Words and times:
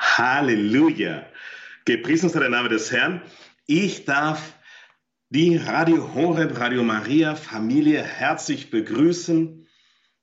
Halleluja. 0.00 1.26
Gepriesen 1.84 2.30
sei 2.30 2.40
der 2.40 2.48
Name 2.48 2.70
des 2.70 2.90
Herrn. 2.90 3.20
Ich 3.66 4.06
darf 4.06 4.54
die 5.28 5.58
Radio 5.58 6.14
Horeb, 6.14 6.58
Radio 6.58 6.82
Maria 6.82 7.34
Familie 7.34 8.02
herzlich 8.02 8.70
begrüßen. 8.70 9.68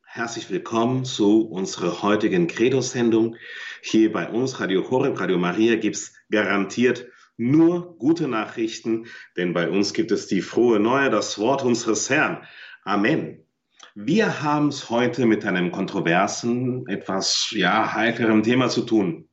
Herzlich 0.04 0.50
willkommen 0.50 1.06
zu 1.06 1.48
unserer 1.48 2.02
heutigen 2.02 2.48
Credo-Sendung. 2.48 3.36
Hier 3.84 4.12
bei 4.12 4.28
uns, 4.28 4.60
Radio 4.60 4.90
Horeb, 4.90 5.20
Radio 5.20 5.38
Maria, 5.38 5.76
gibt 5.76 5.96
es 5.96 6.16
garantiert 6.32 7.06
nur 7.38 8.00
gute 8.00 8.28
Nachrichten, 8.28 9.06
denn 9.38 9.54
bei 9.54 9.70
uns 9.70 9.94
gibt 9.94 10.12
es 10.12 10.26
die 10.26 10.42
frohe 10.42 10.80
Neue, 10.80 11.12
das 11.12 11.38
Wort 11.38 11.64
unseres 11.64 12.10
Herrn. 12.10 12.44
Amen. 12.84 13.46
Wir 13.94 14.42
haben 14.42 14.70
es 14.70 14.90
heute 14.90 15.28
mit 15.28 15.46
einem 15.46 15.72
kontroversen, 15.72 16.88
etwas 16.88 17.52
ja, 17.52 17.94
heikleren 17.94 18.42
Thema 18.42 18.70
zu 18.70 18.82
tun. 18.82 19.27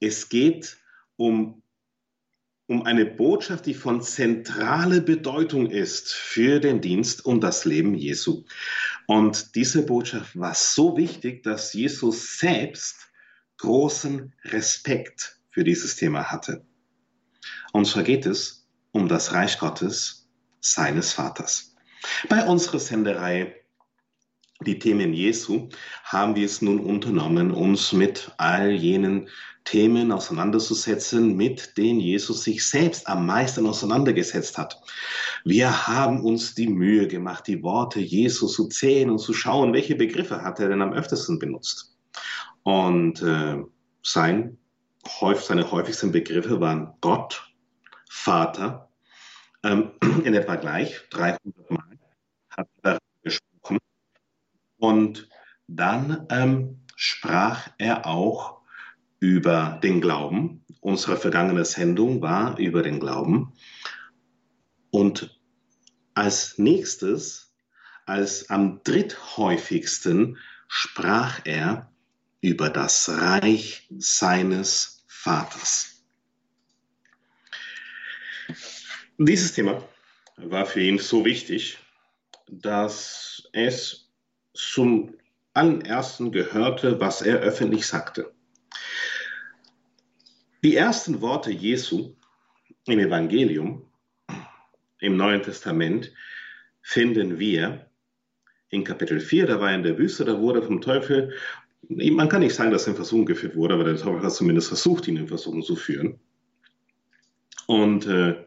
Es 0.00 0.28
geht 0.28 0.78
um, 1.16 1.62
um 2.66 2.82
eine 2.82 3.06
Botschaft, 3.06 3.66
die 3.66 3.74
von 3.74 4.02
zentraler 4.02 5.00
Bedeutung 5.00 5.70
ist 5.70 6.12
für 6.12 6.60
den 6.60 6.80
Dienst 6.80 7.24
und 7.24 7.42
das 7.42 7.64
Leben 7.64 7.94
Jesu. 7.94 8.44
Und 9.06 9.54
diese 9.54 9.84
Botschaft 9.84 10.38
war 10.38 10.54
so 10.54 10.96
wichtig, 10.96 11.42
dass 11.42 11.72
Jesus 11.72 12.38
selbst 12.38 13.08
großen 13.58 14.34
Respekt 14.44 15.40
für 15.50 15.64
dieses 15.64 15.96
Thema 15.96 16.30
hatte. 16.30 16.64
Und 17.72 17.86
zwar 17.86 18.04
geht 18.04 18.26
es 18.26 18.68
um 18.92 19.08
das 19.08 19.32
Reich 19.32 19.58
Gottes 19.58 20.28
seines 20.60 21.12
Vaters. 21.12 21.74
Bei 22.28 22.46
unserer 22.46 22.78
Sendereihe 22.78 23.54
die 24.66 24.78
Themen 24.78 25.12
Jesu 25.12 25.68
haben 26.04 26.34
wir 26.34 26.46
es 26.46 26.62
nun 26.62 26.80
unternommen, 26.80 27.52
uns 27.52 27.92
mit 27.92 28.32
all 28.38 28.72
jenen 28.72 29.28
Themen 29.64 30.10
auseinanderzusetzen, 30.10 31.36
mit 31.36 31.76
denen 31.76 32.00
Jesus 32.00 32.42
sich 32.42 32.66
selbst 32.66 33.06
am 33.06 33.26
meisten 33.26 33.66
auseinandergesetzt 33.66 34.58
hat. 34.58 34.80
Wir 35.44 35.86
haben 35.86 36.22
uns 36.22 36.54
die 36.54 36.68
Mühe 36.68 37.06
gemacht, 37.06 37.46
die 37.46 37.62
Worte 37.62 38.00
Jesus 38.00 38.54
zu 38.54 38.68
zählen 38.68 39.10
und 39.10 39.18
zu 39.18 39.34
schauen, 39.34 39.72
welche 39.72 39.94
Begriffe 39.94 40.42
hat 40.42 40.58
er 40.58 40.70
denn 40.70 40.82
am 40.82 40.92
öftesten 40.92 41.38
benutzt. 41.38 41.96
Und 42.62 43.22
äh, 43.22 43.58
sein, 44.02 44.58
seine 45.34 45.70
häufigsten 45.70 46.12
Begriffe 46.12 46.60
waren 46.60 46.94
Gott, 47.00 47.52
Vater, 48.08 48.88
ähm, 49.62 49.92
in 50.24 50.34
etwa 50.34 50.56
gleich 50.56 51.00
300 51.10 51.70
Mal 51.70 51.98
hat 52.50 52.68
er. 52.82 52.98
Und 54.78 55.28
dann 55.66 56.26
ähm, 56.30 56.80
sprach 56.96 57.70
er 57.78 58.06
auch 58.06 58.60
über 59.20 59.78
den 59.82 60.00
Glauben. 60.00 60.64
Unsere 60.80 61.16
vergangene 61.16 61.64
Sendung 61.64 62.22
war 62.22 62.58
über 62.58 62.82
den 62.82 63.00
Glauben. 63.00 63.52
Und 64.90 65.38
als 66.14 66.58
nächstes, 66.58 67.54
als 68.06 68.50
am 68.50 68.82
dritthäufigsten, 68.82 70.38
sprach 70.68 71.40
er 71.44 71.92
über 72.40 72.70
das 72.70 73.08
Reich 73.08 73.88
seines 73.98 75.04
Vaters. 75.06 76.04
Dieses 79.18 79.52
Thema 79.52 79.82
war 80.36 80.64
für 80.64 80.80
ihn 80.80 80.98
so 80.98 81.24
wichtig, 81.24 81.78
dass 82.46 83.48
es 83.52 84.07
zum 84.58 85.14
allerersten 85.54 86.32
gehörte, 86.32 87.00
was 87.00 87.22
er 87.22 87.38
öffentlich 87.38 87.86
sagte. 87.86 88.32
Die 90.64 90.74
ersten 90.74 91.20
Worte 91.20 91.52
Jesu 91.52 92.16
im 92.86 92.98
Evangelium, 92.98 93.86
im 94.98 95.16
Neuen 95.16 95.42
Testament, 95.42 96.12
finden 96.82 97.38
wir 97.38 97.86
in 98.70 98.82
Kapitel 98.82 99.20
4, 99.20 99.46
da 99.46 99.60
war 99.60 99.70
er 99.70 99.76
in 99.76 99.84
der 99.84 99.96
Wüste, 99.96 100.24
da 100.24 100.40
wurde 100.40 100.62
vom 100.62 100.80
Teufel, 100.80 101.34
man 101.88 102.28
kann 102.28 102.40
nicht 102.40 102.54
sagen, 102.54 102.72
dass 102.72 102.86
er 102.86 102.90
in 102.90 102.96
Versuchung 102.96 103.26
geführt 103.26 103.54
wurde, 103.54 103.74
aber 103.74 103.84
der 103.84 103.96
Teufel 103.96 104.22
hat 104.22 104.32
zumindest 104.32 104.68
versucht, 104.68 105.06
ihn 105.06 105.16
in 105.16 105.28
Versuchung 105.28 105.62
zu 105.62 105.76
führen. 105.76 106.18
Und 107.66 108.06
äh, 108.06 108.44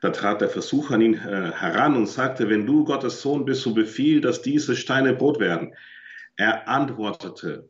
da 0.00 0.10
trat 0.10 0.40
der 0.40 0.48
Versucher 0.48 0.94
an 0.94 1.00
ihn 1.00 1.14
äh, 1.14 1.52
heran 1.52 1.96
und 1.96 2.06
sagte, 2.06 2.48
wenn 2.48 2.66
du 2.66 2.84
Gottes 2.84 3.20
Sohn 3.20 3.44
bist, 3.44 3.62
so 3.62 3.74
befiehl, 3.74 4.20
dass 4.20 4.42
diese 4.42 4.76
Steine 4.76 5.14
Brot 5.14 5.40
werden. 5.40 5.74
Er 6.36 6.68
antwortete, 6.68 7.68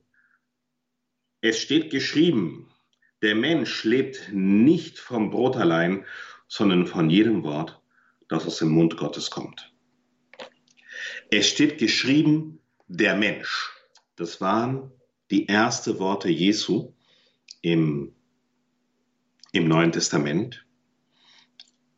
es 1.41 1.59
steht 1.59 1.91
geschrieben, 1.91 2.71
der 3.22 3.34
Mensch 3.34 3.84
lebt 3.84 4.31
nicht 4.33 4.99
vom 4.99 5.31
Brot 5.31 5.56
allein, 5.56 6.05
sondern 6.49 6.87
von 6.87 7.11
jedem 7.11 7.43
Wort, 7.44 7.81
das 8.28 8.47
aus 8.47 8.59
dem 8.59 8.71
Mund 8.71 8.97
Gottes 8.97 9.31
kommt. 9.31 9.72
Es 11.31 11.49
steht 11.49 11.78
geschrieben, 11.78 12.61
der 12.88 13.17
Mensch. 13.17 13.71
Das 14.17 14.41
waren 14.41 14.93
die 15.31 15.49
ersten 15.49 15.99
Worte 15.99 16.28
Jesu 16.28 16.94
im, 17.61 18.15
im 19.53 19.69
Neuen 19.69 19.93
Testament. 19.93 20.67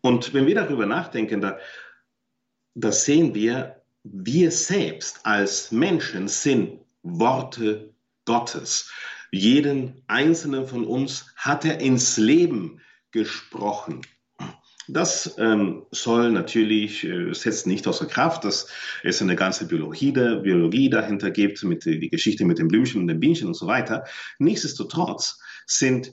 Und 0.02 0.32
wenn 0.32 0.46
wir 0.46 0.54
darüber 0.54 0.86
nachdenken, 0.86 1.40
da, 1.40 1.58
da 2.74 2.92
sehen 2.92 3.34
wir, 3.34 3.82
wir 4.02 4.50
selbst 4.50 5.20
als 5.24 5.72
Menschen 5.72 6.28
sind 6.28 6.80
Worte 7.02 7.94
Gottes. 8.24 8.90
Jeden 9.30 10.02
einzelnen 10.06 10.66
von 10.66 10.84
uns 10.84 11.32
hat 11.36 11.64
er 11.64 11.80
ins 11.80 12.16
Leben 12.16 12.80
gesprochen. 13.10 14.02
Das 14.88 15.36
ähm, 15.38 15.86
soll 15.92 16.32
natürlich, 16.32 17.04
äh, 17.04 17.32
setzt 17.32 17.66
nicht 17.66 17.86
außer 17.86 18.06
Kraft, 18.06 18.44
dass 18.44 18.68
es 19.04 19.22
eine 19.22 19.36
ganze 19.36 19.68
Biologie, 19.68 20.12
der, 20.12 20.36
Biologie 20.36 20.90
dahinter 20.90 21.30
gibt, 21.30 21.62
mit 21.62 21.84
die 21.84 22.08
Geschichte 22.08 22.44
mit 22.44 22.58
dem 22.58 22.68
Blümchen 22.68 23.00
und 23.00 23.06
dem 23.06 23.20
Bienchen 23.20 23.46
und 23.46 23.54
so 23.54 23.66
weiter. 23.66 24.04
Nichtsdestotrotz 24.38 25.38
sind, 25.66 26.12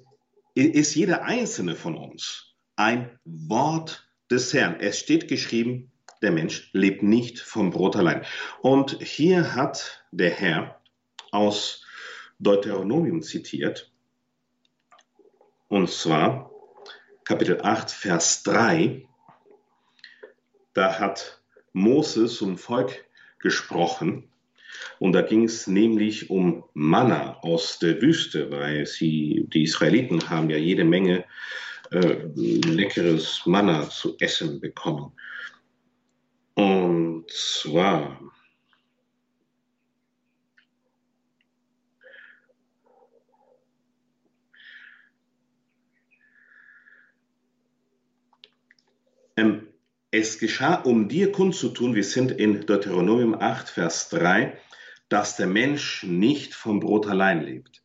ist 0.54 0.94
jeder 0.94 1.24
einzelne 1.24 1.76
von 1.76 1.96
uns 1.96 2.48
ein 2.78 3.20
Wort 3.26 4.08
des 4.32 4.54
Herrn. 4.54 4.80
Es 4.80 5.00
steht 5.00 5.28
geschrieben, 5.28 5.92
der 6.22 6.32
Mensch 6.32 6.70
lebt 6.74 7.04
nicht 7.04 7.40
vom 7.40 7.72
Brot 7.72 7.96
allein. 7.96 8.24
Und 8.62 9.02
hier 9.04 9.56
hat 9.56 10.06
der 10.12 10.32
Herr 10.32 10.80
aus 11.32 11.86
Deuteronomium 12.40 13.22
zitiert, 13.22 13.92
und 15.68 15.90
zwar 15.90 16.52
Kapitel 17.26 17.62
8, 17.62 17.92
Vers 17.92 18.44
3. 18.44 19.06
Da 20.74 21.00
hat 21.00 21.42
Moses 21.74 22.38
zum 22.38 22.58
Volk 22.58 23.06
gesprochen 23.40 24.32
und 25.00 25.14
da 25.14 25.22
ging 25.22 25.44
es 25.44 25.68
nämlich 25.68 26.30
um 26.30 26.64
Manna 26.74 27.40
aus 27.42 27.80
der 27.80 28.02
Wüste, 28.02 28.50
weil 28.52 28.86
sie, 28.86 29.46
die 29.54 29.64
Israeliten 29.64 30.30
haben 30.30 30.50
ja 30.50 30.58
jede 30.58 30.86
Menge 30.86 31.26
äh, 31.92 32.28
leckeres 32.36 33.42
Manna 33.46 33.90
zu 33.90 34.16
essen 34.20 34.60
bekommen. 34.60 35.14
Und 36.56 37.30
zwar 37.30 38.20
ähm, 49.38 49.68
es 50.12 50.40
geschah, 50.40 50.76
um 50.76 51.08
dir 51.08 51.32
kundzutun, 51.32 51.96
wir 51.96 52.04
sind 52.04 52.32
in 52.32 52.66
Deuteronomium 52.66 53.36
8, 53.36 53.70
Vers 53.70 54.10
3, 54.10 54.60
dass 55.10 55.38
der 55.38 55.48
Mensch 55.48 56.04
nicht 56.04 56.54
vom 56.54 56.80
Brot 56.80 57.08
allein 57.08 57.44
lebt, 57.44 57.84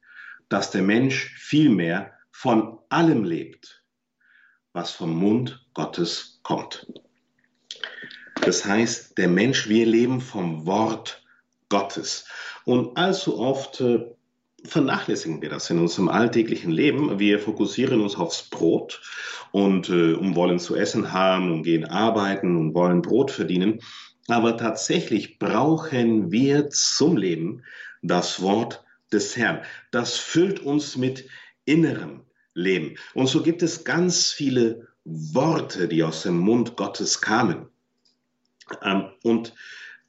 dass 0.48 0.70
der 0.70 0.82
Mensch 0.82 1.34
vielmehr 1.36 2.18
von 2.32 2.78
allem 2.88 3.24
lebt 3.24 3.81
was 4.72 4.92
vom 4.92 5.16
Mund 5.16 5.65
Gottes 5.74 6.41
kommt. 6.42 6.86
Das 8.42 8.65
heißt, 8.65 9.19
der 9.19 9.28
Mensch, 9.28 9.69
wir 9.69 9.86
leben 9.86 10.21
vom 10.21 10.66
Wort 10.66 11.22
Gottes. 11.69 12.27
Und 12.65 12.97
allzu 12.97 13.39
oft 13.39 13.80
äh, 13.80 14.04
vernachlässigen 14.65 15.42
wir 15.42 15.48
das 15.48 15.71
in 15.71 15.78
unserem 15.78 16.09
alltäglichen 16.09 16.71
Leben. 16.71 17.19
Wir 17.19 17.39
fokussieren 17.39 18.01
uns 18.01 18.16
aufs 18.16 18.48
Brot 18.51 19.01
und 19.53 19.89
äh, 19.89 20.16
wollen 20.34 20.59
zu 20.59 20.77
essen 20.77 21.13
haben 21.13 21.53
und 21.53 21.63
gehen 21.63 21.84
arbeiten 21.84 22.57
und 22.57 22.75
wollen 22.75 23.03
Brot 23.03 23.30
verdienen. 23.30 23.80
Aber 24.28 24.57
tatsächlich 24.57 25.39
brauchen 25.39 26.30
wir 26.30 26.71
zum 26.71 27.16
Leben 27.16 27.65
das 28.03 28.41
Wort 28.41 28.84
des 29.13 29.36
Herrn. 29.36 29.63
Das 29.91 30.16
füllt 30.16 30.60
uns 30.60 30.97
mit 30.97 31.28
innerem 31.65 32.22
Leben. 32.54 32.97
Und 33.15 33.27
so 33.28 33.43
gibt 33.43 33.63
es 33.63 33.84
ganz 33.84 34.31
viele 34.31 34.89
Worte, 35.04 35.89
die 35.89 36.03
aus 36.03 36.22
dem 36.22 36.39
Mund 36.39 36.77
Gottes 36.77 37.21
kamen. 37.21 37.69
Ähm, 38.83 39.10
und 39.22 39.54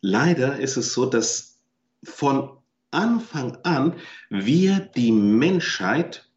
leider 0.02 0.60
ist 0.60 0.78
es 0.78 0.94
so, 0.94 1.06
dass 1.06 1.60
von 2.04 2.58
Anfang 2.92 3.58
an 3.64 3.96
wir 4.30 4.80
die 4.80 5.12
Menschheit 5.12 6.30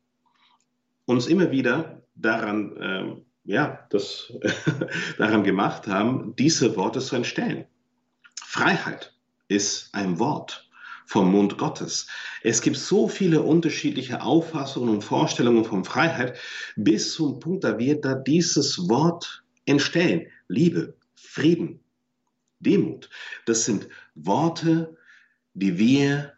uns 1.05 1.26
immer 1.26 1.50
wieder 1.50 2.03
daran, 2.14 2.76
äh, 2.76 3.23
ja, 3.44 3.87
das, 3.91 4.32
daran 5.19 5.44
gemacht 5.44 5.87
haben, 5.87 6.35
diese 6.37 6.76
Worte 6.76 7.00
zu 7.00 7.17
entstellen. 7.17 7.67
Freiheit 8.43 9.14
ist 9.49 9.94
ein 9.94 10.19
Wort 10.19 10.65
vom 11.06 11.32
Mund 11.32 11.56
Gottes. 11.56 12.08
Es 12.43 12.61
gibt 12.61 12.76
so 12.76 13.08
viele 13.08 13.43
unterschiedliche 13.43 14.23
Auffassungen 14.23 14.91
und 14.91 15.03
Vorstellungen 15.03 15.64
von 15.64 15.85
Freiheit 15.85 16.37
bis 16.76 17.14
zum 17.14 17.41
Punkt, 17.41 17.64
da 17.64 17.79
wir 17.79 18.00
da 18.00 18.14
dieses 18.14 18.88
Wort 18.88 19.44
entstellen. 19.64 20.26
Liebe, 20.49 20.94
Frieden, 21.14 21.81
Demut. 22.61 23.08
Das 23.47 23.64
sind 23.64 23.88
Worte, 24.14 24.97
die 25.55 25.79
wir 25.79 26.32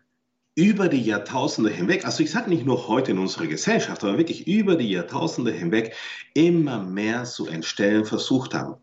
über 0.55 0.89
die 0.89 1.03
Jahrtausende 1.03 1.71
hinweg, 1.71 2.05
also 2.05 2.21
ich 2.23 2.33
sage 2.33 2.51
nicht 2.51 2.67
nur 2.67 2.89
heute 2.89 3.13
in 3.13 3.19
unserer 3.19 3.47
Gesellschaft, 3.47 4.03
aber 4.03 4.19
wirklich 4.19 4.49
über 4.49 4.75
die 4.75 4.91
Jahrtausende 4.91 5.53
hinweg 5.53 5.95
immer 6.35 6.83
mehr 6.83 7.25
zu 7.25 7.47
entstellen 7.47 8.05
versucht 8.05 8.55
haben. 8.55 8.75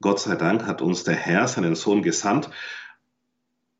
Gott 0.00 0.20
sei 0.20 0.36
Dank 0.36 0.64
hat 0.64 0.80
uns 0.80 1.04
der 1.04 1.16
Herr 1.16 1.46
seinen 1.46 1.74
Sohn 1.74 2.00
gesandt. 2.00 2.48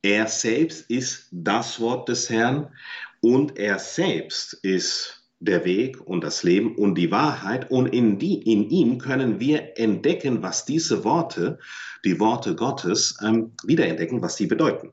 Er 0.03 0.29
selbst 0.29 0.91
ist 0.91 1.29
das 1.31 1.81
Wort 1.81 2.09
des 2.09 2.31
Herrn 2.31 2.73
und 3.21 3.59
er 3.59 3.79
selbst 3.79 4.55
ist 4.55 5.21
der 5.41 5.65
Weg 5.65 6.01
und 6.01 6.23
das 6.23 6.43
Leben 6.43 6.77
und 6.77 6.95
die 6.95 7.11
Wahrheit. 7.11 7.71
Und 7.71 7.87
in, 7.87 8.19
die, 8.19 8.41
in 8.51 8.69
ihm 8.71 8.99
können 8.99 9.41
wir 9.41 9.79
entdecken, 9.79 10.43
was 10.43 10.65
diese 10.65 11.05
Worte, 11.05 11.59
die 12.05 12.21
Worte 12.21 12.55
Gottes, 12.55 13.19
ähm, 13.23 13.53
wiederentdecken, 13.65 14.23
was 14.23 14.37
sie 14.37 14.47
bedeuten. 14.47 14.93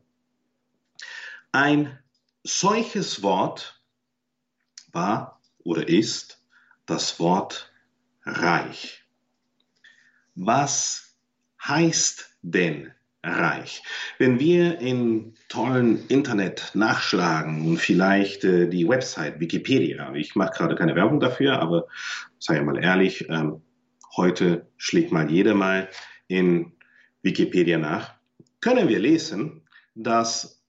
Ein 1.52 1.98
solches 2.44 3.24
Wort 3.24 3.82
war 4.92 5.42
oder 5.60 5.88
ist 5.88 6.42
das 6.86 7.20
Wort 7.20 7.72
reich. 8.24 9.06
Was 10.36 11.16
heißt 11.66 12.38
denn 12.42 12.94
reich? 13.28 13.84
Wenn 14.18 14.40
wir 14.40 14.80
in 14.80 15.36
tollen 15.50 16.08
Internet 16.08 16.72
nachschlagen 16.74 17.68
und 17.68 17.78
vielleicht 17.78 18.44
äh, 18.44 18.68
die 18.68 18.88
Website 18.88 19.40
Wikipedia, 19.40 20.14
ich 20.14 20.36
mache 20.36 20.52
gerade 20.52 20.76
keine 20.76 20.96
Werbung 20.96 21.20
dafür, 21.20 21.60
aber 21.60 21.88
sei 22.40 22.62
mal 22.62 22.84
ehrlich, 22.84 23.30
ähm, 23.30 23.62
heute 24.16 24.68
schlägt 24.78 25.12
mal 25.12 25.30
jeder 25.30 25.54
mal 25.54 25.90
in 26.28 26.74
Wikipedia 27.22 27.78
nach, 27.78 28.16
können 28.62 28.88
wir 28.88 29.00
lesen, 29.00 29.68
dass 29.96 30.64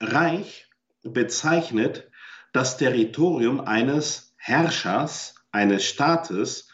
Reich 0.00 0.68
bezeichnet 1.02 2.08
das 2.52 2.76
Territorium 2.76 3.60
eines 3.60 4.34
Herrschers, 4.36 5.34
eines 5.50 5.84
Staates 5.84 6.72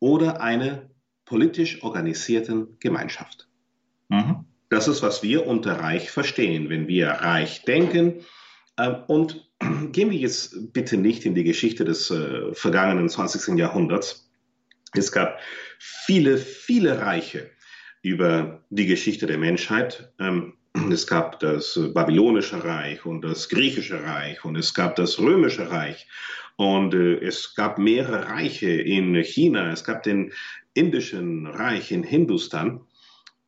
oder 0.00 0.40
einer 0.40 0.90
politisch 1.24 1.82
organisierten 1.82 2.78
Gemeinschaft. 2.80 3.48
Mhm. 4.08 4.43
Das 4.74 4.88
ist, 4.88 5.02
was 5.02 5.22
wir 5.22 5.46
unter 5.46 5.78
Reich 5.78 6.10
verstehen, 6.10 6.68
wenn 6.68 6.88
wir 6.88 7.06
Reich 7.06 7.62
denken. 7.62 8.24
Ähm, 8.76 8.96
und 9.06 9.48
gehen 9.92 10.10
wir 10.10 10.18
jetzt 10.18 10.72
bitte 10.72 10.96
nicht 10.96 11.24
in 11.24 11.36
die 11.36 11.44
Geschichte 11.44 11.84
des 11.84 12.10
äh, 12.10 12.52
vergangenen 12.54 13.08
20. 13.08 13.56
Jahrhunderts. 13.56 14.28
Es 14.92 15.12
gab 15.12 15.38
viele, 15.78 16.38
viele 16.38 17.00
Reiche 17.00 17.52
über 18.02 18.64
die 18.70 18.86
Geschichte 18.86 19.26
der 19.26 19.38
Menschheit. 19.38 20.12
Ähm, 20.18 20.54
es 20.90 21.06
gab 21.06 21.38
das 21.38 21.78
babylonische 21.94 22.64
Reich 22.64 23.06
und 23.06 23.22
das 23.22 23.48
griechische 23.48 24.02
Reich 24.02 24.44
und 24.44 24.56
es 24.56 24.74
gab 24.74 24.96
das 24.96 25.20
römische 25.20 25.70
Reich 25.70 26.08
und 26.56 26.94
äh, 26.94 27.20
es 27.20 27.54
gab 27.54 27.78
mehrere 27.78 28.26
Reiche 28.26 28.72
in 28.72 29.14
China, 29.22 29.70
es 29.70 29.84
gab 29.84 30.02
den 30.02 30.32
indischen 30.74 31.46
Reich 31.46 31.92
in 31.92 32.02
Hindustan. 32.02 32.80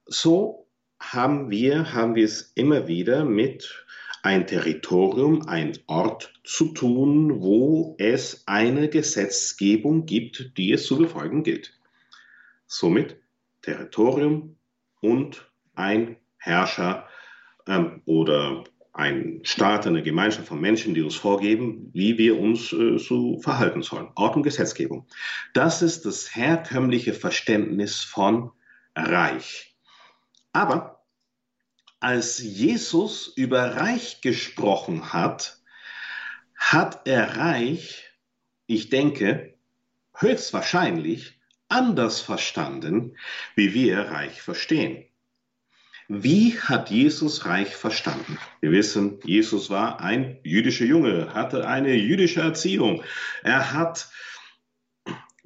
So 0.08 0.65
haben 1.12 1.50
wir, 1.50 1.92
haben 1.92 2.14
wir 2.14 2.24
es 2.24 2.52
immer 2.54 2.88
wieder 2.88 3.24
mit 3.24 3.86
ein 4.22 4.46
Territorium, 4.46 5.46
ein 5.46 5.78
Ort 5.86 6.32
zu 6.42 6.72
tun, 6.72 7.40
wo 7.40 7.94
es 7.98 8.42
eine 8.46 8.88
Gesetzgebung 8.88 10.06
gibt, 10.06 10.56
die 10.56 10.72
es 10.72 10.86
zu 10.86 10.98
befolgen 10.98 11.44
gilt. 11.44 11.72
Somit 12.66 13.16
Territorium 13.62 14.56
und 15.00 15.48
ein 15.74 16.16
Herrscher 16.38 17.06
ähm, 17.68 18.02
oder 18.06 18.64
ein 18.92 19.40
Staat, 19.42 19.86
eine 19.86 20.02
Gemeinschaft 20.02 20.48
von 20.48 20.60
Menschen, 20.60 20.94
die 20.94 21.02
uns 21.02 21.16
vorgeben, 21.16 21.90
wie 21.92 22.16
wir 22.18 22.40
uns 22.40 22.72
äh, 22.72 22.98
so 22.98 23.38
verhalten 23.40 23.82
sollen. 23.82 24.08
Ort 24.14 24.36
und 24.36 24.42
Gesetzgebung. 24.42 25.06
Das 25.52 25.82
ist 25.82 26.06
das 26.06 26.34
herkömmliche 26.34 27.12
Verständnis 27.12 28.00
von 28.00 28.50
Reich. 28.96 29.76
Aber 30.52 30.95
als 32.00 32.38
Jesus 32.38 33.32
über 33.36 33.76
Reich 33.76 34.20
gesprochen 34.20 35.12
hat, 35.12 35.58
hat 36.54 37.06
er 37.06 37.36
Reich, 37.36 38.04
ich 38.66 38.88
denke, 38.88 39.54
höchstwahrscheinlich 40.14 41.40
anders 41.68 42.20
verstanden, 42.20 43.16
wie 43.54 43.74
wir 43.74 43.98
Reich 44.00 44.40
verstehen. 44.42 45.04
Wie 46.08 46.58
hat 46.60 46.90
Jesus 46.90 47.46
Reich 47.46 47.74
verstanden? 47.74 48.38
Wir 48.60 48.70
wissen, 48.70 49.18
Jesus 49.24 49.70
war 49.70 50.00
ein 50.00 50.38
jüdischer 50.44 50.84
Junge, 50.84 51.34
hatte 51.34 51.66
eine 51.66 51.94
jüdische 51.94 52.40
Erziehung. 52.40 53.02
Er 53.42 53.72
hat 53.72 54.08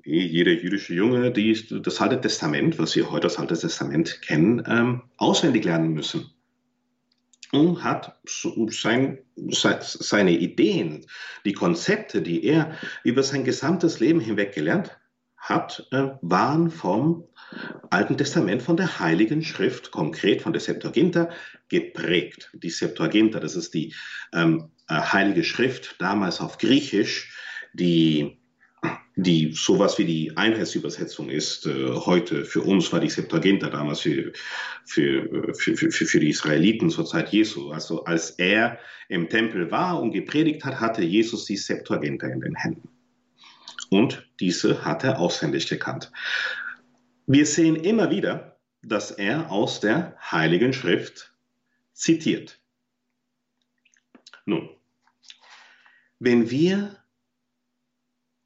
wie 0.03 0.27
jeder 0.27 0.53
jüdische 0.53 0.95
Junge 0.95 1.31
die, 1.31 1.67
das 1.83 2.01
Alte 2.01 2.21
Testament, 2.21 2.79
was 2.79 2.97
wir 2.97 3.11
heute 3.11 3.29
als 3.29 3.39
Altes 3.39 3.61
Testament 3.61 4.23
kennen, 4.23 4.63
ähm, 4.67 5.03
auswendig 5.17 5.65
lernen 5.65 5.93
müssen. 5.93 6.31
Und 7.53 7.83
hat 7.83 8.19
sein, 8.69 9.19
seine 9.51 10.31
Ideen, 10.31 11.07
die 11.45 11.53
Konzepte, 11.53 12.23
die 12.23 12.45
er 12.45 12.77
über 13.03 13.25
sein 13.25 13.45
gesamtes 13.45 13.99
Leben 13.99 14.21
hinweg 14.21 14.55
gelernt 14.55 14.97
hat, 15.37 15.89
äh, 15.91 16.11
waren 16.21 16.71
vom 16.71 17.25
Alten 17.91 18.17
Testament 18.17 18.63
von 18.63 18.77
der 18.77 19.01
Heiligen 19.01 19.43
Schrift, 19.43 19.91
konkret 19.91 20.43
von 20.43 20.53
der 20.53 20.61
Septuaginta, 20.61 21.31
geprägt. 21.69 22.51
Die 22.55 22.71
Septuaginta, 22.71 23.41
das 23.41 23.57
ist 23.57 23.75
die 23.75 23.95
ähm, 24.33 24.71
äh, 24.89 24.95
Heilige 24.95 25.43
Schrift, 25.43 25.97
damals 25.99 26.41
auf 26.41 26.59
Griechisch, 26.59 27.35
die, 27.73 28.40
die 29.17 29.53
sowas 29.53 29.99
wie 29.99 30.05
die 30.05 30.37
Einheitsübersetzung 30.37 31.29
ist. 31.29 31.67
Äh, 31.67 31.93
heute 31.95 32.45
für 32.45 32.63
uns 32.63 32.93
war 32.93 33.01
die 33.01 33.11
Septuaginta 33.11 33.69
damals 33.69 34.01
für, 34.01 34.33
für, 34.85 35.55
für, 35.55 35.77
für, 35.77 35.91
für 35.91 36.21
die 36.21 36.31
Israeliten 36.31 36.91
zur 36.91 37.07
Zeit 37.07 37.31
Jesu. 37.31 37.71
Also 37.71 38.05
als 38.05 38.31
er 38.31 38.79
im 39.09 39.29
Tempel 39.29 39.71
war 39.71 40.01
und 40.01 40.13
gepredigt 40.13 40.65
hat, 40.65 40.81
hatte 40.81 41.03
Jesus 41.03 41.45
die 41.47 41.57
Septuaginta 41.57 42.27
in 42.29 42.41
den 42.41 42.55
Händen. 42.55 42.89
Und 43.91 44.29
diese 44.39 44.85
hat 44.85 45.03
er 45.03 45.19
auswendig 45.19 45.69
gekannt. 45.69 46.13
Wir 47.27 47.45
sehen 47.45 47.77
immer 47.77 48.11
wieder, 48.11 48.59
dass 48.83 49.11
er 49.11 49.51
aus 49.51 49.81
der 49.81 50.17
Heiligen 50.31 50.73
Schrift 50.73 51.35
zitiert. 51.93 52.61
Nun, 54.47 54.71
wenn 56.19 56.51
wir 56.51 57.00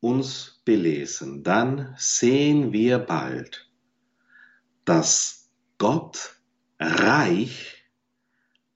uns 0.04 0.60
belesen, 0.66 1.42
dann 1.42 1.94
sehen 1.96 2.74
wir 2.74 2.98
bald, 2.98 3.70
dass 4.84 5.50
Gott 5.78 6.36
reich 6.78 7.86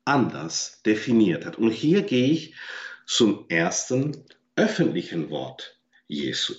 anders 0.06 0.80
definiert 0.86 1.44
hat. 1.44 1.58
Und 1.58 1.70
hier 1.70 2.00
gehe 2.00 2.30
ich 2.30 2.54
zum 3.06 3.44
ersten 3.50 4.24
öffentlichen 4.56 5.28
Wort 5.28 5.78
Jesu. 6.06 6.54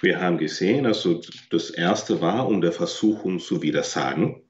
Wir 0.00 0.20
haben 0.20 0.38
gesehen, 0.38 0.84
also 0.84 1.20
das 1.50 1.70
erste 1.70 2.20
war, 2.20 2.48
um 2.48 2.60
der 2.60 2.72
Versuchung 2.72 3.38
zu 3.38 3.62
widersagen. 3.62 4.42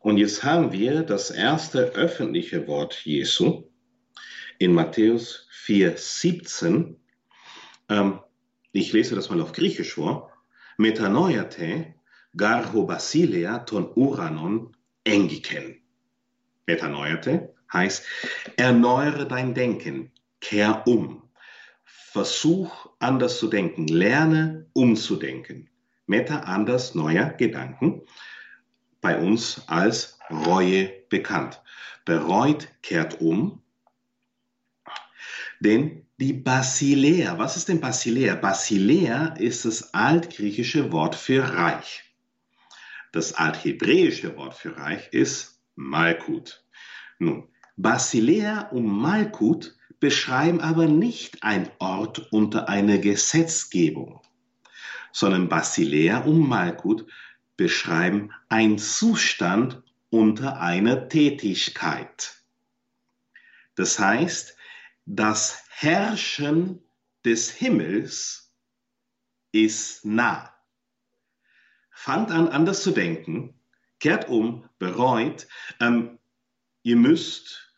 Und 0.00 0.18
jetzt 0.18 0.44
haben 0.44 0.72
wir 0.72 1.02
das 1.04 1.30
erste 1.30 1.92
öffentliche 1.94 2.66
Wort 2.66 3.00
Jesu 3.06 3.64
in 4.58 4.74
Matthäus 4.74 5.46
4, 5.50 5.96
17. 5.96 6.99
Ähm, 7.90 8.20
ich 8.72 8.92
lese 8.92 9.14
das 9.14 9.28
mal 9.28 9.40
auf 9.40 9.52
Griechisch 9.52 9.94
vor. 9.94 10.32
Metanoiate 10.78 11.94
garho 12.36 12.86
basileia 12.86 13.58
ton 13.58 13.90
uranon 13.94 14.74
engiken. 15.04 15.82
Metanoiate 16.66 17.54
heißt, 17.72 18.06
erneuere 18.56 19.26
dein 19.26 19.54
Denken, 19.54 20.12
kehr 20.40 20.86
um. 20.86 21.22
Versuch 21.84 22.90
anders 22.98 23.38
zu 23.38 23.48
denken, 23.48 23.86
lerne 23.86 24.66
umzudenken. 24.72 25.68
Meta 26.06 26.40
anders 26.40 26.94
neuer 26.94 27.30
Gedanken 27.30 28.02
bei 29.00 29.18
uns 29.18 29.62
als 29.68 30.18
Reue 30.28 30.92
bekannt. 31.08 31.62
Bereut, 32.04 32.68
kehrt 32.82 33.20
um. 33.20 33.62
Denn 35.60 36.06
die 36.20 36.34
Basilea, 36.34 37.38
was 37.38 37.56
ist 37.56 37.68
denn 37.68 37.80
Basilea? 37.80 38.34
Basilea 38.34 39.28
ist 39.38 39.64
das 39.64 39.94
altgriechische 39.94 40.92
Wort 40.92 41.14
für 41.14 41.42
Reich. 41.42 42.04
Das 43.10 43.32
althebräische 43.32 44.36
Wort 44.36 44.54
für 44.54 44.76
Reich 44.76 45.08
ist 45.12 45.62
Malkut. 45.76 46.62
Nun, 47.18 47.48
Basilea 47.76 48.68
und 48.68 48.84
Malkut 48.84 49.74
beschreiben 49.98 50.60
aber 50.60 50.86
nicht 50.86 51.42
ein 51.42 51.70
Ort 51.78 52.30
unter 52.30 52.68
einer 52.68 52.98
Gesetzgebung, 52.98 54.20
sondern 55.12 55.48
Basilea 55.48 56.18
und 56.18 56.46
Malkut 56.46 57.06
beschreiben 57.56 58.30
ein 58.50 58.76
Zustand 58.76 59.82
unter 60.10 60.60
einer 60.60 61.08
Tätigkeit. 61.08 62.34
Das 63.74 63.98
heißt, 63.98 64.54
das 65.06 65.64
Herrschen 65.82 66.84
des 67.24 67.50
Himmels 67.50 68.54
ist 69.50 70.04
nah. 70.04 70.54
Fangt 71.90 72.30
an, 72.30 72.48
anders 72.48 72.82
zu 72.82 72.90
denken, 72.90 73.58
kehrt 73.98 74.28
um, 74.28 74.68
bereut. 74.78 75.48
Ähm, 75.80 76.18
ihr 76.82 76.96
müsst 76.96 77.74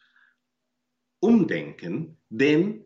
umdenken, 1.20 2.20
denn 2.28 2.84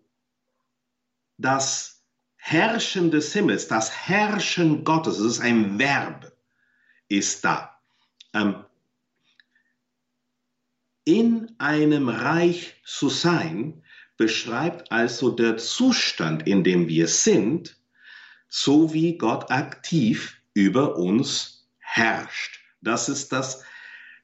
das 1.38 2.06
Herrschen 2.37 3.11
des 3.11 3.32
Himmels, 3.32 3.68
das 3.68 3.90
Herrschen 3.90 4.85
Gottes, 4.85 5.16
das 5.16 5.26
ist 5.26 5.40
ein 5.40 5.78
Verb, 5.78 6.30
ist 7.08 7.42
da. 7.42 7.80
Ähm, 8.35 8.66
in 11.04 11.58
einem 11.58 12.11
Reich 12.11 12.82
zu 12.85 13.08
sein, 13.08 13.82
beschreibt 14.16 14.90
also 14.92 15.30
der 15.30 15.56
Zustand, 15.58 16.46
in 16.46 16.64
dem 16.64 16.88
wir 16.88 17.08
sind, 17.08 17.76
so 18.49 18.92
wie 18.92 19.18
Gott 19.18 19.50
aktiv 19.50 20.37
über 20.54 20.96
uns 20.96 21.66
herrscht. 21.78 22.61
Das 22.80 23.08
ist 23.08 23.32
das 23.32 23.64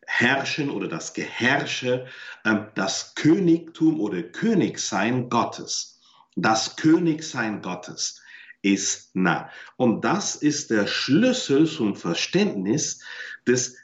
Herrschen 0.06 0.70
oder 0.70 0.88
das 0.88 1.14
Geherrsche, 1.14 2.06
ähm, 2.44 2.66
das 2.74 3.14
Königtum 3.14 4.00
oder 4.00 4.22
Königsein 4.22 5.28
Gottes. 5.28 6.00
Das 6.36 6.76
Königsein 6.76 7.62
Gottes 7.62 8.20
ist 8.62 9.14
nah. 9.14 9.50
Und 9.76 10.04
das 10.04 10.36
ist 10.36 10.70
der 10.70 10.86
Schlüssel 10.86 11.66
zum 11.66 11.96
Verständnis 11.96 13.00
des 13.46 13.76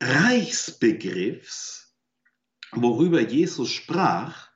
Reichsbegriffs, 0.00 1.94
worüber 2.72 3.20
Jesus 3.20 3.70
sprach, 3.70 4.48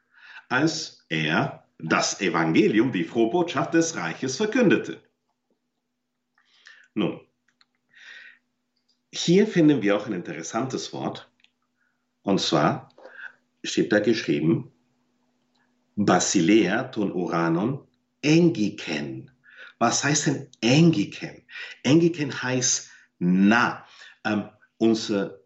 als 0.49 0.98
er 1.09 1.65
das 1.79 2.21
Evangelium, 2.21 2.93
die 2.93 3.05
frohe 3.05 3.31
Botschaft 3.31 3.75
des 3.75 3.97
Reiches 3.97 4.37
verkündete. 4.37 5.03
Nun, 6.95 7.21
hier 9.13 9.47
finden 9.47 9.83
wir 9.83 9.97
auch 9.97 10.07
ein 10.07 10.13
interessantes 10.13 10.93
Wort. 10.93 11.31
Und 12.23 12.41
zwar 12.41 12.93
steht 13.63 13.93
da 13.93 14.01
geschrieben, 14.01 14.73
Basilea 15.97 16.85
ton 16.85 17.13
Uranon 17.13 17.87
engiken. 18.23 19.31
Was 19.79 20.05
heißt 20.05 20.27
denn 20.27 20.49
engiken? 20.61 21.45
Engiken 21.83 22.43
heißt 22.43 22.91
nah. 23.19 23.87
Ähm, 24.25 24.49
unser 24.79 25.41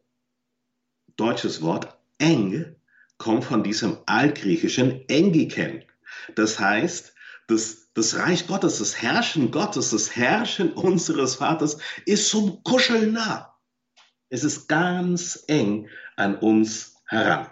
deutsches 1.17 1.63
Wort 1.63 1.99
eng 2.19 2.77
kommt 3.23 3.45
von 3.45 3.63
diesem 3.63 3.99
altgriechischen 4.07 5.09
engiken. 5.09 5.85
Das 6.35 6.59
heißt, 6.59 7.15
das, 7.47 7.93
das 7.95 8.17
Reich 8.17 8.49
Gottes, 8.49 8.81
das 8.81 9.01
Herrschen 9.01 9.53
Gottes, 9.53 9.91
das 9.91 10.17
Herrschen 10.17 10.73
unseres 10.73 11.37
Vaters 11.37 11.79
ist 12.05 12.29
zum 12.29 12.65
Kuscheln 12.65 13.13
nah. 13.13 13.57
Es 14.29 14.43
ist 14.43 14.67
ganz 14.67 15.45
eng 15.47 15.89
an 16.17 16.37
uns 16.37 16.97
heran. 17.07 17.47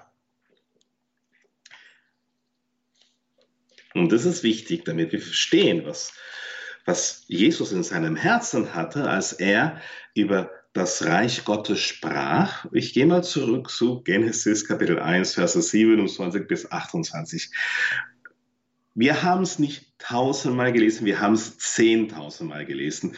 Und 3.94 4.10
das 4.10 4.24
ist 4.24 4.42
wichtig, 4.42 4.84
damit 4.84 5.12
wir 5.12 5.20
verstehen, 5.20 5.86
was, 5.86 6.12
was 6.84 7.22
Jesus 7.28 7.70
in 7.70 7.84
seinem 7.84 8.16
Herzen 8.16 8.74
hatte, 8.74 9.08
als 9.08 9.34
er 9.34 9.80
über 10.14 10.50
das 10.72 11.04
Reich 11.04 11.44
Gottes 11.44 11.80
sprach. 11.80 12.66
Ich 12.72 12.92
gehe 12.92 13.06
mal 13.06 13.24
zurück 13.24 13.70
zu 13.70 14.02
Genesis 14.02 14.66
Kapitel 14.66 14.98
1, 15.00 15.34
Verse 15.34 15.60
27 15.60 16.46
bis 16.46 16.70
28. 16.70 17.50
Wir 18.94 19.22
haben 19.22 19.42
es 19.42 19.58
nicht 19.58 19.92
tausendmal 19.98 20.72
gelesen, 20.72 21.06
wir 21.06 21.20
haben 21.20 21.34
es 21.34 21.58
zehntausendmal 21.58 22.66
gelesen. 22.66 23.16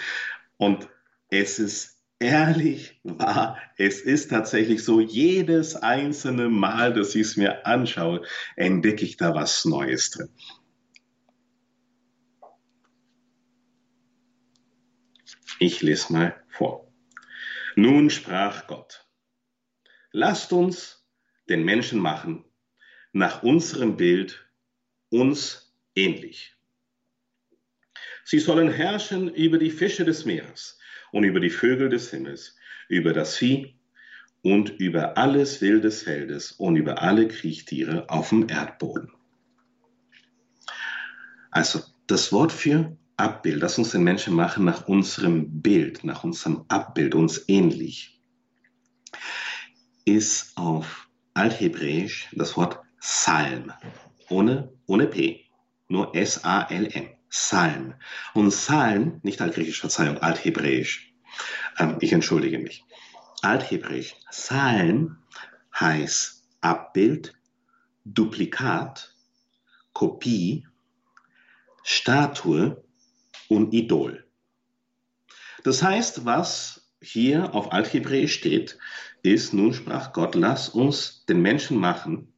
Und 0.57 0.89
es 1.29 1.59
ist 1.59 1.99
ehrlich 2.19 3.01
wahr, 3.03 3.59
es 3.77 4.01
ist 4.01 4.31
tatsächlich 4.31 4.85
so, 4.85 5.01
jedes 5.01 5.77
einzelne 5.77 6.49
Mal, 6.49 6.95
dass 6.95 7.15
ich 7.15 7.23
es 7.23 7.37
mir 7.37 7.67
anschaue, 7.67 8.23
entdecke 8.57 9.05
ich 9.05 9.17
da 9.17 9.35
was 9.35 9.65
Neues 9.65 10.11
drin. 10.11 10.29
Ich 15.59 15.83
lese 15.83 16.13
mal 16.13 16.37
vor. 16.49 16.92
Nun 17.75 18.11
sprach 18.11 18.67
Gott, 18.67 19.07
lasst 20.13 20.53
uns 20.53 21.07
den 21.49 21.65
Menschen 21.65 22.01
machen, 22.01 22.45
nach 23.13 23.43
unserem 23.43 23.97
Bild, 23.97 24.47
uns 25.11 25.75
ähnlich. 25.95 26.57
Sie 28.25 28.39
sollen 28.39 28.71
herrschen 28.71 29.33
über 29.35 29.59
die 29.59 29.71
Fische 29.71 30.05
des 30.05 30.25
Meeres 30.25 30.79
und 31.13 31.25
über 31.25 31.41
die 31.41 31.51
Vögel 31.51 31.89
des 31.89 32.11
Himmels, 32.11 32.57
über 32.89 33.13
das 33.13 33.37
Vieh 33.37 33.75
und 34.43 34.71
über 34.79 35.17
alles 35.17 35.61
Wild 35.61 35.85
des 35.85 36.03
Feldes 36.03 36.53
und 36.53 36.77
über 36.77 37.01
alle 37.01 37.29
Kriechtiere 37.29 38.09
auf 38.11 38.31
dem 38.31 38.49
Erdboden. 38.49 39.13
Also 41.51 41.83
das 42.07 42.33
Wort 42.33 42.53
für 42.53 42.97
Abbild, 43.23 43.61
lass 43.61 43.79
uns 43.79 43.93
den 43.93 44.03
Menschen 44.03 44.35
machen 44.35 44.65
nach 44.65 44.89
unserem 44.89 45.63
Bild, 45.63 46.03
nach 46.03 46.25
unserem 46.25 46.65
Abbild, 46.67 47.15
uns 47.15 47.45
ähnlich, 47.47 48.21
ist 50.05 50.57
auf 50.57 51.09
Althebräisch 51.33 52.29
das 52.33 52.57
Wort 52.57 52.81
Psalm, 52.99 53.73
ohne, 54.29 54.73
ohne 54.87 55.07
P, 55.07 55.45
nur 55.87 56.17
S-A-L-M. 56.17 57.11
Psalm. 57.31 57.95
Und 58.35 58.49
Psalm, 58.49 59.21
nicht 59.23 59.41
altgriechisch, 59.41 59.81
Verzeihung, 59.81 60.19
althebräisch. 60.19 61.15
Ähm, 61.79 61.99
ich 62.01 62.13
entschuldige 62.13 62.59
mich. 62.59 62.85
Althebräisch. 63.41 64.17
Psalm 64.31 65.19
heißt 65.79 66.43
Abbild, 66.61 67.35
Duplikat, 68.05 69.15
Kopie, 69.93 70.67
Statue 71.85 72.83
und 73.57 73.73
Idol. 73.73 74.25
Das 75.65 75.83
heißt, 75.83 76.25
was 76.25 76.91
hier 77.01 77.55
auf 77.55 77.73
Althebräisch 77.73 78.35
steht, 78.35 78.79
ist, 79.23 79.55
nun 79.55 79.73
sprach 79.75 80.13
Gott, 80.13 80.35
lass 80.35 80.69
uns 80.69 81.25
den 81.27 81.41
Menschen 81.41 81.79
machen, 81.79 82.33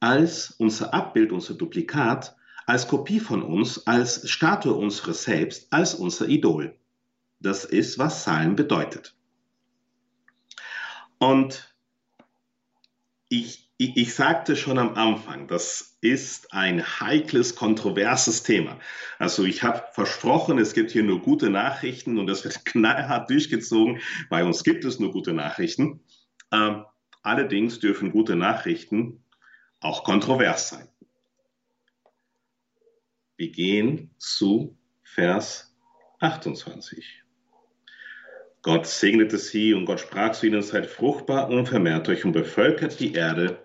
als 0.00 0.52
unser 0.58 0.94
Abbild, 0.94 1.32
unser 1.32 1.54
Duplikat, 1.54 2.36
als 2.66 2.86
Kopie 2.86 3.20
von 3.20 3.42
uns, 3.42 3.86
als 3.86 4.28
Statue 4.28 4.74
unseres 4.74 5.24
Selbst, 5.24 5.72
als 5.72 5.94
unser 5.94 6.28
Idol. 6.28 6.76
Das 7.40 7.64
ist, 7.64 7.98
was 7.98 8.22
Psalm 8.22 8.56
bedeutet. 8.56 9.16
Und 11.18 11.74
ich, 13.28 13.67
ich, 13.78 13.96
ich, 13.96 14.14
sagte 14.14 14.56
schon 14.56 14.76
am 14.76 14.94
Anfang, 14.94 15.46
das 15.46 15.96
ist 16.00 16.52
ein 16.52 16.82
heikles, 17.00 17.54
kontroverses 17.54 18.42
Thema. 18.42 18.78
Also 19.20 19.44
ich 19.44 19.62
habe 19.62 19.84
versprochen, 19.92 20.58
es 20.58 20.74
gibt 20.74 20.90
hier 20.90 21.04
nur 21.04 21.22
gute 21.22 21.48
Nachrichten 21.48 22.18
und 22.18 22.26
das 22.26 22.44
wird 22.44 22.64
knallhart 22.64 23.30
durchgezogen. 23.30 24.00
Bei 24.28 24.44
uns 24.44 24.64
gibt 24.64 24.84
es 24.84 24.98
nur 24.98 25.12
gute 25.12 25.32
Nachrichten. 25.32 26.00
Ähm, 26.52 26.84
allerdings 27.22 27.78
dürfen 27.78 28.10
gute 28.10 28.34
Nachrichten 28.34 29.22
auch 29.80 30.02
kontrovers 30.02 30.70
sein. 30.70 30.88
Wir 33.36 33.50
gehen 33.52 34.10
zu 34.18 34.76
Vers 35.04 35.72
28. 36.18 37.22
Gott 38.62 38.86
segnete 38.86 39.38
sie 39.38 39.72
und 39.72 39.84
Gott 39.84 40.00
sprach 40.00 40.32
zu 40.32 40.46
ihnen, 40.46 40.62
seid 40.62 40.86
fruchtbar 40.86 41.48
und 41.48 41.66
vermehrt 41.66 42.08
euch 42.08 42.24
und 42.24 42.32
bevölkert 42.32 42.98
die 42.98 43.12
Erde 43.12 43.64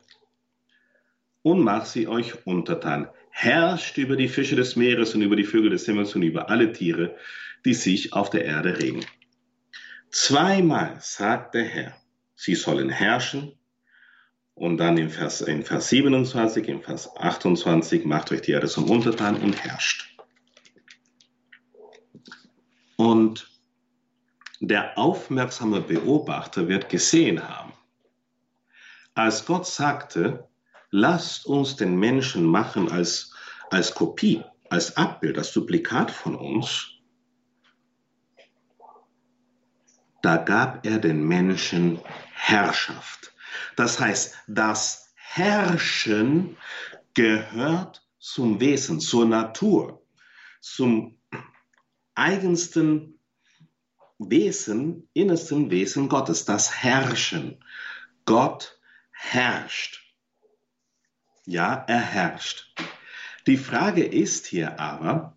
und 1.43 1.61
macht 1.61 1.87
sie 1.87 2.07
euch 2.07 2.45
untertan. 2.47 3.07
Herrscht 3.29 3.97
über 3.97 4.15
die 4.15 4.27
Fische 4.27 4.55
des 4.55 4.75
Meeres 4.75 5.13
und 5.13 5.21
über 5.21 5.35
die 5.35 5.43
Vögel 5.43 5.69
des 5.69 5.85
Himmels 5.85 6.15
und 6.15 6.23
über 6.23 6.49
alle 6.49 6.71
Tiere, 6.73 7.15
die 7.65 7.73
sich 7.73 8.13
auf 8.13 8.29
der 8.29 8.45
Erde 8.45 8.79
regen. 8.79 9.05
Zweimal 10.09 10.97
sagt 11.01 11.55
der 11.55 11.65
Herr, 11.65 11.95
sie 12.35 12.55
sollen 12.55 12.89
herrschen 12.89 13.53
Und 14.55 14.77
dann 14.77 14.97
in 14.97 15.09
Vers, 15.09 15.41
in 15.41 15.63
Vers 15.63 15.89
27, 15.89 16.67
in 16.67 16.81
Vers 16.81 17.15
28, 17.17 18.05
macht 18.05 18.31
euch 18.31 18.41
die 18.41 18.51
Erde 18.51 18.67
zum 18.67 18.89
Untertan 18.89 19.35
und 19.37 19.63
herrscht. 19.63 20.15
Und 22.97 23.49
der 24.59 24.97
aufmerksame 24.97 25.81
Beobachter 25.81 26.67
wird 26.67 26.87
gesehen 26.89 27.47
haben, 27.47 27.73
als 29.15 29.45
Gott 29.45 29.65
sagte, 29.65 30.47
lasst 30.93 31.47
uns 31.47 31.75
den 31.75 31.97
Menschen 31.97 32.45
machen 32.45 32.91
als, 32.91 33.33
als 33.71 33.95
Kopie, 33.95 34.43
als 34.69 34.95
Abbild, 34.95 35.39
als 35.39 35.51
Duplikat 35.51 36.11
von 36.11 36.35
uns, 36.35 36.91
da 40.21 40.37
gab 40.37 40.85
er 40.85 40.99
den 40.99 41.27
Menschen 41.27 41.99
Herrschaft. 42.35 43.33
Das 43.75 43.99
heißt, 43.99 44.35
das 44.47 45.11
Herrschen 45.15 46.57
gehört 47.15 48.07
zum 48.19 48.59
Wesen, 48.59 48.99
zur 48.99 49.25
Natur, 49.25 50.05
zum 50.61 51.19
eigensten 52.13 53.19
Wesen, 54.19 55.09
innersten 55.13 55.71
Wesen 55.71 56.07
Gottes, 56.07 56.45
das 56.45 56.83
Herrschen. 56.83 57.65
Gott 58.25 58.79
herrscht. 59.11 60.02
Ja, 61.45 61.83
er 61.87 61.99
herrscht. 61.99 62.73
Die 63.47 63.57
Frage 63.57 64.05
ist 64.05 64.45
hier 64.45 64.79
aber, 64.79 65.35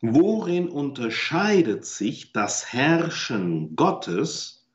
worin 0.00 0.70
unterscheidet 0.70 1.84
sich 1.84 2.32
das 2.32 2.72
Herrschen 2.72 3.76
Gottes 3.76 4.66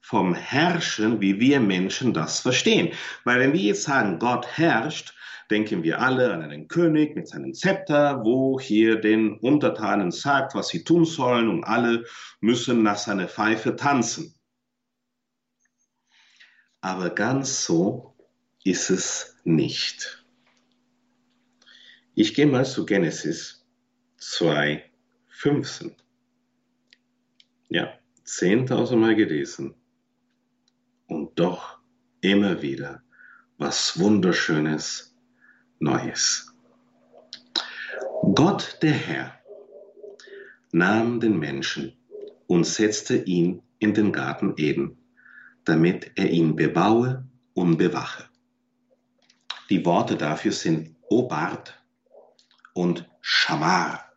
vom 0.00 0.34
Herrschen, 0.34 1.22
wie 1.22 1.40
wir 1.40 1.60
Menschen 1.60 2.12
das 2.12 2.40
verstehen? 2.40 2.92
Weil 3.24 3.40
wenn 3.40 3.54
wir 3.54 3.60
jetzt 3.60 3.84
sagen, 3.84 4.18
Gott 4.18 4.46
herrscht, 4.58 5.14
denken 5.50 5.82
wir 5.82 6.00
alle 6.00 6.32
an 6.34 6.42
einen 6.42 6.68
König 6.68 7.16
mit 7.16 7.26
seinem 7.26 7.54
Zepter, 7.54 8.22
wo 8.22 8.60
hier 8.60 9.00
den 9.00 9.38
Untertanen 9.38 10.10
sagt, 10.10 10.54
was 10.54 10.68
sie 10.68 10.84
tun 10.84 11.06
sollen 11.06 11.48
und 11.48 11.64
alle 11.64 12.04
müssen 12.40 12.82
nach 12.82 12.98
seiner 12.98 13.28
Pfeife 13.28 13.76
tanzen. 13.76 14.34
Aber 16.82 17.08
ganz 17.10 17.64
so 17.64 18.09
ist 18.64 18.90
es 18.90 19.36
nicht. 19.44 20.24
Ich 22.14 22.34
gehe 22.34 22.46
mal 22.46 22.64
zu 22.64 22.84
Genesis 22.84 23.64
2, 24.18 24.84
15. 25.28 25.94
Ja, 27.68 27.92
10.000 28.26 28.96
Mal 28.96 29.16
gelesen. 29.16 29.74
Und 31.06 31.38
doch 31.38 31.78
immer 32.20 32.62
wieder 32.62 33.02
was 33.58 33.98
Wunderschönes, 33.98 35.14
Neues. 35.78 36.52
Gott 38.34 38.78
der 38.82 38.92
Herr 38.92 39.40
nahm 40.72 41.20
den 41.20 41.38
Menschen 41.38 41.96
und 42.46 42.64
setzte 42.64 43.16
ihn 43.16 43.62
in 43.78 43.94
den 43.94 44.12
Garten 44.12 44.54
Eden 44.56 45.00
damit 45.64 46.12
er 46.14 46.30
ihn 46.30 46.56
bebaue 46.56 47.24
und 47.54 47.76
bewache. 47.76 48.29
Die 49.70 49.84
Worte 49.86 50.16
dafür 50.16 50.50
sind 50.50 50.96
Obart 51.08 51.80
und 52.74 53.08
Schamar. 53.20 54.12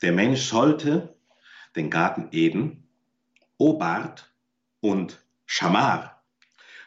Der 0.00 0.12
Mensch 0.12 0.40
sollte 0.46 1.14
den 1.76 1.90
Garten 1.90 2.28
Eden, 2.32 2.88
Obart 3.58 4.34
und 4.80 5.22
Schamar. 5.44 6.24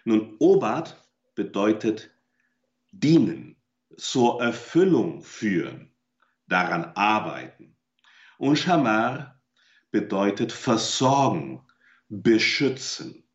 Nun, 0.04 0.36
Obart 0.40 1.08
bedeutet 1.36 2.10
dienen, 2.92 3.56
zur 3.98 4.42
Erfüllung 4.42 5.22
führen, 5.22 5.92
daran 6.48 6.86
arbeiten. 6.96 7.76
Und 8.38 8.58
Schamar 8.58 9.40
bedeutet 9.92 10.52
versorgen, 10.52 11.62
beschützen. 12.10 13.27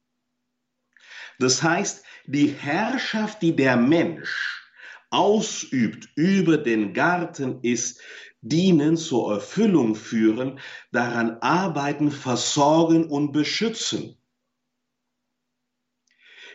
Das 1.43 1.61
heißt, 1.61 2.05
die 2.27 2.47
Herrschaft, 2.47 3.43
die 3.43 3.57
der 3.57 3.77
Mensch 3.77 4.63
ausübt 5.11 6.09
über 6.15 6.57
den 6.57 6.95
Garten, 6.95 7.59
ist 7.63 8.01
dienen, 8.43 8.97
zur 8.97 9.35
Erfüllung 9.35 9.97
führen, 9.97 10.61
daran 10.93 11.39
arbeiten, 11.41 12.13
versorgen 12.13 13.07
und 13.07 13.33
beschützen. 13.33 14.17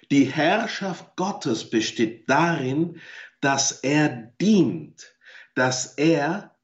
Die 0.10 0.24
Herrschaft 0.24 1.18
Gottes 1.18 1.70
besteht 1.70 2.30
darin, 2.30 3.02
dass 3.42 3.84
er 3.84 4.32
dient, 4.40 5.18
dass 5.54 5.96
er 5.98 6.56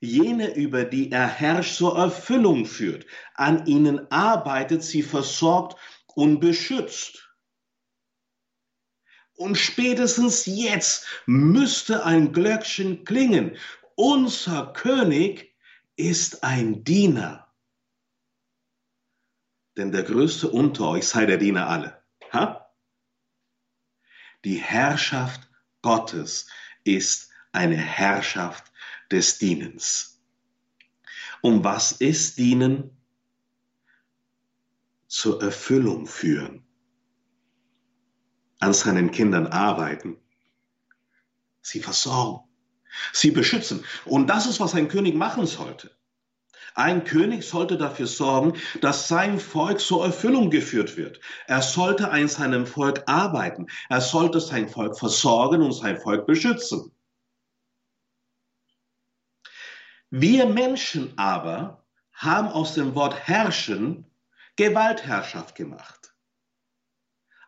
jene, 0.00 0.56
über 0.56 0.84
die 0.84 1.12
er 1.12 1.28
herrscht, 1.28 1.76
zur 1.76 1.96
Erfüllung 1.96 2.66
führt, 2.66 3.06
an 3.34 3.64
ihnen 3.66 4.10
arbeitet, 4.10 4.82
sie 4.82 5.04
versorgt 5.04 5.78
und 6.16 6.40
beschützt. 6.40 7.23
Und 9.36 9.56
spätestens 9.56 10.46
jetzt 10.46 11.06
müsste 11.26 12.04
ein 12.04 12.32
Glöckchen 12.32 13.04
klingen. 13.04 13.56
Unser 13.96 14.72
König 14.72 15.54
ist 15.96 16.44
ein 16.44 16.84
Diener. 16.84 17.48
Denn 19.76 19.90
der 19.90 20.04
Größte 20.04 20.48
unter 20.48 20.88
euch 20.88 21.06
sei 21.08 21.26
der 21.26 21.38
Diener 21.38 21.68
alle. 21.68 22.00
Ha? 22.32 22.70
Die 24.44 24.56
Herrschaft 24.56 25.48
Gottes 25.82 26.46
ist 26.84 27.30
eine 27.52 27.76
Herrschaft 27.76 28.70
des 29.10 29.38
Dienens. 29.38 30.20
Und 31.40 31.64
was 31.64 31.92
ist 31.92 32.38
Dienen? 32.38 32.90
Zur 35.08 35.42
Erfüllung 35.42 36.06
führen. 36.06 36.64
An 38.60 38.72
seinen 38.72 39.10
Kindern 39.10 39.46
arbeiten. 39.46 40.16
Sie 41.60 41.80
versorgen. 41.80 42.40
Sie 43.12 43.30
beschützen. 43.30 43.84
Und 44.04 44.28
das 44.28 44.46
ist, 44.46 44.60
was 44.60 44.74
ein 44.74 44.88
König 44.88 45.14
machen 45.14 45.46
sollte. 45.46 45.90
Ein 46.76 47.04
König 47.04 47.44
sollte 47.44 47.76
dafür 47.76 48.06
sorgen, 48.06 48.54
dass 48.80 49.06
sein 49.06 49.38
Volk 49.38 49.80
zur 49.80 50.04
Erfüllung 50.04 50.50
geführt 50.50 50.96
wird. 50.96 51.20
Er 51.46 51.62
sollte 51.62 52.10
an 52.10 52.26
seinem 52.26 52.66
Volk 52.66 53.02
arbeiten. 53.06 53.68
Er 53.88 54.00
sollte 54.00 54.40
sein 54.40 54.68
Volk 54.68 54.98
versorgen 54.98 55.62
und 55.62 55.72
sein 55.72 55.98
Volk 55.98 56.26
beschützen. 56.26 56.90
Wir 60.10 60.46
Menschen 60.46 61.16
aber 61.16 61.84
haben 62.12 62.48
aus 62.48 62.74
dem 62.74 62.94
Wort 62.94 63.14
herrschen 63.26 64.06
Gewaltherrschaft 64.56 65.54
gemacht. 65.54 66.13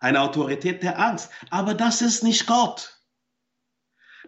Eine 0.00 0.20
Autorität 0.20 0.82
der 0.82 0.98
Angst. 0.98 1.30
Aber 1.50 1.74
das 1.74 2.02
ist 2.02 2.22
nicht 2.22 2.46
Gott. 2.46 3.00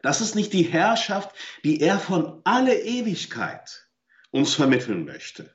Das 0.03 0.21
ist 0.21 0.35
nicht 0.35 0.53
die 0.53 0.63
Herrschaft, 0.63 1.35
die 1.65 1.81
er 1.81 1.99
von 1.99 2.41
aller 2.45 2.83
Ewigkeit 2.83 3.89
uns 4.31 4.55
vermitteln 4.55 5.05
möchte. 5.05 5.55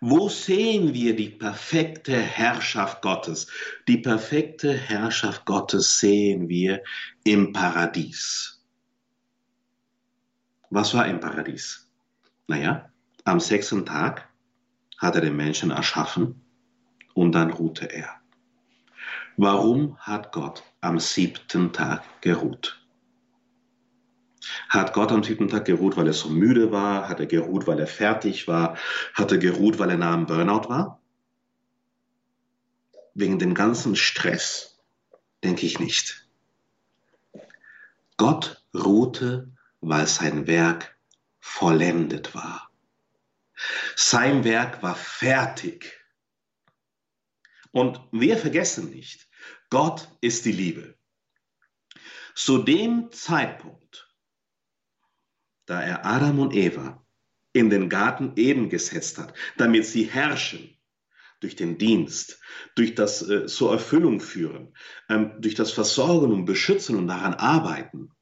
Wo 0.00 0.28
sehen 0.28 0.94
wir 0.94 1.14
die 1.14 1.30
perfekte 1.30 2.16
Herrschaft 2.16 3.02
Gottes? 3.02 3.46
Die 3.86 3.98
perfekte 3.98 4.72
Herrschaft 4.72 5.44
Gottes 5.44 6.00
sehen 6.00 6.48
wir 6.48 6.82
im 7.22 7.52
Paradies. 7.52 8.64
Was 10.70 10.92
war 10.94 11.06
im 11.06 11.20
Paradies? 11.20 11.88
Naja, 12.48 12.90
am 13.24 13.38
sechsten 13.38 13.86
Tag 13.86 14.28
hat 14.98 15.14
er 15.14 15.20
den 15.20 15.36
Menschen 15.36 15.70
erschaffen 15.70 16.42
und 17.14 17.32
dann 17.32 17.50
ruhte 17.50 17.86
er. 17.86 18.08
Warum 19.36 19.98
hat 19.98 20.32
Gott 20.32 20.62
am 20.80 20.98
siebten 20.98 21.72
Tag 21.72 22.02
geruht? 22.20 22.78
Hat 24.68 24.92
Gott 24.92 25.12
am 25.12 25.22
siebten 25.22 25.48
Tag 25.48 25.64
geruht, 25.64 25.96
weil 25.96 26.06
er 26.06 26.12
so 26.12 26.28
müde 26.28 26.72
war? 26.72 27.08
Hat 27.08 27.20
er 27.20 27.26
geruht, 27.26 27.66
weil 27.66 27.78
er 27.78 27.86
fertig 27.86 28.48
war? 28.48 28.76
Hat 29.14 29.32
er 29.32 29.38
geruht, 29.38 29.78
weil 29.78 29.90
er 29.90 29.96
nah 29.96 30.14
am 30.14 30.26
Burnout 30.26 30.68
war? 30.68 31.00
Wegen 33.14 33.38
dem 33.38 33.54
ganzen 33.54 33.96
Stress? 33.96 34.80
Denke 35.44 35.66
ich 35.66 35.78
nicht. 35.78 36.26
Gott 38.16 38.62
ruhte 38.74 39.52
weil 39.82 40.06
sein 40.06 40.46
Werk 40.46 40.96
vollendet 41.40 42.34
war. 42.34 42.70
Sein 43.96 44.44
Werk 44.44 44.82
war 44.82 44.94
fertig. 44.94 46.01
Und 47.72 48.00
wir 48.12 48.36
vergessen 48.36 48.90
nicht, 48.90 49.28
Gott 49.70 50.08
ist 50.20 50.44
die 50.44 50.52
Liebe. 50.52 50.96
Zu 52.34 52.58
dem 52.58 53.10
Zeitpunkt, 53.10 54.08
da 55.66 55.82
er 55.82 56.06
Adam 56.06 56.38
und 56.38 56.54
Eva 56.54 57.04
in 57.52 57.70
den 57.70 57.88
Garten 57.88 58.32
Eden 58.36 58.68
gesetzt 58.68 59.18
hat, 59.18 59.34
damit 59.56 59.86
sie 59.86 60.04
herrschen, 60.04 60.78
durch 61.40 61.56
den 61.56 61.76
Dienst, 61.76 62.40
durch 62.76 62.94
das 62.94 63.28
äh, 63.28 63.46
zur 63.46 63.72
Erfüllung 63.72 64.20
führen, 64.20 64.74
ähm, 65.08 65.32
durch 65.40 65.54
das 65.54 65.72
Versorgen 65.72 66.32
und 66.32 66.44
Beschützen 66.44 66.96
und 66.96 67.08
daran 67.08 67.34
arbeiten. 67.34 68.12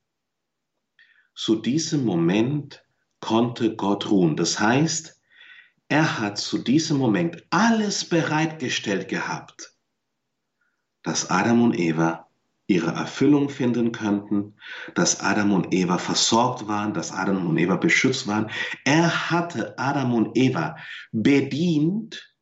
Zu 1.34 1.56
diesem 1.56 2.04
Moment 2.04 2.82
konnte 3.20 3.76
Gott 3.76 4.10
ruhen. 4.10 4.36
Das 4.36 4.58
heißt, 4.58 5.19
er 5.90 6.20
hat 6.20 6.38
zu 6.38 6.58
diesem 6.58 6.98
Moment 6.98 7.44
alles 7.50 8.04
bereitgestellt 8.04 9.08
gehabt, 9.08 9.74
dass 11.02 11.30
Adam 11.30 11.62
und 11.62 11.76
Eva 11.76 12.28
ihre 12.68 12.92
Erfüllung 12.92 13.48
finden 13.48 13.90
könnten, 13.90 14.54
dass 14.94 15.18
Adam 15.18 15.52
und 15.52 15.74
Eva 15.74 15.98
versorgt 15.98 16.68
waren, 16.68 16.94
dass 16.94 17.10
Adam 17.10 17.44
und 17.44 17.58
Eva 17.58 17.74
beschützt 17.74 18.28
waren. 18.28 18.52
Er 18.84 19.30
hatte 19.30 19.76
Adam 19.78 20.14
und 20.14 20.38
Eva 20.38 20.76
bedient, 21.10 22.36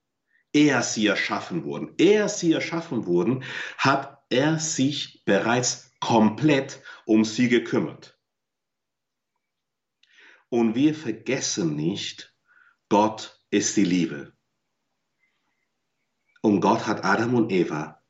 ehe 0.53 0.83
sie 0.83 1.07
erschaffen 1.07 1.65
wurden. 1.65 1.95
Ehe 1.97 2.29
sie 2.29 2.53
erschaffen 2.53 3.07
wurden, 3.07 3.45
hat 3.79 4.19
er 4.29 4.59
sich 4.59 5.23
bereits 5.25 5.91
komplett 6.01 6.83
um 7.07 7.25
sie 7.25 7.49
gekümmert. 7.49 8.19
Und 10.51 10.75
wir 10.75 10.95
vergessen 10.95 11.77
nicht, 11.77 12.35
Gott 12.91 13.38
ist 13.51 13.77
die 13.77 13.85
Liebe. 13.85 14.33
Und 16.41 16.61
Gott 16.61 16.87
hat 16.87 17.05
Adam 17.05 17.35
und 17.35 17.51
Eva 17.51 18.03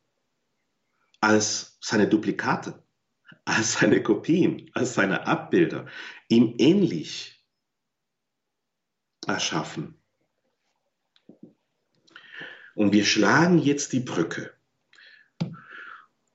als 1.21 1.79
seine 1.81 2.09
Duplikate, 2.09 2.83
als 3.45 3.75
seine 3.75 4.03
Kopien, 4.03 4.71
als 4.75 4.95
seine 4.95 5.27
Abbilder 5.27 5.87
ihm 6.29 6.55
ähnlich 6.59 7.45
erschaffen. 9.27 10.01
Und 12.75 12.93
wir 12.93 13.05
schlagen 13.05 13.59
jetzt 13.59 13.93
die 13.93 14.01
Brücke 14.01 14.55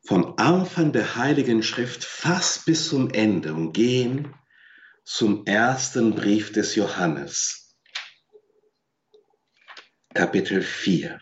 vom 0.05 0.33
Anfang 0.37 0.91
der 0.91 1.15
Heiligen 1.15 1.63
Schrift 1.63 2.03
fast 2.03 2.65
bis 2.65 2.89
zum 2.89 3.09
Ende 3.09 3.53
und 3.53 3.71
gehen 3.71 4.35
zum 5.05 5.45
ersten 5.45 6.13
Brief 6.15 6.51
des 6.51 6.75
Johannes, 6.75 7.62
Kapitel 10.13 10.61
4. 10.61 11.19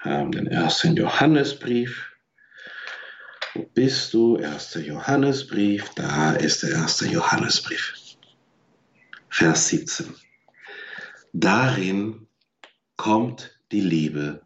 Haben 0.00 0.32
den 0.32 0.46
ersten 0.46 0.96
Johannesbrief. 0.96 2.12
Wo 3.54 3.64
bist 3.64 4.14
du? 4.14 4.36
Erster 4.36 4.80
Johannesbrief. 4.80 5.90
Da 5.94 6.32
ist 6.32 6.62
der 6.62 6.70
erste 6.70 7.06
Johannesbrief. 7.06 7.94
Vers 9.28 9.68
17. 9.68 10.14
Darin 11.32 12.28
kommt 12.96 13.58
die 13.72 13.80
Liebe 13.80 14.42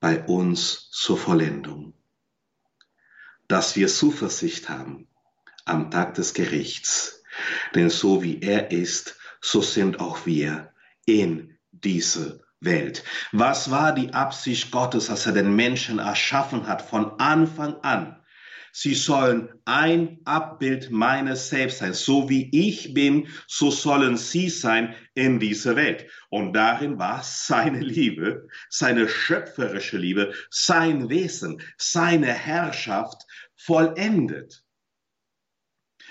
bei 0.00 0.22
uns 0.24 0.90
zur 0.90 1.16
Vollendung 1.16 1.94
dass 3.48 3.76
wir 3.76 3.88
Zuversicht 3.88 4.68
haben 4.68 5.08
am 5.64 5.90
Tag 5.90 6.14
des 6.14 6.34
Gerichts. 6.34 7.22
Denn 7.74 7.90
so 7.90 8.22
wie 8.22 8.40
er 8.40 8.70
ist, 8.70 9.16
so 9.40 9.60
sind 9.60 10.00
auch 10.00 10.26
wir 10.26 10.72
in 11.06 11.56
diese 11.70 12.40
Welt. 12.60 13.04
Was 13.32 13.70
war 13.70 13.94
die 13.94 14.12
Absicht 14.12 14.70
Gottes, 14.70 15.10
als 15.10 15.26
er 15.26 15.32
den 15.32 15.54
Menschen 15.54 15.98
erschaffen 15.98 16.66
hat 16.66 16.82
von 16.82 17.18
Anfang 17.18 17.76
an? 17.82 18.18
Sie 18.72 18.94
sollen 18.94 19.48
ein 19.64 20.18
Abbild 20.24 20.90
meines 20.90 21.48
Selbst 21.48 21.78
sein. 21.78 21.94
So 21.94 22.28
wie 22.28 22.50
ich 22.52 22.94
bin, 22.94 23.28
so 23.46 23.70
sollen 23.70 24.16
sie 24.16 24.48
sein 24.48 24.94
in 25.14 25.40
dieser 25.40 25.74
Welt. 25.76 26.06
Und 26.28 26.52
darin 26.52 26.98
war 26.98 27.22
seine 27.24 27.80
Liebe, 27.80 28.46
seine 28.68 29.08
schöpferische 29.08 29.98
Liebe, 29.98 30.32
sein 30.50 31.08
Wesen, 31.08 31.60
seine 31.76 32.32
Herrschaft 32.32 33.24
vollendet. 33.56 34.62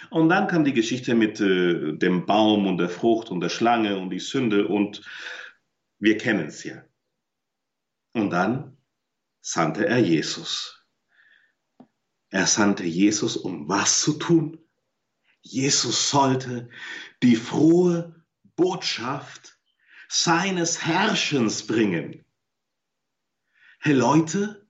Und 0.09 0.29
dann 0.29 0.47
kam 0.47 0.63
die 0.63 0.73
Geschichte 0.73 1.15
mit 1.15 1.39
äh, 1.41 1.93
dem 1.93 2.25
Baum 2.25 2.67
und 2.67 2.77
der 2.77 2.89
Frucht 2.89 3.29
und 3.29 3.41
der 3.41 3.49
Schlange 3.49 3.97
und 3.97 4.09
die 4.09 4.19
Sünde 4.19 4.67
und 4.67 5.01
wir 5.99 6.17
kennen 6.17 6.47
es 6.47 6.63
ja. 6.63 6.83
Und 8.13 8.29
dann 8.29 8.77
sandte 9.41 9.85
er 9.87 9.99
Jesus. 9.99 10.85
Er 12.29 12.47
sandte 12.47 12.83
Jesus, 12.83 13.37
um 13.37 13.67
was 13.69 14.01
zu 14.01 14.13
tun? 14.13 14.59
Jesus 15.41 16.09
sollte 16.09 16.69
die 17.23 17.35
frohe 17.35 18.25
Botschaft 18.55 19.57
seines 20.09 20.85
Herrschens 20.85 21.67
bringen. 21.67 22.25
Hey 23.79 23.93
Leute, 23.93 24.67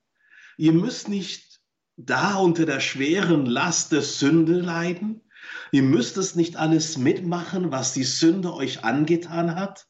ihr 0.56 0.72
müsst 0.72 1.08
nicht 1.08 1.60
da 1.96 2.36
unter 2.36 2.64
der 2.64 2.80
schweren 2.80 3.46
Last 3.46 3.92
der 3.92 4.02
Sünde 4.02 4.60
leiden. 4.60 5.27
Ihr 5.72 5.82
müsst 5.82 6.16
es 6.16 6.34
nicht 6.34 6.56
alles 6.56 6.98
mitmachen, 6.98 7.70
was 7.72 7.92
die 7.92 8.04
Sünde 8.04 8.54
euch 8.54 8.84
angetan 8.84 9.54
hat. 9.54 9.88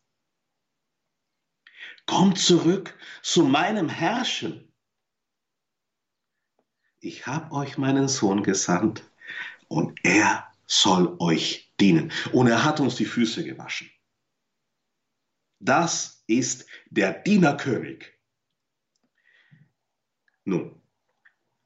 Kommt 2.07 2.39
zurück 2.39 2.97
zu 3.23 3.45
meinem 3.45 3.89
Herrschen 3.89 4.69
ich 7.01 7.27
habe 7.27 7.53
euch 7.53 7.79
meinen 7.79 8.09
Sohn 8.09 8.43
gesandt 8.43 9.09
und 9.69 9.99
er 10.03 10.53
soll 10.67 11.17
euch 11.21 11.73
dienen. 11.81 12.13
Und 12.33 12.49
er 12.49 12.65
hat 12.65 12.81
uns 12.81 12.97
die 12.97 13.05
Füße 13.05 13.45
gewaschen. 13.45 13.91
Das 15.61 16.23
ist 16.27 16.67
der 16.91 17.13
Dienerkönig. 17.13 18.13
Nun, 20.45 20.81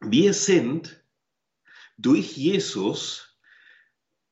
wir 0.00 0.34
sind 0.34 1.04
durch 1.96 2.36
Jesus 2.36 3.31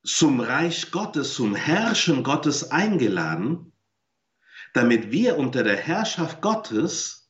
zum 0.03 0.41
Reich 0.41 0.91
Gottes, 0.91 1.35
zum 1.35 1.55
Herrschen 1.55 2.23
Gottes 2.23 2.71
eingeladen, 2.71 3.73
damit 4.73 5.11
wir 5.11 5.37
unter 5.37 5.63
der 5.63 5.77
Herrschaft 5.77 6.41
Gottes 6.41 7.21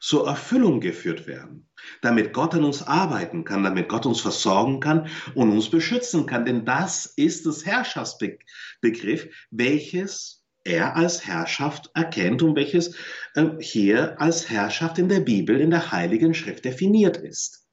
zur 0.00 0.26
Erfüllung 0.26 0.80
geführt 0.80 1.28
werden, 1.28 1.70
damit 2.00 2.32
Gott 2.32 2.54
an 2.54 2.64
uns 2.64 2.82
arbeiten 2.82 3.44
kann, 3.44 3.62
damit 3.62 3.88
Gott 3.88 4.04
uns 4.04 4.20
versorgen 4.20 4.80
kann 4.80 5.08
und 5.36 5.52
uns 5.52 5.70
beschützen 5.70 6.26
kann. 6.26 6.44
Denn 6.44 6.64
das 6.64 7.06
ist 7.06 7.46
das 7.46 7.64
Herrschaftsbegriff, 7.64 9.28
welches 9.50 10.44
er 10.64 10.96
als 10.96 11.24
Herrschaft 11.26 11.90
erkennt 11.94 12.42
und 12.42 12.56
welches 12.56 12.96
äh, 13.34 13.46
hier 13.60 14.20
als 14.20 14.50
Herrschaft 14.50 14.98
in 14.98 15.08
der 15.08 15.20
Bibel, 15.20 15.60
in 15.60 15.70
der 15.70 15.92
Heiligen 15.92 16.34
Schrift 16.34 16.64
definiert 16.64 17.16
ist. 17.16 17.68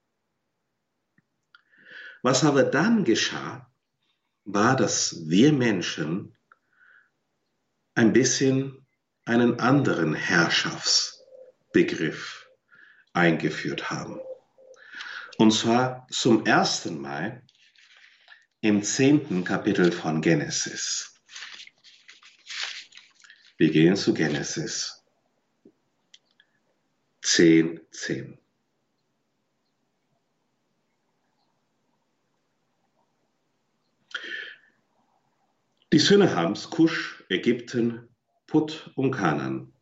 Was 2.21 2.43
aber 2.43 2.63
dann 2.63 3.05
geschah, 3.05 3.68
war, 4.45 4.75
dass 4.75 5.29
wir 5.29 5.53
Menschen 5.53 6.35
ein 7.95 8.13
bisschen 8.13 8.85
einen 9.25 9.59
anderen 9.59 10.13
Herrschafts 10.13 11.23
Begriff 11.71 12.49
eingeführt 13.13 13.89
haben. 13.91 14.19
Und 15.37 15.51
zwar 15.51 16.07
zum 16.09 16.45
ersten 16.45 16.99
Mal 16.99 17.43
im 18.61 18.83
zehnten 18.83 19.43
Kapitel 19.43 19.91
von 19.91 20.21
Genesis. 20.21 21.13
Wir 23.57 23.71
gehen 23.71 23.95
zu 23.95 24.13
Genesis 24.13 25.03
10, 27.21 27.81
10. 27.91 28.39
Die 35.91 35.99
Söhne 35.99 36.35
Hams, 36.35 36.69
Kusch, 36.69 37.23
Ägypten, 37.29 38.09
Put 38.47 38.91
und 38.95 39.11
Kanan 39.11 39.73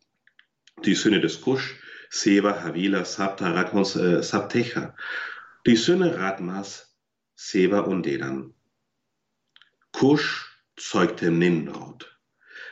die 0.85 0.95
Söhne 0.95 1.19
des 1.19 1.41
Kusch, 1.41 1.75
Seba, 2.09 2.63
Havila, 2.63 3.03
Sabta, 3.05 3.51
Radmos, 3.51 3.95
äh, 3.95 4.21
Sabtecha, 4.21 4.95
die 5.65 5.75
Söhne 5.75 6.17
Radmas, 6.17 6.95
Seba 7.35 7.79
und 7.79 8.05
Dedan. 8.05 8.53
Kusch 9.91 10.45
zeugte 10.75 11.31
Nimrod. 11.31 12.17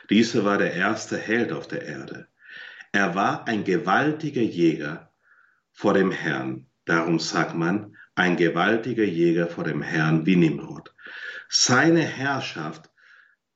Dieser 0.08 0.44
war 0.44 0.58
der 0.58 0.72
erste 0.72 1.18
Held 1.18 1.52
auf 1.52 1.66
der 1.66 1.82
Erde. 1.82 2.28
Er 2.92 3.14
war 3.14 3.46
ein 3.48 3.64
gewaltiger 3.64 4.42
Jäger 4.42 5.12
vor 5.72 5.94
dem 5.94 6.12
Herrn. 6.12 6.70
Darum 6.84 7.18
sagt 7.18 7.54
man, 7.54 7.96
ein 8.14 8.36
gewaltiger 8.36 9.04
Jäger 9.04 9.48
vor 9.48 9.64
dem 9.64 9.82
Herrn 9.82 10.24
wie 10.24 10.36
Nimrod. 10.36 10.94
Seine 11.48 12.02
Herrschaft 12.02 12.88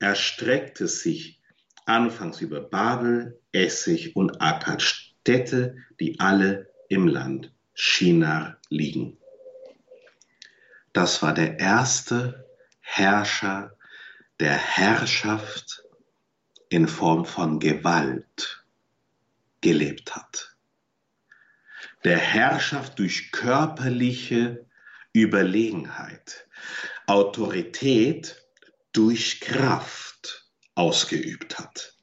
erstreckte 0.01 0.89
sich 0.89 1.41
anfangs 1.87 2.41
über 2.41 2.61
Babel, 2.61 3.41
Essig 3.53 4.17
und 4.17 4.41
Akkad, 4.41 4.83
Städte, 4.83 5.77
die 6.01 6.19
alle 6.19 6.73
im 6.89 7.07
Land 7.07 7.53
Shinar 7.75 8.59
liegen. 8.69 9.19
Das 10.93 11.23
war 11.23 11.35
der 11.35 11.61
erste 11.61 12.49
Herrscher 12.81 13.77
der 14.41 14.57
Herrschaft 14.57 15.85
in 16.69 16.89
Form 16.89 17.25
von 17.25 17.61
Gewalt 17.61 18.65
gelebt 19.61 20.17
hat. 20.17 20.57
Der 22.05 22.19
Herrschaft 22.19 22.99
durch 22.99 23.31
körperliche 23.31 24.65
Überlegenheit, 25.13 26.47
Autorität 27.07 28.40
durch 28.93 29.41
Kraft 29.41 30.51
ausgeübt 30.75 31.59
hat. 31.59 31.95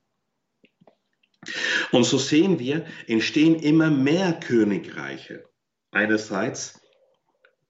Und 1.92 2.04
so 2.04 2.18
sehen 2.18 2.60
wir, 2.60 2.86
entstehen 3.08 3.56
immer 3.56 3.90
mehr 3.90 4.34
Königreiche. 4.34 5.46
Einerseits 5.92 6.80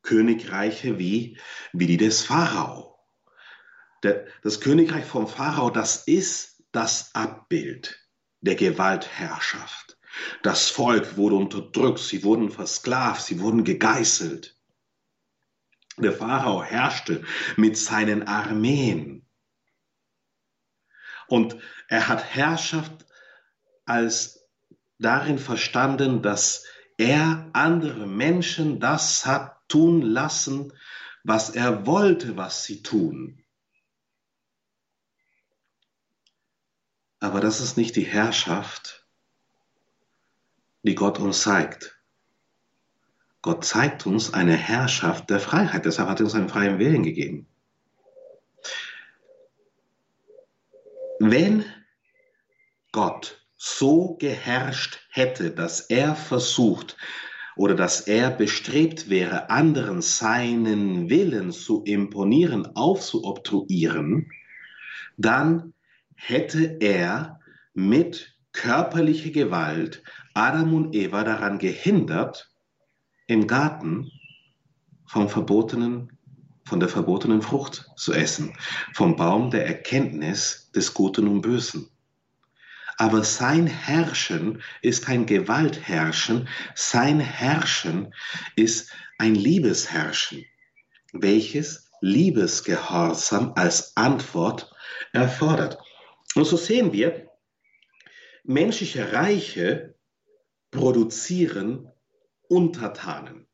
Königreiche 0.01 0.97
wie, 0.97 1.37
wie 1.73 1.87
die 1.87 1.97
des 1.97 2.23
Pharao. 2.23 2.97
das 4.01 4.61
Königreich 4.61 5.05
vom 5.05 5.27
Pharao, 5.27 5.69
das 5.69 6.07
ist 6.07 6.63
das 6.71 7.13
Abbild 7.13 7.99
der 8.41 8.55
Gewaltherrschaft. 8.55 9.97
Das 10.43 10.69
Volk 10.69 11.17
wurde 11.17 11.35
unterdrückt, 11.35 11.99
sie 11.99 12.23
wurden 12.23 12.49
versklavt, 12.49 13.21
sie 13.23 13.39
wurden 13.39 13.63
gegeißelt. 13.63 14.56
Der 15.97 16.13
Pharao 16.13 16.63
herrschte 16.63 17.23
mit 17.55 17.77
seinen 17.77 18.27
Armeen. 18.27 19.25
Und 21.27 21.57
er 21.87 22.07
hat 22.07 22.23
Herrschaft 22.23 23.05
als 23.85 24.47
darin 24.99 25.39
verstanden, 25.39 26.21
dass 26.21 26.65
er 26.97 27.49
andere 27.53 28.07
Menschen 28.07 28.79
das 28.79 29.25
hat 29.25 29.57
tun 29.67 30.01
lassen, 30.01 30.73
was 31.23 31.49
er 31.49 31.85
wollte, 31.85 32.37
was 32.37 32.63
sie 32.63 32.81
tun. 32.83 33.43
Aber 37.19 37.41
das 37.41 37.59
ist 37.59 37.77
nicht 37.77 37.95
die 37.95 38.05
Herrschaft, 38.05 39.07
die 40.83 40.95
Gott 40.95 41.19
uns 41.19 41.41
zeigt. 41.41 41.96
Gott 43.47 43.63
zeigt 43.63 44.05
uns 44.05 44.33
eine 44.33 44.57
Herrschaft 44.57 45.29
der 45.29 45.39
Freiheit. 45.39 45.85
Deshalb 45.85 46.09
hat 46.09 46.19
er 46.19 46.25
uns 46.25 46.35
einen 46.35 46.49
freien 46.49 46.79
Willen 46.79 47.03
gegeben. 47.03 47.47
Wenn 51.19 51.63
Gott 52.91 53.41
so 53.55 54.17
geherrscht 54.17 54.99
hätte, 55.11 55.51
dass 55.51 55.79
er 55.79 56.13
versucht 56.13 56.97
oder 57.55 57.73
dass 57.73 58.01
er 58.01 58.31
bestrebt 58.31 59.09
wäre, 59.09 59.49
anderen 59.49 60.01
seinen 60.01 61.09
Willen 61.09 61.53
zu 61.53 61.85
imponieren, 61.85 62.75
aufzuobtruieren, 62.75 64.29
dann 65.15 65.73
hätte 66.15 66.79
er 66.81 67.39
mit 67.73 68.35
körperlicher 68.51 69.29
Gewalt 69.29 70.03
Adam 70.33 70.73
und 70.73 70.93
Eva 70.93 71.23
daran 71.23 71.59
gehindert, 71.59 72.51
im 73.27 73.47
Garten 73.47 74.11
vom 75.05 75.29
verbotenen, 75.29 76.17
von 76.65 76.79
der 76.79 76.89
verbotenen 76.89 77.41
Frucht 77.41 77.89
zu 77.95 78.13
essen, 78.13 78.57
vom 78.93 79.15
Baum 79.15 79.51
der 79.51 79.65
Erkenntnis 79.65 80.71
des 80.75 80.93
Guten 80.93 81.27
und 81.27 81.41
Bösen. 81.41 81.89
Aber 82.97 83.23
sein 83.23 83.67
Herrschen 83.67 84.61
ist 84.81 85.05
kein 85.05 85.25
Gewaltherrschen, 85.25 86.49
sein 86.73 87.19
Herrschen 87.19 88.13
ist 88.55 88.91
ein 89.19 89.35
Liebesherrschen, 89.35 90.45
welches 91.13 91.91
Liebesgehorsam 92.01 93.53
als 93.55 93.95
Antwort 93.95 94.73
erfordert. 95.13 95.77
Und 96.35 96.45
so 96.45 96.57
sehen 96.57 96.91
wir, 96.91 97.29
menschliche 98.43 99.13
Reiche 99.13 99.95
produzieren 100.71 101.91
Untertanen. 102.49 103.47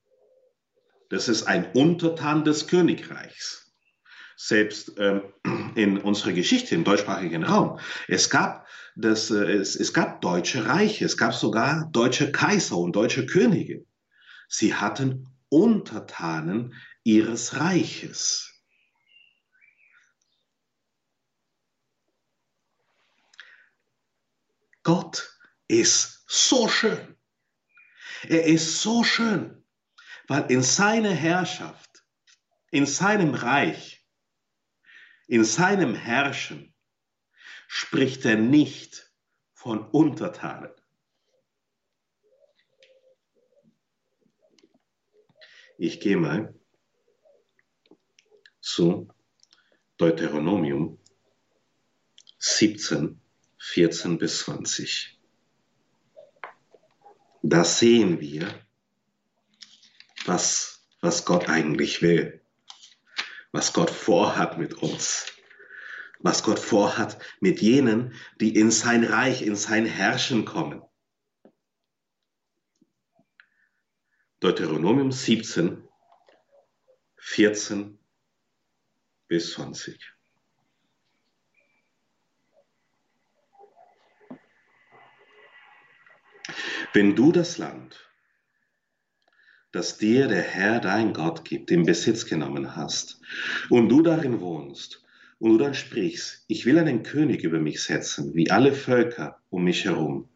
Das 1.09 1.27
ist 1.27 1.43
ein 1.43 1.71
Untertan 1.73 2.43
des 2.43 2.67
Königreichs 2.67 3.63
selbst 4.35 4.93
ähm, 4.97 5.21
in 5.75 5.97
unserer 5.99 6.33
Geschichte 6.33 6.75
im 6.75 6.83
deutschsprachigen 6.83 7.43
Raum. 7.43 7.79
Es 8.07 8.29
gab, 8.29 8.67
das, 8.95 9.31
äh, 9.31 9.51
es, 9.51 9.75
es 9.75 9.93
gab 9.93 10.21
deutsche 10.21 10.65
Reiche, 10.65 11.05
es 11.05 11.17
gab 11.17 11.33
sogar 11.33 11.89
deutsche 11.91 12.31
Kaiser 12.31 12.77
und 12.77 12.95
deutsche 12.95 13.25
Könige. 13.25 13.85
Sie 14.47 14.73
hatten 14.73 15.29
Untertanen 15.49 16.73
ihres 17.03 17.59
Reiches. 17.59 18.49
Gott 24.83 25.39
ist 25.67 26.25
so 26.27 26.67
schön. 26.67 27.15
Er 28.27 28.45
ist 28.45 28.81
so 28.81 29.03
schön, 29.03 29.63
weil 30.27 30.49
in 30.51 30.61
seiner 30.61 31.13
Herrschaft, 31.13 32.05
in 32.71 32.85
seinem 32.85 33.33
Reich, 33.33 34.05
in 35.27 35.43
seinem 35.43 35.95
Herrschen 35.95 36.73
spricht 37.67 38.25
er 38.25 38.35
nicht 38.35 39.11
von 39.53 39.79
Untertanen. 39.89 40.71
Ich 45.77 45.99
gehe 45.99 46.17
mal 46.17 46.53
zu 48.61 49.09
Deuteronomium 49.97 50.99
17, 52.37 53.19
14 53.57 54.17
bis 54.17 54.39
20. 54.39 55.12
Da 57.43 57.63
sehen 57.63 58.19
wir, 58.19 58.53
was, 60.25 60.83
was 61.01 61.25
Gott 61.25 61.49
eigentlich 61.49 62.01
will 62.01 62.43
was 63.53 63.71
Gott 63.71 63.91
vorhat 63.91 64.57
mit 64.57 64.73
uns, 64.73 65.31
was 66.19 66.43
Gott 66.43 66.59
vorhat 66.59 67.23
mit 67.39 67.61
jenen, 67.61 68.13
die 68.41 68.55
in 68.55 68.71
sein 68.71 69.05
Reich, 69.05 69.43
in 69.43 69.55
sein 69.55 69.85
Herrschen 69.85 70.43
kommen. 70.43 70.81
Deuteronomium 74.39 75.11
17, 75.11 75.87
14 77.17 77.99
bis 79.27 79.53
20. 79.53 80.12
Wenn 86.93 87.15
du 87.15 87.31
das 87.31 87.57
Land, 87.57 88.07
das 89.71 89.97
dir 89.97 90.27
der 90.27 90.43
Herr 90.43 90.79
dein 90.79 91.13
Gott 91.13 91.43
gibt, 91.43 91.71
in 91.71 91.87
Besitz 91.87 92.27
genommen 92.27 92.75
hast, 92.75 93.19
und 93.71 93.89
du 93.89 94.03
darin 94.03 94.39
wohnst, 94.41 95.03
und 95.39 95.49
du 95.49 95.57
dann 95.57 95.73
sprichst, 95.73 96.45
ich 96.47 96.67
will 96.67 96.77
einen 96.77 97.01
König 97.01 97.43
über 97.43 97.59
mich 97.59 97.81
setzen, 97.81 98.35
wie 98.35 98.51
alle 98.51 98.73
Völker 98.73 99.39
um 99.49 99.63
mich 99.63 99.85
herum, 99.85 100.29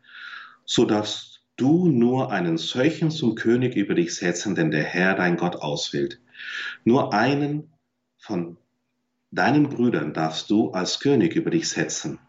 so 0.65 0.86
darfst 0.86 1.43
du 1.58 1.89
nur 1.89 2.32
einen 2.32 2.58
solchen 2.58 3.12
zum 3.12 3.36
König 3.36 3.76
über 3.76 3.93
dich 3.93 4.15
setzen, 4.15 4.56
den 4.56 4.72
der 4.72 4.84
Herr 4.84 5.13
dein 5.13 5.38
Gott 5.38 5.58
auswählt. 5.58 6.20
Nur 6.84 7.13
einen 7.13 7.72
von 8.17 8.58
deinen 9.30 9.70
Brüdern 9.70 10.13
darfst 10.13 10.50
du 10.50 10.72
als 10.72 11.00
König 11.00 11.36
über 11.36 11.52
dich 11.52 11.70
setzen. 11.70 12.20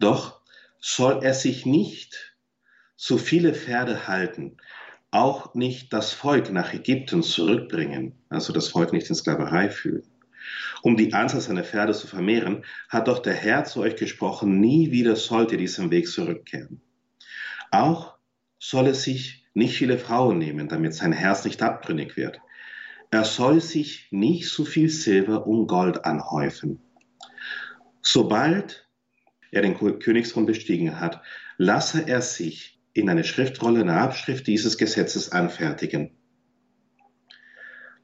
Doch 0.00 0.41
soll 0.82 1.22
er 1.22 1.32
sich 1.32 1.64
nicht 1.64 2.36
so 2.96 3.16
viele 3.16 3.54
Pferde 3.54 4.08
halten, 4.08 4.58
auch 5.12 5.54
nicht 5.54 5.92
das 5.92 6.12
Volk 6.12 6.50
nach 6.50 6.74
Ägypten 6.74 7.22
zurückbringen, 7.22 8.18
also 8.28 8.52
das 8.52 8.68
Volk 8.68 8.92
nicht 8.92 9.08
in 9.08 9.14
Sklaverei 9.14 9.70
führen. 9.70 10.10
Um 10.82 10.96
die 10.96 11.12
Anzahl 11.12 11.40
seiner 11.40 11.62
Pferde 11.62 11.92
zu 11.92 12.08
vermehren, 12.08 12.64
hat 12.88 13.06
doch 13.06 13.20
der 13.20 13.34
Herr 13.34 13.64
zu 13.64 13.80
euch 13.80 13.94
gesprochen, 13.94 14.60
nie 14.60 14.90
wieder 14.90 15.14
sollt 15.14 15.52
ihr 15.52 15.58
diesen 15.58 15.90
Weg 15.92 16.08
zurückkehren. 16.08 16.82
Auch 17.70 18.18
soll 18.58 18.88
es 18.88 19.04
sich 19.04 19.46
nicht 19.54 19.76
viele 19.76 19.98
Frauen 19.98 20.38
nehmen, 20.38 20.68
damit 20.68 20.94
sein 20.94 21.12
Herz 21.12 21.44
nicht 21.44 21.62
abtrünnig 21.62 22.16
wird. 22.16 22.40
Er 23.12 23.24
soll 23.24 23.60
sich 23.60 24.08
nicht 24.10 24.48
so 24.48 24.64
viel 24.64 24.88
Silber 24.88 25.46
und 25.46 25.68
Gold 25.68 26.04
anhäufen. 26.04 26.80
Sobald 28.00 28.88
er 29.52 29.62
den 29.62 29.76
Königsthron 29.76 30.46
bestiegen 30.46 30.98
hat, 30.98 31.22
lasse 31.58 32.08
er 32.08 32.22
sich 32.22 32.80
in 32.94 33.08
eine 33.08 33.22
Schriftrolle 33.22 33.80
eine 33.80 34.00
Abschrift 34.00 34.46
dieses 34.46 34.76
Gesetzes 34.76 35.30
anfertigen, 35.30 36.10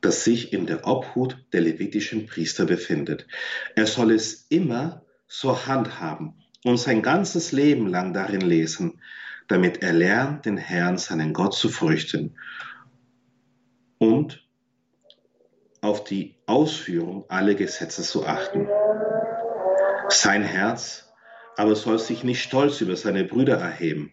das 0.01 0.25
sich 0.25 0.53
in 0.53 0.67
der 0.67 0.87
Obhut 0.87 1.45
der 1.53 1.63
levitischen 1.63 2.27
Priester 2.27 2.67
befindet. 2.67 3.27
Er 3.75 3.87
soll 3.87 4.13
es 4.13 4.47
immer 4.51 5.05
zur 5.27 5.67
Hand 5.67 6.01
haben 6.01 6.35
und 6.65 6.79
sein 6.79 7.03
ganzes 7.03 7.51
Leben 7.53 7.89
lang 7.89 8.13
darin 8.13 8.43
lesen, 8.43 9.01
damit 9.49 9.83
er 9.83 9.95
lernt, 9.95 10.45
den 10.45 10.59
Herrn, 10.59 10.99
seinen 10.99 11.33
Gott 11.33 11.55
zu 11.55 11.71
fürchten 11.71 12.37
und 13.97 14.47
auf 15.81 16.05
die 16.05 16.37
Ausführung 16.47 17.25
aller 17.31 17.55
Gesetze 17.55 18.03
zu 18.03 18.27
achten. 18.27 18.69
Sein 20.09 20.43
Herz 20.43 21.08
aber 21.59 21.75
soll 21.75 21.99
sich 21.99 22.23
nicht 22.23 22.41
stolz 22.41 22.81
über 22.81 22.95
seine 22.95 23.25
Brüder 23.25 23.57
erheben. 23.57 24.13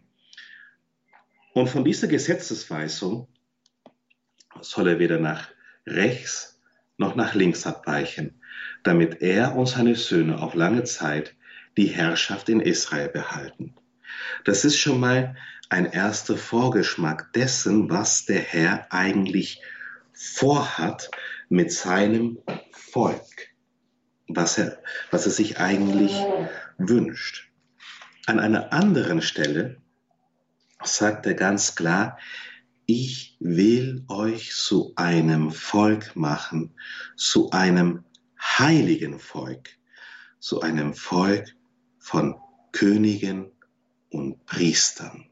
Und 1.54 1.70
von 1.70 1.86
dieser 1.86 2.08
Gesetzesweisung 2.08 3.28
soll 4.62 4.88
er 4.88 5.00
weder 5.00 5.20
nach 5.20 5.50
rechts 5.86 6.60
noch 6.98 7.16
nach 7.16 7.36
links 7.36 7.68
abweichen, 7.68 8.42
damit 8.82 9.22
er 9.22 9.56
und 9.56 9.68
seine 9.68 9.96
Söhne 9.96 10.42
auf 10.42 10.56
lange 10.56 10.86
Zeit 10.86 11.36
die 11.78 11.86
Herrschaft 11.86 12.50
in 12.50 12.62
Israel 12.62 13.10
behalten. 13.10 13.76
Das 14.44 14.66
ist 14.66 14.80
schon 14.80 15.00
mal 15.00 15.36
ein 15.70 15.86
erster 15.86 16.38
Vorgeschmack 16.38 17.32
dessen, 17.34 17.92
was 17.92 18.26
der 18.26 18.40
Herr 18.40 18.92
eigentlich 18.92 19.62
vorhat 20.14 21.12
mit 21.50 21.72
seinem 21.72 22.40
Volk, 22.72 23.50
was 24.28 24.58
er, 24.58 24.82
was 25.12 25.26
er 25.26 25.32
sich 25.32 25.60
eigentlich 25.60 26.14
wünscht. 26.78 27.52
An 28.26 28.40
einer 28.40 28.74
anderen 28.74 29.22
Stelle 29.22 29.82
sagt 30.84 31.26
er 31.26 31.36
ganz 31.36 31.76
klar, 31.76 32.18
ich 32.86 33.38
will 33.40 34.04
euch 34.08 34.52
zu 34.52 34.94
einem 34.96 35.52
Volk 35.52 36.16
machen, 36.16 36.76
zu 37.16 37.50
einem 37.52 38.04
heiligen 38.40 39.20
Volk, 39.20 39.70
zu 40.40 40.62
einem 40.62 40.94
Volk 40.94 41.56
von 42.00 42.36
Königen 42.72 43.52
und 44.10 44.46
Priestern. 44.46 45.30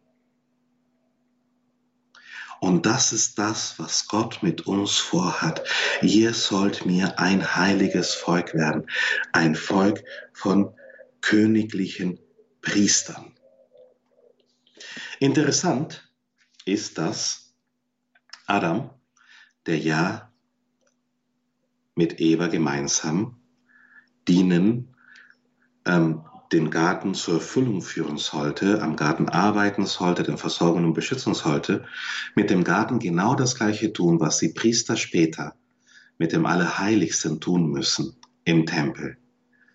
Und 2.63 2.85
das 2.85 3.11
ist 3.11 3.39
das, 3.39 3.77
was 3.77 4.07
Gott 4.07 4.41
mit 4.41 4.67
uns 4.67 4.95
vorhat. 4.95 5.67
Ihr 6.01 6.33
sollt 6.33 6.85
mir 6.85 7.19
ein 7.19 7.57
heiliges 7.57 8.13
Volk 8.13 8.53
werden, 8.53 8.89
ein 9.33 9.55
Volk 9.55 10.01
von 10.31 10.73
königlichen 11.19 12.21
Priestern. 12.61 13.33
Interessant 15.19 16.09
ist, 16.63 16.97
dass 16.97 17.53
Adam, 18.45 18.91
der 19.65 19.79
ja 19.79 20.31
mit 21.95 22.21
Eva 22.21 22.47
gemeinsam 22.47 23.41
dienen, 24.25 24.95
ähm, 25.83 26.23
den 26.53 26.69
Garten 26.69 27.15
zur 27.15 27.35
Erfüllung 27.35 27.81
führen 27.81 28.17
sollte, 28.17 28.81
am 28.81 28.95
Garten 28.95 29.27
arbeiten 29.27 29.87
sollte, 29.87 30.21
den 30.23 30.37
versorgen 30.37 30.85
und 30.85 30.93
beschützen 30.93 31.33
sollte, 31.33 31.85
mit 32.35 32.51
dem 32.51 32.63
Garten 32.63 32.99
genau 32.99 33.33
das 33.33 33.55
gleiche 33.55 33.91
tun, 33.91 34.19
was 34.19 34.37
die 34.37 34.49
Priester 34.49 34.95
später 34.95 35.55
mit 36.19 36.31
dem 36.31 36.45
Allerheiligsten 36.45 37.39
tun 37.41 37.71
müssen 37.71 38.15
im 38.45 38.67
Tempel. 38.67 39.17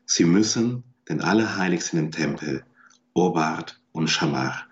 Sie 0.06 0.24
müssen 0.24 0.84
den 1.08 1.20
Allerheiligsten 1.20 1.98
im 1.98 2.10
Tempel, 2.12 2.64
Obart 3.12 3.82
und 3.90 4.08
Schamar, 4.08 4.66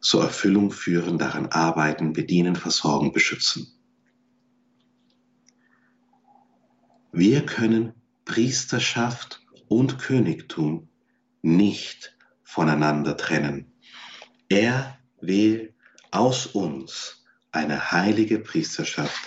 zur 0.00 0.24
Erfüllung 0.24 0.72
führen, 0.72 1.18
daran 1.18 1.46
arbeiten, 1.46 2.12
bedienen, 2.12 2.56
versorgen, 2.56 3.12
beschützen. 3.12 3.68
Wir 7.12 7.46
können 7.46 7.94
Priesterschaft 8.24 9.40
und 9.68 9.98
Königtum 9.98 10.88
nicht 11.42 12.16
voneinander 12.42 13.16
trennen. 13.16 13.72
Er 14.48 14.98
will 15.20 15.74
aus 16.10 16.46
uns 16.46 17.24
eine 17.52 17.92
heilige 17.92 18.38
Priesterschaft, 18.38 19.18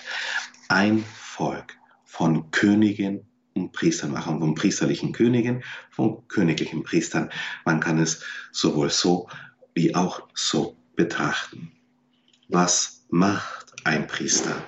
ein 0.68 1.04
Volk 1.04 1.76
von 2.04 2.50
Königen 2.50 3.26
und 3.54 3.72
Priestern 3.72 4.12
machen, 4.12 4.38
von 4.40 4.54
priesterlichen 4.54 5.12
Königen, 5.12 5.62
von 5.90 6.26
königlichen 6.28 6.82
Priestern. 6.82 7.30
Man 7.64 7.80
kann 7.80 7.98
es 7.98 8.22
sowohl 8.50 8.90
so 8.90 9.28
wie 9.74 9.94
auch 9.94 10.28
so 10.34 10.76
betrachten. 10.96 11.72
Was 12.48 13.06
macht 13.08 13.72
ein 13.84 14.06
Priester? 14.06 14.62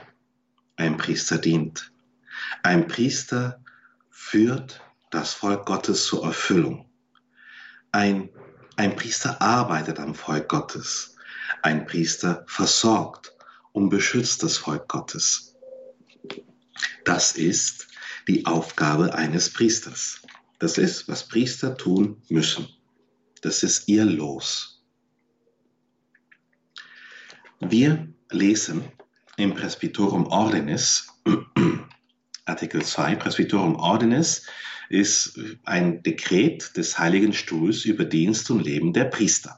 Ein 0.77 0.97
Priester 0.97 1.39
dient. 1.39 1.93
Ein 2.63 2.89
Priester 2.89 3.63
führt 4.11 4.81
das 5.11 5.35
Volk 5.35 5.67
Gottes 5.67 6.07
zur 6.07 6.25
Erfüllung. 6.25 6.89
Ein, 7.95 8.29
ein 8.75 8.97
Priester 8.97 9.41
arbeitet 9.41 10.01
am 10.01 10.17
Volk 10.17 10.49
Gottes. 10.49 11.15
Ein 11.63 11.87
Priester 11.87 12.45
versorgt 12.49 13.33
und 13.71 13.89
beschützt 13.89 14.43
das 14.43 14.57
Volk 14.57 14.89
Gottes. 14.89 15.55
Das 17.05 17.37
ist 17.37 17.87
die 18.27 18.47
Aufgabe 18.47 19.15
eines 19.15 19.53
Priesters. 19.53 20.23
Das 20.59 20.77
ist, 20.77 21.07
was 21.07 21.29
Priester 21.29 21.77
tun 21.77 22.21
müssen. 22.29 22.67
Das 23.43 23.63
ist 23.63 23.87
ihr 23.87 24.05
Los. 24.05 24.83
Wir 27.61 28.13
lesen 28.29 28.91
im 29.37 29.55
Presbyterum 29.55 30.27
Ordinis, 30.27 31.07
Artikel 32.45 32.85
2, 32.85 33.15
Presbyterum 33.15 33.77
Ordinis 33.77 34.49
ist 34.89 35.39
ein 35.65 36.03
Dekret 36.03 36.77
des 36.77 36.99
Heiligen 36.99 37.33
Stuhls 37.33 37.85
über 37.85 38.05
Dienst 38.05 38.51
und 38.51 38.61
Leben 38.65 38.93
der 38.93 39.05
Priester. 39.05 39.57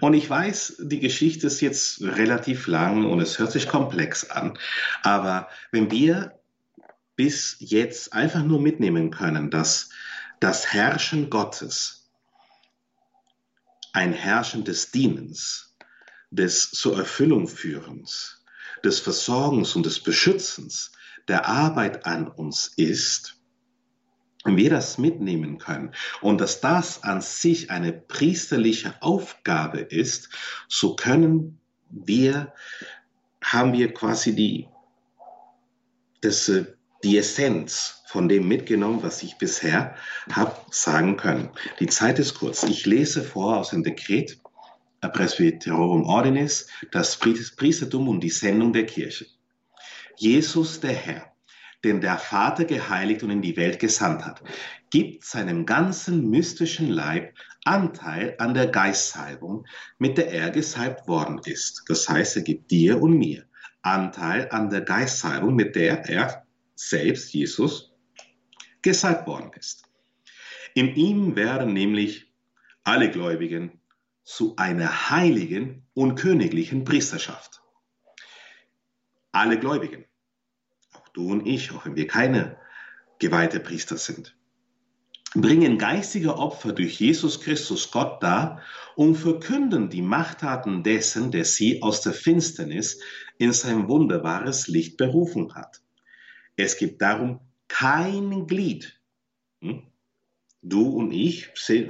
Und 0.00 0.14
ich 0.14 0.28
weiß, 0.28 0.76
die 0.80 1.00
Geschichte 1.00 1.46
ist 1.46 1.60
jetzt 1.62 2.02
relativ 2.02 2.66
lang 2.66 3.06
und 3.06 3.20
es 3.20 3.38
hört 3.38 3.50
sich 3.50 3.66
komplex 3.66 4.28
an, 4.28 4.58
aber 5.02 5.48
wenn 5.70 5.90
wir 5.90 6.38
bis 7.16 7.56
jetzt 7.58 8.12
einfach 8.12 8.42
nur 8.42 8.60
mitnehmen 8.60 9.10
können, 9.10 9.50
dass 9.50 9.88
das 10.40 10.72
Herrschen 10.72 11.30
Gottes 11.30 12.10
ein 13.92 14.12
Herrschen 14.12 14.64
des 14.64 14.90
Dienens, 14.90 15.76
des 16.30 16.70
zur 16.70 16.96
Erfüllung 16.96 17.46
führens, 17.46 18.42
des 18.84 19.00
Versorgens 19.00 19.76
und 19.76 19.86
des 19.86 20.00
Beschützens, 20.00 20.92
der 21.28 21.46
Arbeit 21.46 22.06
an 22.06 22.26
uns 22.28 22.72
ist, 22.76 23.36
wir 24.44 24.70
das 24.70 24.98
mitnehmen 24.98 25.58
können 25.58 25.92
und 26.20 26.40
dass 26.40 26.60
das 26.60 27.02
an 27.02 27.20
sich 27.20 27.70
eine 27.70 27.92
priesterliche 27.92 28.94
Aufgabe 29.00 29.80
ist, 29.80 30.30
so 30.68 30.96
können 30.96 31.60
wir, 31.90 32.52
haben 33.42 33.72
wir 33.72 33.92
quasi 33.92 34.34
die, 34.34 34.68
das, 36.20 36.48
äh, 36.48 36.64
die 37.04 37.18
Essenz 37.18 38.02
von 38.06 38.28
dem 38.28 38.46
mitgenommen, 38.46 39.02
was 39.02 39.22
ich 39.22 39.36
bisher 39.38 39.96
habe 40.30 40.54
sagen 40.70 41.16
können. 41.16 41.50
Die 41.80 41.86
Zeit 41.86 42.18
ist 42.18 42.34
kurz. 42.34 42.62
Ich 42.62 42.86
lese 42.86 43.22
vor 43.22 43.58
aus 43.58 43.70
dem 43.70 43.82
Dekret 43.82 44.38
Presbyterorum 45.00 46.04
Ordinis, 46.04 46.68
das 46.92 47.18
Priestertum 47.18 48.08
und 48.08 48.20
die 48.20 48.30
Sendung 48.30 48.72
der 48.72 48.86
Kirche. 48.86 49.26
Jesus 50.16 50.78
der 50.78 50.92
Herr 50.92 51.31
den 51.84 52.00
der 52.00 52.18
Vater 52.18 52.64
geheiligt 52.64 53.22
und 53.22 53.30
in 53.30 53.42
die 53.42 53.56
Welt 53.56 53.78
gesandt 53.78 54.24
hat, 54.24 54.42
gibt 54.90 55.24
seinem 55.24 55.66
ganzen 55.66 56.30
mystischen 56.30 56.88
Leib 56.88 57.34
Anteil 57.64 58.34
an 58.38 58.54
der 58.54 58.68
Geistsalbung, 58.68 59.66
mit 59.98 60.18
der 60.18 60.30
er 60.30 60.50
gesalbt 60.50 61.08
worden 61.08 61.40
ist. 61.44 61.84
Das 61.88 62.08
heißt, 62.08 62.36
er 62.36 62.42
gibt 62.42 62.70
dir 62.70 63.00
und 63.00 63.18
mir 63.18 63.44
Anteil 63.82 64.48
an 64.50 64.70
der 64.70 64.82
Geistsalbung, 64.82 65.54
mit 65.54 65.74
der 65.76 66.08
er 66.08 66.46
selbst, 66.74 67.32
Jesus, 67.32 67.92
gesalbt 68.80 69.26
worden 69.26 69.50
ist. 69.58 69.84
In 70.74 70.94
ihm 70.94 71.36
werden 71.36 71.72
nämlich 71.72 72.32
alle 72.84 73.10
Gläubigen 73.10 73.80
zu 74.24 74.56
einer 74.56 75.10
heiligen 75.10 75.86
und 75.94 76.14
königlichen 76.14 76.84
Priesterschaft. 76.84 77.62
Alle 79.32 79.58
Gläubigen 79.58 80.04
du 81.12 81.30
und 81.30 81.46
ich, 81.46 81.72
auch 81.72 81.86
wenn 81.86 81.96
wir 81.96 82.06
keine 82.06 82.56
geweihte 83.18 83.60
Priester 83.60 83.96
sind, 83.96 84.34
bringen 85.34 85.78
geistige 85.78 86.36
Opfer 86.36 86.72
durch 86.72 87.00
Jesus 87.00 87.40
Christus 87.40 87.90
Gott 87.90 88.22
dar 88.22 88.60
und 88.96 89.14
verkünden 89.14 89.88
die 89.88 90.02
Machttaten 90.02 90.82
dessen, 90.82 91.30
der 91.30 91.44
sie 91.44 91.82
aus 91.82 92.02
der 92.02 92.12
Finsternis 92.12 93.00
in 93.38 93.52
sein 93.52 93.88
wunderbares 93.88 94.68
Licht 94.68 94.96
berufen 94.96 95.54
hat. 95.54 95.80
Es 96.56 96.76
gibt 96.76 97.00
darum 97.00 97.40
kein 97.68 98.46
Glied. 98.46 99.00
Hm? 99.60 99.84
Du 100.64 100.90
und 100.90 101.10
ich 101.10 101.48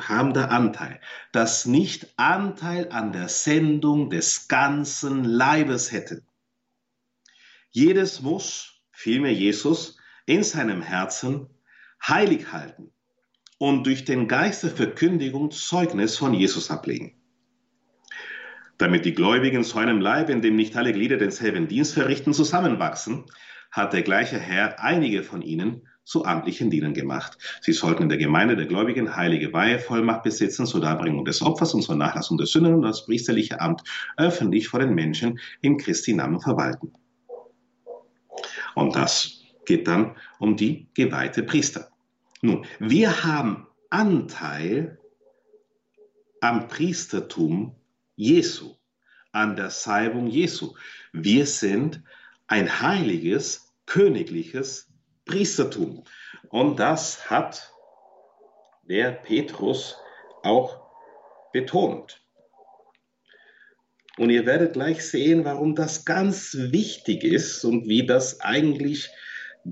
haben 0.09 0.33
da 0.33 0.47
Anteil, 0.47 1.01
das 1.33 1.67
nicht 1.67 2.15
Anteil 2.17 2.89
an 2.91 3.13
der 3.13 3.29
Sendung 3.29 4.09
des 4.09 4.49
ganzen 4.49 5.25
Leibes 5.25 5.93
hätte. 5.93 6.23
Jedes 7.71 8.23
muss 8.23 8.82
vielmehr 8.93 9.33
Jesus 9.33 9.99
in 10.27 10.45
seinem 10.45 10.83
Herzen 10.83 11.49
heilig 12.07 12.53
halten 12.53 12.93
und 13.59 13.87
durch 13.87 14.05
den 14.05 14.29
Geist 14.29 14.63
der 14.63 14.71
Verkündigung 14.71 15.51
Zeugnis 15.51 16.17
von 16.17 16.35
Jesus 16.35 16.71
ablegen. 16.71 17.15
Damit 18.79 19.05
die 19.05 19.15
Gläubigen 19.15 19.65
zu 19.65 19.79
einem 19.79 20.01
Leib, 20.01 20.29
in 20.29 20.43
dem 20.43 20.57
nicht 20.57 20.77
alle 20.77 20.93
Glieder 20.93 21.17
denselben 21.17 21.69
Dienst 21.69 21.95
verrichten, 21.95 22.33
zusammenwachsen, 22.33 23.25
hat 23.71 23.93
der 23.93 24.03
gleiche 24.03 24.39
Herr 24.39 24.81
einige 24.83 25.23
von 25.23 25.43
ihnen 25.43 25.87
zu 26.05 26.25
amtlichen 26.25 26.71
Dienern 26.71 26.95
gemacht. 26.95 27.39
Sie 27.61 27.73
sollten 27.73 28.05
in 28.05 28.09
der 28.09 28.19
Gemeinde 28.19 28.57
der 28.57 28.67
Gläubigen 28.67 29.15
heilige 29.15 29.53
Weihevollmacht 29.53 30.25
besitzen 30.25 30.67
zur 30.67 30.81
Darbringung 30.81 31.25
des 31.25 31.43
Opfers 31.43 31.75
und 31.75 31.83
zur 31.83 31.95
Nachlassung 31.95 32.39
der 32.39 32.47
Sünden 32.47 32.75
und 32.75 32.83
das 32.83 33.07
priesterliche 33.07 33.61
Amt 33.61 33.83
öffentlich 34.17 34.69
vor 34.69 34.81
den 34.81 34.95
Menschen 34.95 35.39
im 35.61 35.77
Christi 35.77 36.13
Namen 36.13 36.41
verwalten. 36.41 36.93
Und 38.75 38.97
das 38.97 39.43
geht 39.65 39.87
dann 39.87 40.17
um 40.39 40.57
die 40.57 40.89
geweihte 40.95 41.43
Priester. 41.43 41.91
Nun, 42.41 42.67
wir 42.79 43.25
haben 43.25 43.67
Anteil 43.91 44.99
am 46.41 46.67
Priestertum 46.69 47.77
Jesu, 48.17 48.75
an 49.31 49.57
der 49.57 49.71
Salbung 49.71 50.27
Jesu. 50.27 50.75
Wir 51.13 51.47
sind 51.47 52.03
ein 52.49 52.81
heiliges, 52.81 53.73
königliches 53.87 54.89
Priestertum. 55.25 56.05
Und 56.49 56.81
das 56.81 57.31
hat 57.31 57.73
der 58.83 59.13
Petrus 59.13 59.97
auch 60.43 60.83
betont. 61.53 62.22
Und 64.19 64.31
ihr 64.31 64.45
werdet 64.45 64.75
gleich 64.75 65.07
sehen, 65.07 65.45
warum 65.45 65.75
das 65.75 66.05
ganz 66.05 66.55
wichtig 66.55 67.25
ist 67.25 67.65
und 67.65 67.89
wie 67.89 68.05
das 68.07 68.41
eigentlich 68.41 69.09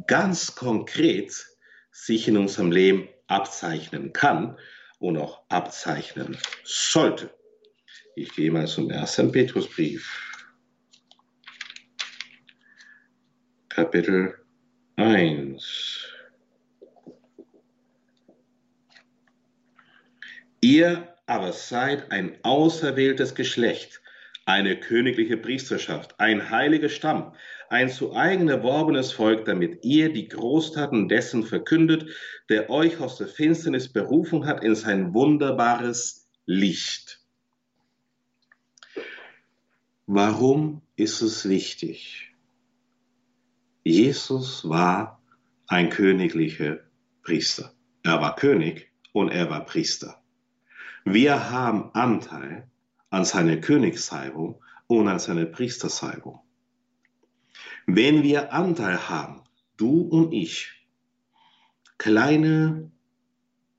ganz 0.07 0.55
konkret 0.55 1.47
sich 1.91 2.29
in 2.29 2.37
unserem 2.37 2.73
Leben 2.73 3.09
abzeichnen 3.27 4.13
kann 4.13 4.57
und 4.99 5.19
auch 5.19 5.43
abzeichnen 5.49 6.39
sollte. 6.65 7.31
Ich 8.17 8.35
gehe 8.35 8.51
mal 8.51 8.67
zum 8.67 8.91
ersten 8.91 9.31
Petrusbrief. 9.31 10.31
Kapitel 13.69 14.35
1. 14.97 16.07
Ihr 20.61 21.15
aber 21.27 21.53
seid 21.53 22.11
ein 22.11 22.37
auserwähltes 22.43 23.35
Geschlecht, 23.35 24.03
eine 24.51 24.81
königliche 24.81 25.37
Priesterschaft, 25.37 26.19
ein 26.19 26.51
heiliger 26.51 26.89
Stamm, 26.89 27.35
ein 27.69 27.89
zu 27.89 28.17
eigen 28.17 28.49
erworbenes 28.49 29.13
Volk, 29.13 29.45
damit 29.45 29.85
ihr 29.85 30.13
die 30.13 30.27
Großtaten 30.27 31.09
dessen 31.09 31.45
verkündet, 31.45 32.07
der 32.49 32.69
euch 32.69 32.99
aus 32.99 33.17
der 33.17 33.29
Finsternis 33.29 33.93
berufen 33.93 34.47
hat 34.47 34.65
in 34.65 34.75
sein 34.75 35.15
wunderbares 35.15 36.29
Licht. 36.47 37.21
Warum 40.07 40.83
ist 40.97 41.23
es 41.23 41.49
wichtig? 41.49 42.35
Jesus 43.85 44.69
war 44.69 45.23
ein 45.69 45.91
königlicher 45.91 46.81
Priester. 47.23 47.73
Er 48.03 48.21
war 48.21 48.35
König 48.35 48.91
und 49.13 49.29
er 49.29 49.49
war 49.49 49.65
Priester. 49.65 50.21
Wir 51.05 51.51
haben 51.51 51.91
Anteil 51.95 52.69
an 53.11 53.25
seiner 53.25 53.57
Königssalbung 53.59 54.63
und 54.87 55.09
an 55.09 55.19
seiner 55.19 55.47
Priestersalbung. 55.47 56.41
Wenn 57.87 58.23
wir 58.23 58.53
Anteil 58.53 59.09
haben, 59.09 59.43
du 59.77 60.03
und 60.03 60.33
ich, 60.33 60.71
kleine 61.99 62.91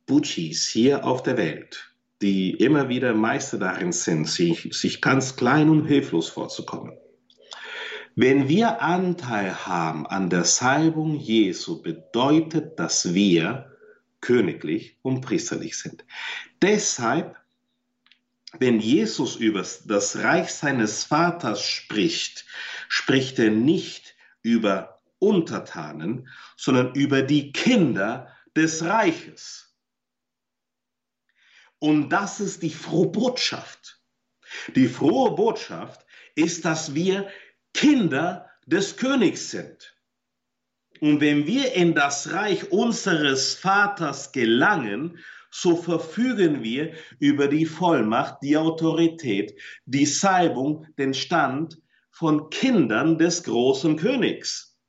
Butchis 0.05 0.67
hier 0.67 1.05
auf 1.05 1.23
der 1.23 1.37
Welt, 1.37 1.93
die 2.21 2.51
immer 2.51 2.89
wieder 2.89 3.13
Meister 3.13 3.57
darin 3.57 3.91
sind, 3.91 4.27
sich, 4.27 4.67
sich 4.71 5.01
ganz 5.01 5.35
klein 5.35 5.69
und 5.69 5.87
hilflos 5.87 6.29
vorzukommen. 6.29 6.93
Wenn 8.15 8.49
wir 8.49 8.81
Anteil 8.81 9.65
haben 9.65 10.05
an 10.05 10.29
der 10.29 10.43
Salbung 10.43 11.15
Jesu, 11.15 11.81
bedeutet, 11.81 12.77
dass 12.77 13.13
wir 13.13 13.71
königlich 14.19 14.97
und 15.01 15.21
priesterlich 15.21 15.77
sind. 15.79 16.05
Deshalb 16.61 17.40
wenn 18.59 18.79
Jesus 18.79 19.35
über 19.35 19.65
das 19.85 20.17
Reich 20.17 20.53
seines 20.53 21.03
Vaters 21.03 21.63
spricht, 21.63 22.45
spricht 22.89 23.39
er 23.39 23.51
nicht 23.51 24.15
über 24.41 25.01
Untertanen, 25.19 26.27
sondern 26.57 26.93
über 26.95 27.21
die 27.21 27.51
Kinder 27.51 28.35
des 28.55 28.83
Reiches. 28.83 29.75
Und 31.79 32.09
das 32.09 32.39
ist 32.39 32.61
die 32.61 32.73
frohe 32.73 33.07
Botschaft. 33.07 34.01
Die 34.75 34.87
frohe 34.87 35.31
Botschaft 35.31 36.05
ist, 36.35 36.65
dass 36.65 36.93
wir 36.93 37.29
Kinder 37.73 38.49
des 38.65 38.97
Königs 38.97 39.51
sind. 39.51 39.95
Und 40.99 41.21
wenn 41.21 41.47
wir 41.47 41.73
in 41.73 41.95
das 41.95 42.31
Reich 42.31 42.71
unseres 42.71 43.55
Vaters 43.55 44.31
gelangen, 44.31 45.17
so 45.51 45.75
verfügen 45.75 46.63
wir 46.63 46.93
über 47.19 47.47
die 47.47 47.65
Vollmacht, 47.65 48.37
die 48.41 48.57
Autorität, 48.57 49.53
die 49.85 50.05
Salbung, 50.05 50.87
den 50.97 51.13
Stand 51.13 51.79
von 52.09 52.49
Kindern 52.49 53.17
des 53.17 53.43
großen 53.43 53.97
Königs. 53.97 54.79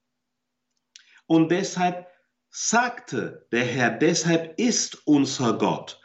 Und 1.26 1.50
deshalb 1.50 2.06
sagte 2.50 3.46
der 3.50 3.64
Herr, 3.64 3.90
deshalb 3.90 4.58
ist 4.58 5.06
unser 5.06 5.58
Gott 5.58 6.00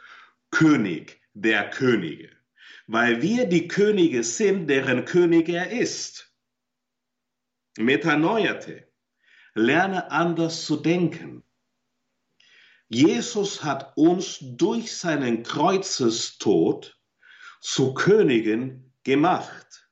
König 0.50 1.20
der 1.34 1.70
Könige, 1.70 2.30
weil 2.86 3.22
wir 3.22 3.46
die 3.46 3.68
Könige 3.68 4.24
sind, 4.24 4.68
deren 4.68 5.04
König 5.04 5.48
er 5.48 5.70
ist. 5.70 6.32
Metanoiate, 7.78 8.88
lerne 9.54 10.10
anders 10.10 10.64
zu 10.64 10.76
denken. 10.76 11.44
Jesus 12.88 13.62
hat 13.62 13.96
uns 13.96 14.38
durch 14.40 14.96
seinen 14.96 15.42
Kreuzestod 15.42 16.98
zu 17.60 17.92
Königen 17.94 18.94
gemacht. 19.04 19.88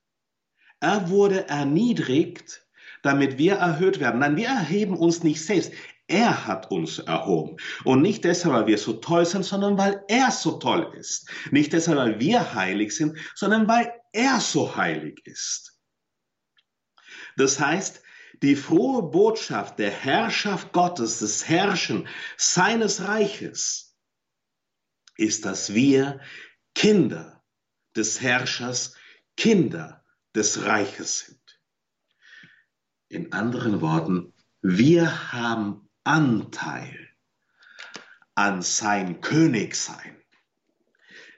Er 0.79 1.09
wurde 1.09 1.47
erniedrigt, 1.47 2.65
damit 3.03 3.37
wir 3.37 3.55
erhöht 3.55 3.99
werden. 3.99 4.19
Nein, 4.19 4.35
wir 4.35 4.47
erheben 4.47 4.97
uns 4.97 5.23
nicht 5.23 5.43
selbst. 5.45 5.71
Er 6.07 6.47
hat 6.47 6.71
uns 6.71 6.99
erhoben. 6.99 7.57
Und 7.83 8.01
nicht 8.01 8.23
deshalb, 8.23 8.53
weil 8.55 8.67
wir 8.67 8.77
so 8.77 8.93
toll 8.93 9.25
sind, 9.25 9.43
sondern 9.43 9.77
weil 9.77 10.03
er 10.07 10.31
so 10.31 10.53
toll 10.57 10.93
ist. 10.97 11.29
Nicht 11.51 11.73
deshalb, 11.73 11.97
weil 11.97 12.19
wir 12.19 12.53
heilig 12.53 12.95
sind, 12.95 13.17
sondern 13.35 13.67
weil 13.67 13.91
er 14.13 14.39
so 14.39 14.75
heilig 14.75 15.19
ist. 15.25 15.79
Das 17.35 17.59
heißt, 17.59 18.01
die 18.41 18.55
frohe 18.55 19.03
Botschaft 19.03 19.79
der 19.79 19.91
Herrschaft 19.91 20.71
Gottes, 20.71 21.19
des 21.19 21.47
Herrschen 21.47 22.07
seines 22.37 23.01
Reiches, 23.07 23.95
ist, 25.17 25.45
dass 25.45 25.73
wir 25.73 26.19
Kinder 26.75 27.43
des 27.95 28.21
Herrschers, 28.21 28.95
Kinder 29.35 30.05
des 30.35 30.63
Reiches 30.63 31.19
sind. 31.19 31.61
In 33.09 33.33
anderen 33.33 33.81
Worten, 33.81 34.33
wir 34.61 35.31
haben 35.33 35.89
Anteil 36.03 37.09
an 38.35 38.61
sein 38.61 39.21
Königsein. 39.21 40.21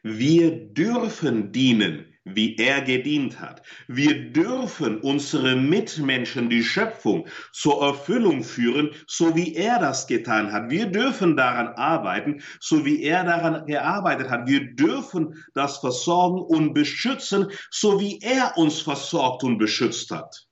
Wir 0.03 0.73
dürfen 0.73 1.51
dienen 1.51 2.08
wie 2.25 2.55
er 2.57 2.81
gedient 2.81 3.39
hat. 3.39 3.61
Wir 3.87 4.31
dürfen 4.31 4.99
unsere 5.01 5.55
Mitmenschen, 5.55 6.49
die 6.49 6.63
Schöpfung, 6.63 7.27
zur 7.53 7.81
Erfüllung 7.81 8.43
führen, 8.43 8.91
so 9.07 9.35
wie 9.35 9.55
er 9.55 9.79
das 9.79 10.07
getan 10.07 10.51
hat. 10.51 10.69
Wir 10.69 10.87
dürfen 10.87 11.37
daran 11.37 11.69
arbeiten, 11.69 12.41
so 12.59 12.85
wie 12.85 13.03
er 13.03 13.23
daran 13.23 13.65
gearbeitet 13.65 14.29
hat. 14.29 14.47
Wir 14.47 14.75
dürfen 14.75 15.43
das 15.53 15.77
versorgen 15.77 16.41
und 16.41 16.73
beschützen, 16.73 17.51
so 17.71 17.99
wie 17.99 18.19
er 18.21 18.57
uns 18.57 18.81
versorgt 18.81 19.43
und 19.43 19.57
beschützt 19.57 20.11
hat. 20.11 20.45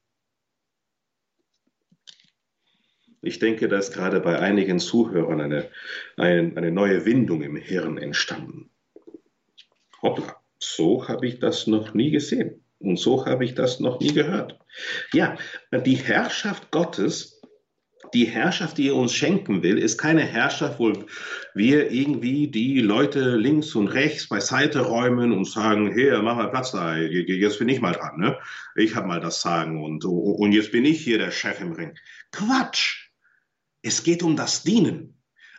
Ich 3.22 3.39
denke, 3.39 3.68
da 3.68 3.78
ist 3.78 3.93
gerade 3.93 4.22
bei 4.22 4.39
einigen 4.39 4.80
Zuhörern 4.80 5.41
eine, 5.41 5.70
eine, 6.15 6.55
eine 6.55 6.72
neue 6.72 7.03
Windung 7.05 7.41
im 7.41 7.57
Hirn 7.57 7.97
entstanden. 7.97 8.70
Hoppla 10.01 10.39
so 10.60 11.08
habe 11.08 11.28
ich 11.28 11.39
das 11.39 11.68
noch 11.68 11.93
nie 11.93 12.12
gesehen 12.12 12.64
und 12.80 12.99
so 12.99 13.26
habe 13.26 13.45
ich 13.45 13.55
das 13.55 13.80
noch 13.80 13.99
nie 13.99 14.14
gehört. 14.14 14.60
Ja, 15.14 15.38
die 15.72 15.95
Herrschaft 15.95 16.72
Gottes, 16.72 17.41
die 18.14 18.26
Herrschaft, 18.26 18.78
die 18.78 18.89
er 18.89 18.95
uns 18.95 19.14
schenken 19.14 19.64
will, 19.64 19.78
ist 19.78 19.97
keine 19.97 20.22
Herrschaft, 20.22 20.80
wo 20.80 20.93
wir 21.53 21.91
irgendwie 21.91 22.47
die 22.47 22.80
Leute 22.80 23.36
links 23.36 23.76
und 23.76 23.88
rechts 23.88 24.30
beiseite 24.30 24.82
räumen 24.82 25.32
und 25.32 25.45
sagen, 25.45 25.91
hey, 25.91 26.12
mach 26.22 26.36
mal 26.36 26.49
Platz 26.49 26.72
da, 26.72 26.97
jetzt 26.97 27.60
bin 27.60 27.70
ich 27.70 27.82
mal 27.82 27.93
dran, 27.93 28.18
ne? 28.18 28.38
Ich 28.76 28.95
habe 28.95 29.08
mal 29.08 29.20
das 29.20 29.41
Sagen 29.41 29.84
und, 29.84 30.05
und 30.05 30.51
jetzt 30.51 30.72
bin 30.72 30.86
ich 30.86 31.03
hier 31.03 31.18
der 31.18 31.32
Chef 31.32 31.60
im 31.60 31.74
Ring. 31.74 31.97
Quatsch! 32.32 33.10
Es 33.82 34.03
geht 34.03 34.24
um 34.24 34.36
das 34.36 34.64
Dienen 34.64 35.16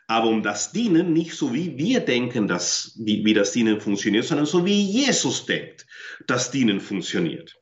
aber 0.09 0.29
um 0.29 0.43
das 0.43 0.73
Dienen 0.73 1.13
nicht 1.13 1.35
so 1.35 1.53
wie 1.53 1.77
wir 1.77 2.01
denken, 2.01 2.49
dass, 2.49 2.99
wie, 2.99 3.25
wie 3.27 3.35
das 3.35 3.53
Dienen 3.53 3.79
funktioniert, 3.79 4.25
sondern 4.25 4.47
so 4.47 4.65
wie 4.65 4.81
Jesus 4.81 5.45
denkt, 5.45 5.87
dass 6.27 6.51
Dienen 6.51 6.81
funktioniert. 6.81 7.61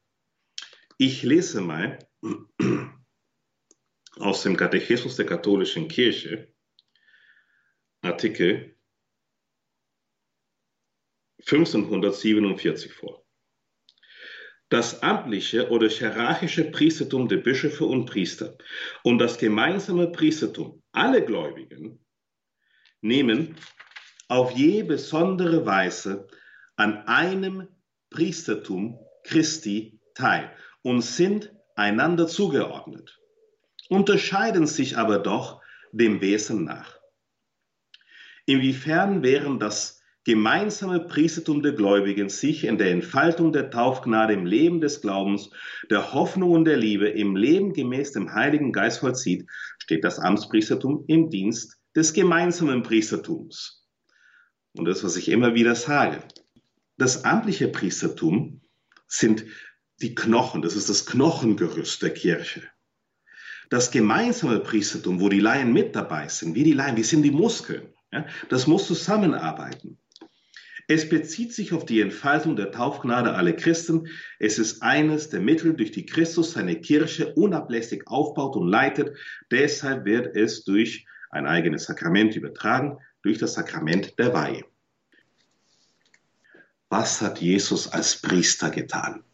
Ich 0.97 1.25
lese 1.25 1.61
mal 1.61 1.99
aus 4.17 4.45
dem 4.45 4.57
Katechismus 4.57 5.17
der 5.17 5.27
katholischen 5.27 5.89
Kirche, 5.89 6.55
Artikel 8.03 8.77
1547 11.41 12.93
vor. 12.93 13.27
Das 14.69 15.03
amtliche 15.03 15.69
oder 15.71 15.89
hierarchische 15.89 16.71
Priestertum 16.71 17.29
der 17.29 17.39
Bischöfe 17.39 17.85
und 17.85 18.07
Priester 18.07 18.57
und 19.03 19.19
das 19.19 19.37
gemeinsame 19.39 20.13
Priestertum 20.13 20.83
aller 20.93 21.21
Gläubigen 21.21 22.06
nehmen 23.07 23.57
auf 24.29 24.53
je 24.53 24.83
besondere 24.83 25.67
Weise 25.67 26.27
an 26.77 27.07
einem 27.07 27.69
Priestertum 28.11 28.99
Christi 29.25 30.01
teil 30.15 30.51
und 30.83 31.03
sind 31.03 31.53
einander 31.75 32.27
zugeordnet, 32.27 33.21
unterscheiden 33.89 34.67
sich 34.67 34.97
aber 34.97 35.19
doch 35.19 35.61
dem 35.93 36.21
Wesen 36.21 36.65
nach. 36.65 36.97
Inwiefern 38.47 39.23
wären 39.23 39.59
das 39.59 40.03
gemeinsame 40.25 41.01
Priestertum 41.01 41.63
der 41.63 41.73
Gläubigen 41.73 42.29
sich 42.29 42.65
in 42.65 42.79
der 42.79 42.91
Entfaltung 42.91 43.53
der 43.53 43.71
Taufgnade 43.71 44.33
im 44.33 44.45
Leben 44.45 44.81
des 44.81 45.01
Glaubens, 45.01 45.51
der 45.91 46.13
Hoffnung 46.13 46.51
und 46.51 46.65
der 46.65 46.77
Liebe, 46.77 47.09
im 47.09 47.37
Leben 47.37 47.73
gemäß 47.73 48.13
dem 48.13 48.33
Heiligen 48.33 48.73
Geist 48.73 49.01
vollzieht, 49.01 49.47
steht 49.79 50.05
das 50.05 50.19
Amtspriestertum 50.19 51.05
im 51.07 51.31
Dienst 51.31 51.79
des 51.97 52.13
gemeinsamen 52.13 52.83
Priestertums. 52.83 53.89
Und 54.77 54.85
das, 54.85 55.03
was 55.03 55.17
ich 55.17 55.31
immer 55.31 55.55
wieder 55.55 55.75
sage. 55.75 56.23
Das 56.99 57.25
amtliche 57.25 57.69
Priestertum 57.69 58.61
sind 59.09 59.47
die 60.03 60.15
Knochen, 60.15 60.61
das 60.61 60.77
ist 60.77 60.91
das 60.91 61.07
Knochengerüst 61.07 62.03
der 62.03 62.13
Kirche. 62.13 62.63
Das 63.71 63.91
gemeinsame 63.91 64.61
Priestertum, 64.61 65.21
wo 65.21 65.31
die 65.31 65.41
Laien 65.41 65.73
mit 65.73 65.97
dabei 65.97 66.29
sind, 66.29 66.55
wie 66.55 66.65
die 66.65 66.75
Laien, 66.75 66.97
wie 66.97 67.03
sind 67.03 67.23
die 67.23 67.31
Muskeln, 67.31 67.95
ja, 68.13 68.27
das 68.51 68.67
muss 68.67 68.87
zusammenarbeiten. 68.87 69.99
Es 70.89 71.09
bezieht 71.09 71.53
sich 71.53 71.73
auf 71.73 71.85
die 71.85 72.01
Entfaltung 72.01 72.55
der 72.55 72.71
Taufgnade 72.71 73.35
aller 73.35 73.55
Christen. 73.55 74.09
Es 74.39 74.59
ist 74.61 74.83
eines 74.83 75.31
der 75.31 75.41
Mittel, 75.41 75.75
durch 75.75 75.91
die 75.91 76.07
Christus 76.07 76.53
seine 76.53 76.81
Kirche 76.81 77.35
unablässig 77.35 78.07
aufbaut 78.07 78.55
und 78.55 78.69
leitet. 78.69 79.17
Deshalb 79.51 80.05
wird 80.05 80.37
es 80.37 80.63
durch 80.63 81.07
ein 81.37 81.47
eigenes 81.47 81.85
Sakrament 81.85 82.35
übertragen, 82.35 82.99
durch 83.23 83.39
das 83.39 83.55
Sakrament 83.55 84.19
der 84.19 84.33
Weihe. 84.33 84.65
Was 86.89 87.21
hat 87.21 87.41
Jesus 87.41 87.89
als 87.89 88.21
Priester 88.21 88.71
getan? 88.71 89.25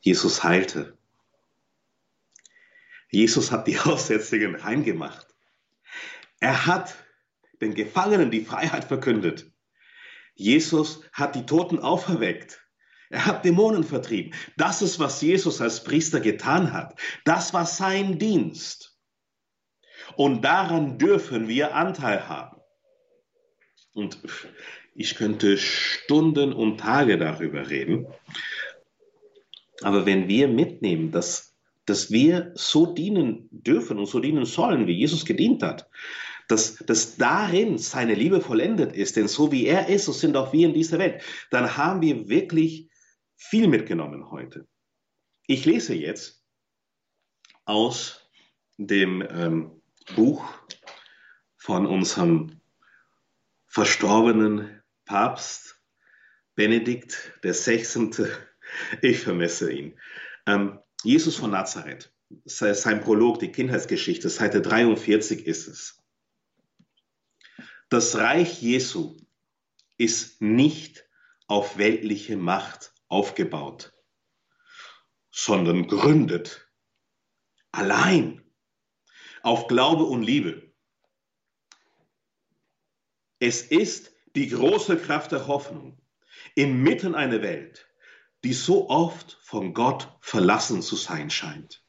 Jesus 0.00 0.44
heilte. 0.44 0.96
Jesus 3.10 3.50
hat 3.50 3.66
die 3.66 3.78
Aussätzigen 3.84 4.62
heimgemacht. 4.62 5.26
Er 6.40 6.66
hat 6.66 6.94
den 7.60 7.74
Gefangenen 7.74 8.30
die 8.30 8.44
Freiheit 8.44 8.84
verkündet. 8.84 9.50
Jesus 10.34 11.02
hat 11.12 11.34
die 11.34 11.46
Toten 11.46 11.80
auferweckt. 11.80 12.67
Er 13.10 13.26
hat 13.26 13.44
Dämonen 13.44 13.84
vertrieben. 13.84 14.34
Das 14.56 14.82
ist, 14.82 14.98
was 14.98 15.22
Jesus 15.22 15.60
als 15.60 15.82
Priester 15.82 16.20
getan 16.20 16.72
hat. 16.72 16.98
Das 17.24 17.54
war 17.54 17.64
sein 17.64 18.18
Dienst. 18.18 18.98
Und 20.16 20.42
daran 20.42 20.98
dürfen 20.98 21.48
wir 21.48 21.74
Anteil 21.74 22.28
haben. 22.28 22.60
Und 23.94 24.18
ich 24.94 25.14
könnte 25.14 25.56
Stunden 25.56 26.52
und 26.52 26.78
Tage 26.78 27.18
darüber 27.18 27.70
reden. 27.70 28.06
Aber 29.82 30.06
wenn 30.06 30.28
wir 30.28 30.48
mitnehmen, 30.48 31.10
dass, 31.10 31.54
dass 31.86 32.10
wir 32.10 32.52
so 32.54 32.94
dienen 32.94 33.48
dürfen 33.50 33.98
und 33.98 34.06
so 34.06 34.20
dienen 34.20 34.44
sollen, 34.44 34.86
wie 34.86 34.98
Jesus 34.98 35.24
gedient 35.24 35.62
hat, 35.62 35.88
dass, 36.48 36.76
dass 36.76 37.16
darin 37.16 37.78
seine 37.78 38.14
Liebe 38.14 38.40
vollendet 38.40 38.94
ist, 38.94 39.16
denn 39.16 39.28
so 39.28 39.52
wie 39.52 39.66
er 39.66 39.88
ist, 39.88 40.06
so 40.06 40.12
sind 40.12 40.36
auch 40.36 40.52
wir 40.52 40.66
in 40.66 40.74
dieser 40.74 40.98
Welt, 40.98 41.22
dann 41.50 41.76
haben 41.76 42.00
wir 42.00 42.28
wirklich 42.28 42.87
viel 43.38 43.68
mitgenommen 43.68 44.30
heute. 44.30 44.66
Ich 45.46 45.64
lese 45.64 45.94
jetzt 45.94 46.44
aus 47.64 48.28
dem 48.76 49.22
ähm, 49.22 49.80
Buch 50.14 50.44
von 51.56 51.86
unserem 51.86 52.60
verstorbenen 53.66 54.82
Papst 55.04 55.80
Benedikt 56.54 57.32
XVI. 57.42 58.26
Ich 59.00 59.20
vermisse 59.20 59.72
ihn. 59.72 59.98
Ähm, 60.46 60.80
Jesus 61.04 61.36
von 61.36 61.52
Nazareth, 61.52 62.12
sein 62.44 63.00
Prolog, 63.00 63.38
die 63.38 63.52
Kindheitsgeschichte, 63.52 64.28
Seite 64.28 64.60
43 64.60 65.46
ist 65.46 65.68
es. 65.68 66.02
Das 67.88 68.16
Reich 68.16 68.60
Jesu 68.60 69.16
ist 69.96 70.42
nicht 70.42 71.08
auf 71.46 71.78
weltliche 71.78 72.36
Macht 72.36 72.92
aufgebaut, 73.08 73.92
sondern 75.30 75.86
gründet 75.86 76.68
allein 77.72 78.44
auf 79.42 79.66
Glaube 79.66 80.04
und 80.04 80.22
Liebe. 80.22 80.72
Es 83.38 83.62
ist 83.62 84.12
die 84.34 84.48
große 84.48 84.96
Kraft 84.98 85.32
der 85.32 85.46
Hoffnung 85.46 86.00
inmitten 86.54 87.14
einer 87.14 87.42
Welt, 87.42 87.88
die 88.44 88.52
so 88.52 88.88
oft 88.88 89.38
von 89.42 89.74
Gott 89.74 90.16
verlassen 90.20 90.82
zu 90.82 90.96
sein 90.96 91.30
scheint. 91.30 91.84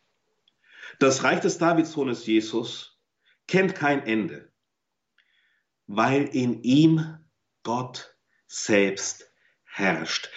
Das 1.00 1.24
Reich 1.24 1.40
des 1.40 1.58
Davidssohnes 1.58 2.26
Jesus 2.26 3.00
kennt 3.48 3.76
kein 3.76 4.06
Ende 4.06 4.50
weil 5.92 6.26
in 6.28 6.62
ihm 6.62 7.18
Gott 7.64 8.16
selbst 8.46 9.29
herrscht, 9.80 10.30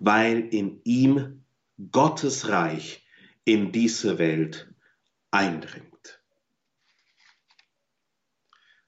weil 0.00 0.52
in 0.52 0.80
ihm 0.84 1.44
Gottes 1.92 2.48
Reich 2.48 3.06
in 3.44 3.72
diese 3.72 4.18
Welt 4.18 4.72
eindringt. 5.30 6.20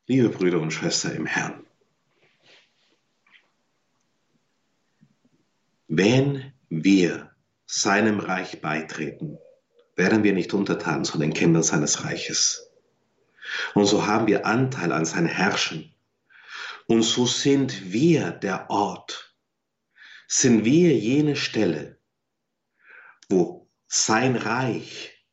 Liebe 0.06 0.28
Brüder 0.28 0.60
und 0.60 0.72
Schwestern 0.72 1.14
im 1.14 1.26
Herrn, 1.26 1.64
wenn 5.86 6.52
wir 6.68 7.30
seinem 7.66 8.18
Reich 8.18 8.60
beitreten, 8.60 9.38
werden 9.94 10.24
wir 10.24 10.32
nicht 10.32 10.52
untertan 10.54 11.04
zu 11.04 11.18
den 11.18 11.32
Kindern 11.32 11.62
seines 11.62 12.04
Reiches. 12.04 12.70
Und 13.74 13.86
so 13.86 14.06
haben 14.06 14.26
wir 14.26 14.46
Anteil 14.46 14.92
an 14.92 15.04
sein 15.04 15.26
Herrschen 15.26 15.94
und 16.86 17.02
so 17.02 17.26
sind 17.26 17.92
wir 17.92 18.32
der 18.32 18.68
Ort, 18.68 19.29
sind 20.32 20.64
wir 20.64 20.96
jene 20.96 21.34
Stelle, 21.34 21.98
wo 23.28 23.68
sein 23.88 24.36
Reich 24.36 25.26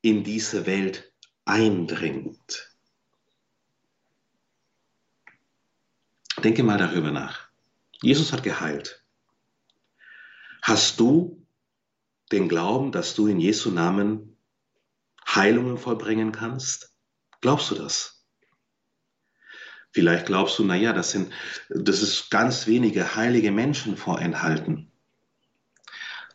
in 0.00 0.22
diese 0.22 0.64
Welt 0.64 1.12
eindringt. 1.44 2.76
Denke 6.44 6.62
mal 6.62 6.78
darüber 6.78 7.10
nach. 7.10 7.48
Jesus 8.00 8.32
hat 8.32 8.44
geheilt. 8.44 9.04
Hast 10.62 11.00
du 11.00 11.44
den 12.30 12.48
Glauben, 12.48 12.92
dass 12.92 13.16
du 13.16 13.26
in 13.26 13.40
Jesu 13.40 13.72
Namen 13.72 14.36
Heilungen 15.26 15.76
vollbringen 15.76 16.30
kannst? 16.30 16.94
Glaubst 17.40 17.72
du 17.72 17.74
das? 17.74 18.19
Vielleicht 19.92 20.26
glaubst 20.26 20.58
du, 20.58 20.64
naja, 20.64 20.92
das 20.92 21.10
sind, 21.10 21.32
das 21.68 22.02
ist 22.02 22.30
ganz 22.30 22.66
wenige 22.66 23.16
heilige 23.16 23.50
Menschen 23.50 23.96
vorenthalten. 23.96 24.90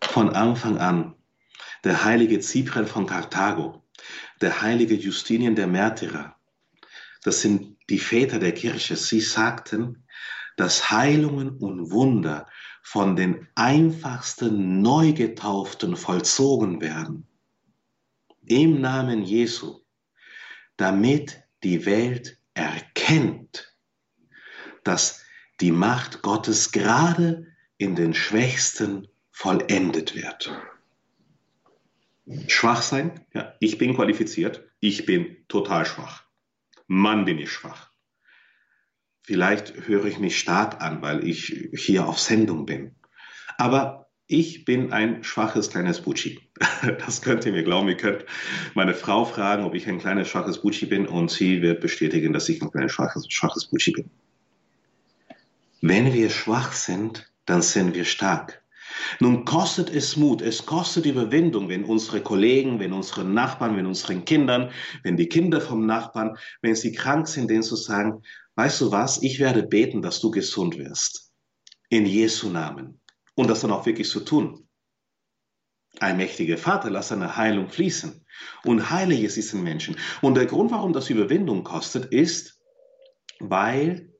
Von 0.01 0.29
Anfang 0.29 0.77
an. 0.77 1.15
Der 1.83 2.03
heilige 2.03 2.39
Cyprian 2.41 2.87
von 2.87 3.05
Karthago, 3.05 3.83
der 4.41 4.61
heilige 4.61 4.95
Justinien 4.95 5.55
der 5.55 5.67
Märtyrer, 5.67 6.35
das 7.23 7.41
sind 7.41 7.77
die 7.89 7.99
Väter 7.99 8.39
der 8.39 8.53
Kirche. 8.53 8.95
Sie 8.95 9.21
sagten, 9.21 10.05
dass 10.57 10.89
Heilungen 10.89 11.57
und 11.57 11.91
Wunder 11.91 12.47
von 12.81 13.15
den 13.15 13.47
einfachsten 13.55 14.81
Neugetauften 14.81 15.95
vollzogen 15.95 16.81
werden. 16.81 17.27
Im 18.45 18.79
Namen 18.79 19.23
Jesu, 19.23 19.81
damit 20.77 21.43
die 21.63 21.85
Welt 21.85 22.37
erkennt, 22.55 23.77
dass 24.83 25.23
die 25.61 25.71
Macht 25.71 26.23
Gottes 26.23 26.71
gerade 26.71 27.45
in 27.77 27.95
den 27.95 28.13
Schwächsten 28.13 29.07
vollendet 29.31 30.15
wird. 30.15 30.51
Schwach 32.47 32.81
sein? 32.81 33.25
Ja, 33.33 33.53
ich 33.59 33.77
bin 33.77 33.95
qualifiziert. 33.95 34.63
Ich 34.79 35.05
bin 35.05 35.45
total 35.47 35.85
schwach. 35.85 36.23
Mann, 36.87 37.25
bin 37.25 37.37
ich 37.37 37.51
schwach. 37.51 37.91
Vielleicht 39.21 39.87
höre 39.87 40.05
ich 40.05 40.19
mich 40.19 40.39
stark 40.39 40.81
an, 40.81 41.01
weil 41.01 41.27
ich 41.27 41.69
hier 41.75 42.07
auf 42.07 42.19
Sendung 42.19 42.65
bin. 42.65 42.95
Aber 43.57 44.04
ich 44.27 44.65
bin 44.65 44.91
ein 44.91 45.23
schwaches 45.23 45.69
kleines 45.69 46.01
Bucci. 46.01 46.39
Das 46.99 47.21
könnt 47.21 47.45
ihr 47.45 47.51
mir 47.51 47.63
glauben. 47.63 47.89
Ihr 47.89 47.97
könnt 47.97 48.25
meine 48.73 48.93
Frau 48.93 49.25
fragen, 49.25 49.63
ob 49.63 49.75
ich 49.75 49.87
ein 49.87 49.99
kleines 49.99 50.27
schwaches 50.27 50.61
Bucci 50.61 50.85
bin 50.85 51.07
und 51.07 51.29
sie 51.31 51.61
wird 51.61 51.81
bestätigen, 51.81 52.33
dass 52.33 52.49
ich 52.49 52.61
ein 52.61 52.71
kleines 52.71 52.91
schwaches, 52.91 53.25
schwaches 53.29 53.65
Bucci 53.65 53.91
bin. 53.91 54.09
Wenn 55.81 56.13
wir 56.13 56.29
schwach 56.29 56.71
sind, 56.71 57.31
dann 57.45 57.61
sind 57.61 57.95
wir 57.95 58.05
stark. 58.05 58.63
Nun 59.19 59.45
kostet 59.45 59.93
es 59.93 60.15
Mut, 60.15 60.41
es 60.41 60.65
kostet 60.65 61.05
Überwindung, 61.05 61.69
wenn 61.69 61.83
unsere 61.83 62.21
Kollegen, 62.21 62.79
wenn 62.79 62.93
unsere 62.93 63.23
Nachbarn, 63.23 63.75
wenn 63.77 63.85
unseren 63.85 64.25
Kindern, 64.25 64.71
wenn 65.03 65.17
die 65.17 65.27
Kinder 65.27 65.61
vom 65.61 65.85
Nachbarn, 65.85 66.37
wenn 66.61 66.75
sie 66.75 66.93
krank 66.93 67.27
sind, 67.27 67.49
denen 67.49 67.63
zu 67.63 67.75
sagen, 67.75 68.23
weißt 68.55 68.81
du 68.81 68.91
was, 68.91 69.21
ich 69.21 69.39
werde 69.39 69.63
beten, 69.63 70.01
dass 70.01 70.21
du 70.21 70.31
gesund 70.31 70.77
wirst. 70.77 71.31
In 71.89 72.05
Jesu 72.05 72.49
Namen. 72.49 72.99
Und 73.35 73.49
das 73.49 73.61
dann 73.61 73.71
auch 73.71 73.85
wirklich 73.85 74.09
zu 74.09 74.21
tun. 74.21 74.67
Ein 75.99 76.17
mächtiger 76.17 76.57
Vater, 76.57 76.89
lass 76.89 77.09
seine 77.09 77.37
Heilung 77.37 77.69
fließen 77.69 78.25
und 78.63 78.89
heile 78.89 79.15
jetzt 79.15 79.37
diesen 79.37 79.63
Menschen. 79.63 79.97
Und 80.21 80.35
der 80.35 80.45
Grund, 80.45 80.71
warum 80.71 80.93
das 80.93 81.09
Überwindung 81.09 81.63
kostet, 81.63 82.05
ist, 82.05 82.61
weil 83.39 84.13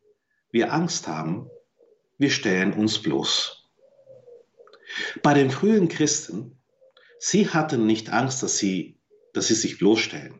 wir 0.51 0.73
Angst 0.73 1.07
haben, 1.07 1.49
wir 2.17 2.29
stellen 2.29 2.73
uns 2.73 3.01
bloß. 3.01 3.65
Bei 5.21 5.33
den 5.33 5.51
frühen 5.51 5.89
Christen, 5.89 6.61
sie 7.19 7.49
hatten 7.49 7.85
nicht 7.85 8.09
Angst, 8.09 8.43
dass 8.43 8.57
sie, 8.57 8.99
dass 9.33 9.47
sie 9.47 9.55
sich 9.55 9.77
bloßstellen. 9.77 10.39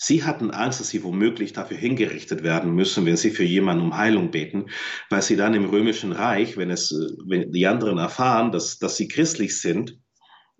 Sie 0.00 0.22
hatten 0.22 0.52
Angst, 0.52 0.78
dass 0.78 0.90
sie 0.90 1.02
womöglich 1.02 1.52
dafür 1.52 1.76
hingerichtet 1.76 2.44
werden 2.44 2.72
müssen, 2.72 3.04
wenn 3.04 3.16
sie 3.16 3.32
für 3.32 3.42
jemanden 3.42 3.82
um 3.82 3.96
Heilung 3.96 4.30
beten, 4.30 4.66
weil 5.10 5.22
sie 5.22 5.34
dann 5.34 5.54
im 5.54 5.64
römischen 5.64 6.12
Reich, 6.12 6.56
wenn 6.56 6.70
es, 6.70 6.92
wenn 7.26 7.50
die 7.50 7.66
anderen 7.66 7.98
erfahren, 7.98 8.52
dass, 8.52 8.78
dass 8.78 8.96
sie 8.96 9.08
christlich 9.08 9.60
sind, 9.60 9.98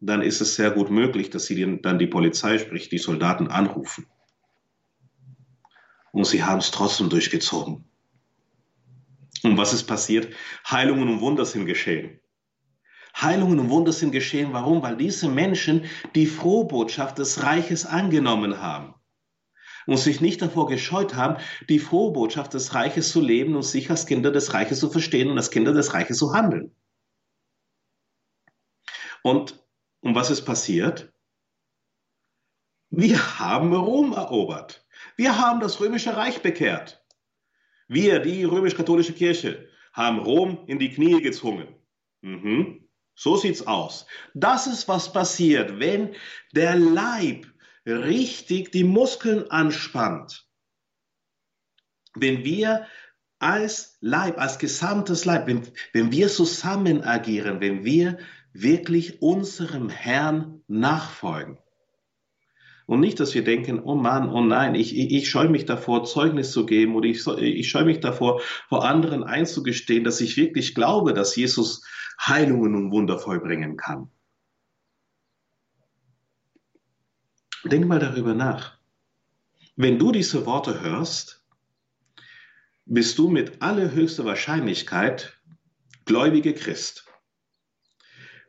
dann 0.00 0.22
ist 0.22 0.40
es 0.40 0.56
sehr 0.56 0.72
gut 0.72 0.90
möglich, 0.90 1.30
dass 1.30 1.46
sie 1.46 1.80
dann 1.80 2.00
die 2.00 2.08
Polizei, 2.08 2.58
sprich 2.58 2.88
die 2.88 2.98
Soldaten, 2.98 3.46
anrufen. 3.46 4.06
Und 6.10 6.26
sie 6.26 6.42
haben 6.42 6.58
es 6.58 6.72
trotzdem 6.72 7.08
durchgezogen. 7.08 7.84
Und 9.44 9.56
was 9.56 9.72
ist 9.72 9.84
passiert? 9.84 10.34
Heilungen 10.68 11.08
und 11.08 11.20
Wunder 11.20 11.44
sind 11.44 11.66
geschehen. 11.66 12.18
Heilungen 13.16 13.60
und 13.60 13.70
Wunder 13.70 13.92
sind 13.92 14.10
geschehen. 14.10 14.52
Warum? 14.52 14.82
Weil 14.82 14.96
diese 14.96 15.28
Menschen 15.28 15.84
die 16.16 16.26
Frohbotschaft 16.26 17.18
des 17.18 17.44
Reiches 17.44 17.86
angenommen 17.86 18.60
haben 18.60 18.97
und 19.88 19.96
sich 19.96 20.20
nicht 20.20 20.42
davor 20.42 20.66
gescheut 20.66 21.14
haben, 21.14 21.42
die 21.70 21.78
frohe 21.78 22.12
Botschaft 22.12 22.52
des 22.52 22.74
Reiches 22.74 23.10
zu 23.10 23.22
leben 23.22 23.56
und 23.56 23.62
sich 23.62 23.88
als 23.88 24.04
Kinder 24.04 24.30
des 24.30 24.52
Reiches 24.52 24.80
zu 24.80 24.90
verstehen 24.90 25.30
und 25.30 25.38
als 25.38 25.50
Kinder 25.50 25.72
des 25.72 25.94
Reiches 25.94 26.18
zu 26.18 26.34
handeln. 26.34 26.74
Und 29.22 29.64
um 30.00 30.14
was 30.14 30.28
ist 30.30 30.44
passiert? 30.44 31.10
Wir 32.90 33.38
haben 33.38 33.72
Rom 33.72 34.12
erobert. 34.12 34.86
Wir 35.16 35.38
haben 35.38 35.60
das 35.60 35.80
römische 35.80 36.14
Reich 36.14 36.42
bekehrt. 36.42 37.02
Wir, 37.88 38.18
die 38.18 38.44
römisch-katholische 38.44 39.14
Kirche, 39.14 39.70
haben 39.94 40.18
Rom 40.18 40.64
in 40.66 40.78
die 40.78 40.90
Knie 40.90 41.22
gezwungen. 41.22 41.66
Mhm. 42.20 42.86
So 43.14 43.36
sieht's 43.36 43.66
aus. 43.66 44.06
Das 44.34 44.66
ist, 44.66 44.86
was 44.86 45.14
passiert, 45.14 45.80
wenn 45.80 46.14
der 46.52 46.76
Leib 46.76 47.46
richtig 47.88 48.72
die 48.72 48.84
Muskeln 48.84 49.50
anspannt, 49.50 50.46
wenn 52.14 52.44
wir 52.44 52.86
als 53.38 53.96
Leib, 54.00 54.38
als 54.38 54.58
gesamtes 54.58 55.24
Leib, 55.24 55.46
wenn, 55.46 55.62
wenn 55.92 56.10
wir 56.10 56.28
zusammen 56.28 57.02
agieren, 57.02 57.60
wenn 57.60 57.84
wir 57.84 58.18
wirklich 58.52 59.22
unserem 59.22 59.88
Herrn 59.88 60.62
nachfolgen. 60.66 61.58
Und 62.86 63.00
nicht, 63.00 63.20
dass 63.20 63.34
wir 63.34 63.44
denken, 63.44 63.80
oh 63.80 63.96
Mann, 63.96 64.30
oh 64.30 64.40
nein, 64.40 64.74
ich, 64.74 64.96
ich, 64.96 65.12
ich 65.12 65.28
scheue 65.28 65.50
mich 65.50 65.66
davor, 65.66 66.04
Zeugnis 66.04 66.52
zu 66.52 66.64
geben 66.64 66.96
oder 66.96 67.06
ich, 67.06 67.26
ich 67.26 67.68
scheue 67.68 67.84
mich 67.84 68.00
davor, 68.00 68.40
vor 68.68 68.84
anderen 68.86 69.22
einzugestehen, 69.22 70.04
dass 70.04 70.22
ich 70.22 70.38
wirklich 70.38 70.74
glaube, 70.74 71.12
dass 71.12 71.36
Jesus 71.36 71.84
Heilungen 72.18 72.74
und 72.74 72.90
Wunder 72.90 73.18
vollbringen 73.18 73.76
kann. 73.76 74.10
Denk 77.70 77.86
mal 77.86 77.98
darüber 77.98 78.32
nach. 78.32 78.78
Wenn 79.76 79.98
du 79.98 80.10
diese 80.10 80.46
Worte 80.46 80.80
hörst, 80.80 81.44
bist 82.86 83.18
du 83.18 83.28
mit 83.28 83.60
allerhöchster 83.60 84.24
Wahrscheinlichkeit 84.24 85.38
gläubige 86.06 86.54
Christ. 86.54 87.04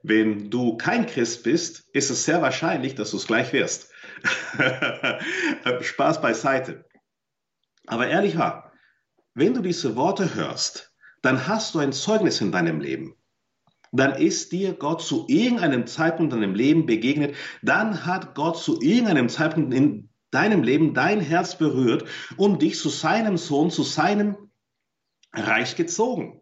Wenn 0.02 0.50
du 0.50 0.78
kein 0.78 1.06
Christ 1.06 1.44
bist, 1.44 1.90
ist 1.92 2.10
es 2.10 2.24
sehr 2.24 2.42
wahrscheinlich, 2.42 2.96
dass 2.96 3.12
du 3.12 3.18
es 3.18 3.28
gleich 3.28 3.52
wirst. 3.52 3.92
Spaß 5.82 6.22
beiseite. 6.22 6.86
Aber 7.88 8.08
ehrlich 8.08 8.38
wahr, 8.38 8.72
wenn 9.34 9.54
du 9.54 9.62
diese 9.62 9.98
Worte 9.98 10.34
hörst, 10.36 10.94
dann 11.22 11.48
hast 11.48 11.76
du 11.76 11.80
ein 11.80 11.92
Zeugnis 11.92 12.40
in 12.40 12.54
deinem 12.54 12.80
Leben 12.80 13.19
dann 13.92 14.16
ist 14.16 14.52
dir 14.52 14.74
Gott 14.74 15.02
zu 15.02 15.26
irgendeinem 15.28 15.88
Zeitpunkt 15.88 16.34
in 16.34 16.42
deinem 16.42 16.56
Leben 16.56 16.86
begegnet, 16.86 17.36
dann 17.62 18.06
hat 18.06 18.36
Gott 18.36 18.58
zu 18.58 18.80
irgendeinem 18.82 19.30
Zeitpunkt 19.30 19.74
in 19.74 20.10
deinem 20.32 20.64
Leben 20.64 20.94
dein 20.94 21.22
Herz 21.22 21.58
berührt 21.58 22.08
und 22.38 22.62
dich 22.62 22.78
zu 22.78 22.90
seinem 22.90 23.38
Sohn, 23.38 23.72
zu 23.72 23.84
seinem 23.84 24.52
Reich 25.34 25.76
gezogen. 25.76 26.42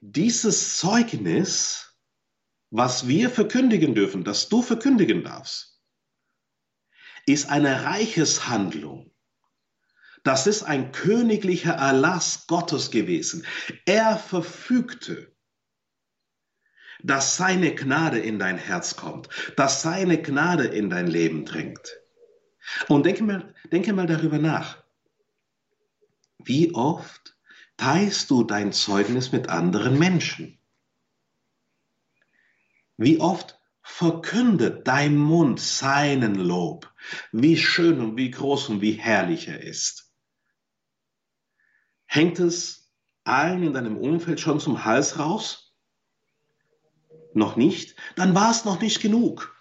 Dieses 0.00 0.78
Zeugnis, 0.78 1.96
was 2.70 3.06
wir 3.06 3.30
verkündigen 3.30 3.94
dürfen, 3.94 4.24
das 4.24 4.48
du 4.48 4.62
verkündigen 4.62 5.22
darfst, 5.22 5.80
ist 7.26 7.48
eine 7.48 7.84
Reicheshandlung 7.84 9.11
das 10.22 10.46
ist 10.46 10.62
ein 10.62 10.92
königlicher 10.92 11.72
Erlass 11.72 12.46
Gottes 12.46 12.90
gewesen. 12.90 13.44
Er 13.86 14.16
verfügte, 14.16 15.32
dass 17.02 17.36
seine 17.36 17.74
Gnade 17.74 18.20
in 18.20 18.38
dein 18.38 18.58
Herz 18.58 18.96
kommt, 18.96 19.28
dass 19.56 19.82
seine 19.82 20.22
Gnade 20.22 20.64
in 20.64 20.90
dein 20.90 21.08
Leben 21.08 21.44
dringt. 21.44 21.98
Und 22.88 23.06
denke 23.06 23.24
mal, 23.24 23.54
denke 23.72 23.92
mal 23.92 24.06
darüber 24.06 24.38
nach. 24.38 24.82
Wie 26.38 26.74
oft 26.74 27.36
teilst 27.76 28.30
du 28.30 28.44
dein 28.44 28.72
Zeugnis 28.72 29.32
mit 29.32 29.48
anderen 29.48 29.98
Menschen? 29.98 30.58
Wie 32.96 33.18
oft 33.18 33.58
verkündet 33.82 34.86
dein 34.86 35.16
Mund 35.16 35.58
seinen 35.58 36.36
Lob, 36.36 36.92
wie 37.32 37.56
schön 37.56 38.00
und 38.00 38.16
wie 38.16 38.30
groß 38.30 38.68
und 38.68 38.80
wie 38.80 38.92
herrlich 38.92 39.48
er 39.48 39.60
ist? 39.60 40.11
Hängt 42.12 42.38
es 42.40 42.92
allen 43.24 43.62
in 43.62 43.72
deinem 43.72 43.96
Umfeld 43.96 44.38
schon 44.38 44.60
zum 44.60 44.84
Hals 44.84 45.18
raus? 45.18 45.74
Noch 47.32 47.56
nicht? 47.56 47.96
Dann 48.16 48.34
war 48.34 48.50
es 48.50 48.66
noch 48.66 48.82
nicht 48.82 49.00
genug. 49.00 49.56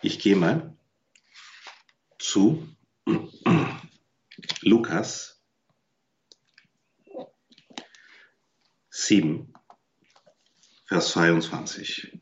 Ich 0.00 0.18
gehe 0.18 0.34
mal 0.34 0.74
zu 2.18 2.66
Lukas 4.62 5.44
7, 8.88 9.52
Vers 10.86 11.10
22. 11.10 12.21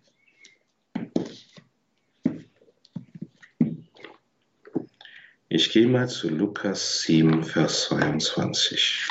Ich 5.53 5.73
gehe 5.73 5.89
mal 5.89 6.09
zu 6.09 6.29
Lukas 6.29 7.03
7, 7.03 7.43
Vers 7.43 7.87
22. 7.87 9.09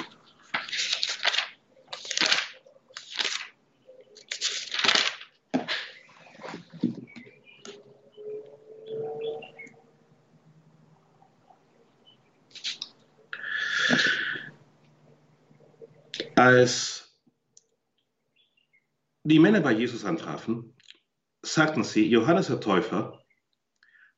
Als 16.36 17.14
die 19.26 19.40
Männer 19.40 19.60
bei 19.60 19.74
Jesus 19.74 20.06
antrafen, 20.06 20.74
sagten 21.42 21.84
sie, 21.84 22.08
Johannes 22.08 22.48
der 22.48 22.62
Täufer 22.62 23.19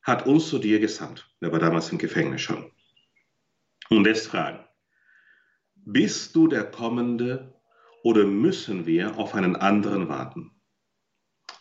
hat 0.01 0.25
uns 0.25 0.49
zu 0.49 0.59
dir 0.59 0.79
gesandt. 0.79 1.29
Er 1.39 1.51
war 1.51 1.59
damals 1.59 1.91
im 1.91 1.97
Gefängnis 1.97 2.41
schon. 2.41 2.71
Und 3.89 4.05
jetzt 4.07 4.27
fragen, 4.27 4.65
bist 5.75 6.35
du 6.35 6.47
der 6.47 6.69
Kommende 6.69 7.59
oder 8.03 8.25
müssen 8.25 8.85
wir 8.85 9.17
auf 9.17 9.35
einen 9.35 9.55
anderen 9.55 10.09
warten? 10.09 10.51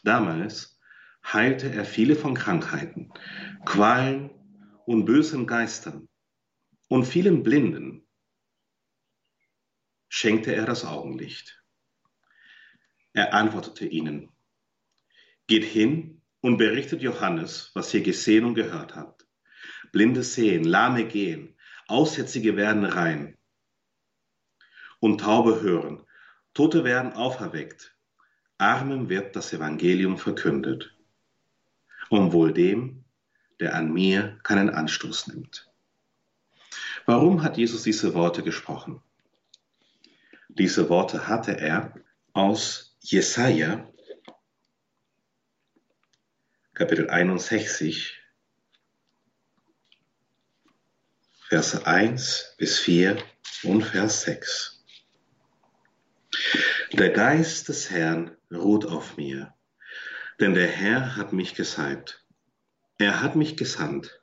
Damals 0.04 0.78
heilte 1.24 1.70
er 1.70 1.84
viele 1.84 2.16
von 2.16 2.34
Krankheiten, 2.34 3.12
Qualen 3.64 4.30
und 4.86 5.04
bösen 5.04 5.46
Geistern 5.46 6.08
und 6.88 7.04
vielen 7.04 7.42
Blinden. 7.42 8.06
schenkte 10.08 10.54
er 10.54 10.66
das 10.66 10.84
Augenlicht. 10.84 11.62
Er 13.12 13.32
antwortete 13.34 13.86
ihnen, 13.86 14.32
Geht 15.46 15.64
hin 15.64 16.19
und 16.40 16.56
berichtet 16.56 17.02
Johannes, 17.02 17.70
was 17.74 17.92
ihr 17.94 18.02
gesehen 18.02 18.44
und 18.44 18.54
gehört 18.54 18.96
habt. 18.96 19.26
Blinde 19.92 20.22
sehen, 20.22 20.64
Lahme 20.64 21.04
gehen, 21.06 21.56
Aussätzige 21.88 22.56
werden 22.56 22.84
rein 22.84 23.36
und 25.00 25.22
Taube 25.22 25.60
hören, 25.60 26.04
Tote 26.54 26.84
werden 26.84 27.12
auferweckt, 27.14 27.96
Armen 28.58 29.08
wird 29.08 29.34
das 29.34 29.52
Evangelium 29.52 30.18
verkündet. 30.18 30.94
Und 32.10 32.32
wohl 32.32 32.52
dem, 32.52 33.04
der 33.60 33.74
an 33.74 33.92
mir 33.92 34.38
keinen 34.42 34.68
Anstoß 34.68 35.28
nimmt. 35.28 35.70
Warum 37.06 37.42
hat 37.42 37.56
Jesus 37.56 37.84
diese 37.84 38.14
Worte 38.14 38.42
gesprochen? 38.42 39.00
Diese 40.48 40.88
Worte 40.88 41.28
hatte 41.28 41.58
er 41.58 41.94
aus 42.32 42.96
Jesaja, 43.00 43.89
Kapitel 46.80 47.10
61, 47.10 48.18
Verse 51.50 51.86
1 51.86 52.54
bis 52.56 52.78
4 52.78 53.22
und 53.64 53.82
Vers 53.82 54.22
6. 54.22 54.82
Der 56.94 57.10
Geist 57.10 57.68
des 57.68 57.90
Herrn 57.90 58.34
ruht 58.50 58.86
auf 58.86 59.18
mir, 59.18 59.52
denn 60.40 60.54
der 60.54 60.68
Herr 60.68 61.16
hat 61.16 61.34
mich 61.34 61.54
gesalbt. 61.54 62.24
Er 62.96 63.20
hat 63.20 63.36
mich 63.36 63.58
gesandt, 63.58 64.22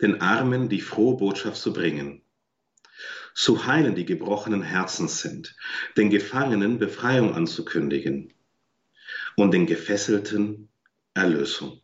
den 0.00 0.20
Armen 0.20 0.68
die 0.68 0.80
frohe 0.80 1.16
Botschaft 1.16 1.56
zu 1.56 1.72
bringen, 1.72 2.22
zu 3.34 3.66
heilen, 3.66 3.96
die 3.96 4.06
gebrochenen 4.06 4.62
Herzens 4.62 5.20
sind, 5.22 5.56
den 5.96 6.08
Gefangenen 6.08 6.78
Befreiung 6.78 7.34
anzukündigen 7.34 8.32
und 9.34 9.50
den 9.50 9.66
Gefesselten 9.66 10.68
Erlösung. 11.14 11.82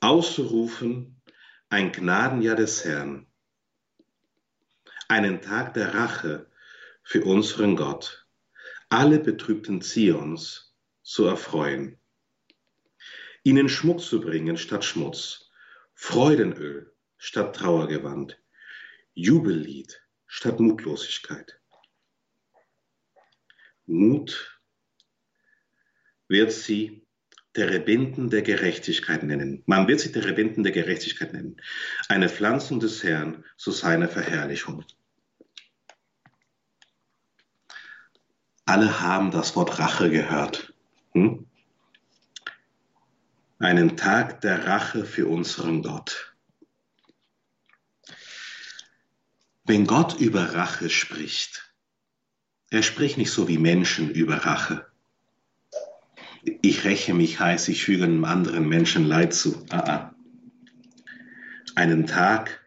Auszurufen 0.00 1.20
ein 1.68 1.92
Gnadenjahr 1.92 2.56
des 2.56 2.84
Herrn, 2.84 3.26
einen 5.08 5.42
Tag 5.42 5.74
der 5.74 5.92
Rache 5.94 6.50
für 7.02 7.24
unseren 7.24 7.76
Gott, 7.76 8.26
alle 8.88 9.18
betrübten 9.18 9.82
Zions 9.82 10.74
zu 11.02 11.26
erfreuen, 11.26 11.98
ihnen 13.42 13.68
Schmuck 13.68 14.00
zu 14.00 14.20
bringen 14.20 14.56
statt 14.56 14.84
Schmutz, 14.84 15.50
Freudenöl 15.94 16.94
statt 17.18 17.56
Trauergewand, 17.56 18.40
Jubellied 19.12 20.00
statt 20.26 20.58
Mutlosigkeit. 20.58 21.60
Mut 23.84 24.58
wird 26.28 26.52
sie 26.52 27.07
Terebinden 27.58 28.30
der 28.30 28.42
Gerechtigkeit 28.42 29.24
nennen. 29.24 29.64
Man 29.66 29.88
wird 29.88 29.98
sie 29.98 30.12
Terebinden 30.12 30.62
der 30.62 30.70
Gerechtigkeit 30.70 31.32
nennen. 31.32 31.60
Eine 32.08 32.28
Pflanzung 32.28 32.78
des 32.78 33.02
Herrn 33.02 33.44
zu 33.56 33.72
seiner 33.72 34.06
Verherrlichung. 34.06 34.84
Alle 38.64 39.00
haben 39.00 39.32
das 39.32 39.56
Wort 39.56 39.80
Rache 39.80 40.08
gehört. 40.08 40.72
Hm? 41.14 41.48
Einen 43.58 43.96
Tag 43.96 44.40
der 44.42 44.64
Rache 44.68 45.04
für 45.04 45.26
unseren 45.26 45.82
Gott. 45.82 46.36
Wenn 49.64 49.84
Gott 49.84 50.20
über 50.20 50.54
Rache 50.54 50.90
spricht, 50.90 51.74
er 52.70 52.84
spricht 52.84 53.18
nicht 53.18 53.32
so 53.32 53.48
wie 53.48 53.58
Menschen 53.58 54.10
über 54.12 54.36
Rache. 54.36 54.87
Ich 56.62 56.84
räche 56.84 57.14
mich 57.14 57.40
heiß, 57.40 57.68
ich 57.68 57.84
füge 57.84 58.04
einem 58.04 58.24
anderen 58.24 58.68
Menschen 58.68 59.04
Leid 59.06 59.34
zu. 59.34 59.64
Ah, 59.70 59.78
ah. 59.78 60.14
Einen 61.74 62.06
Tag 62.06 62.64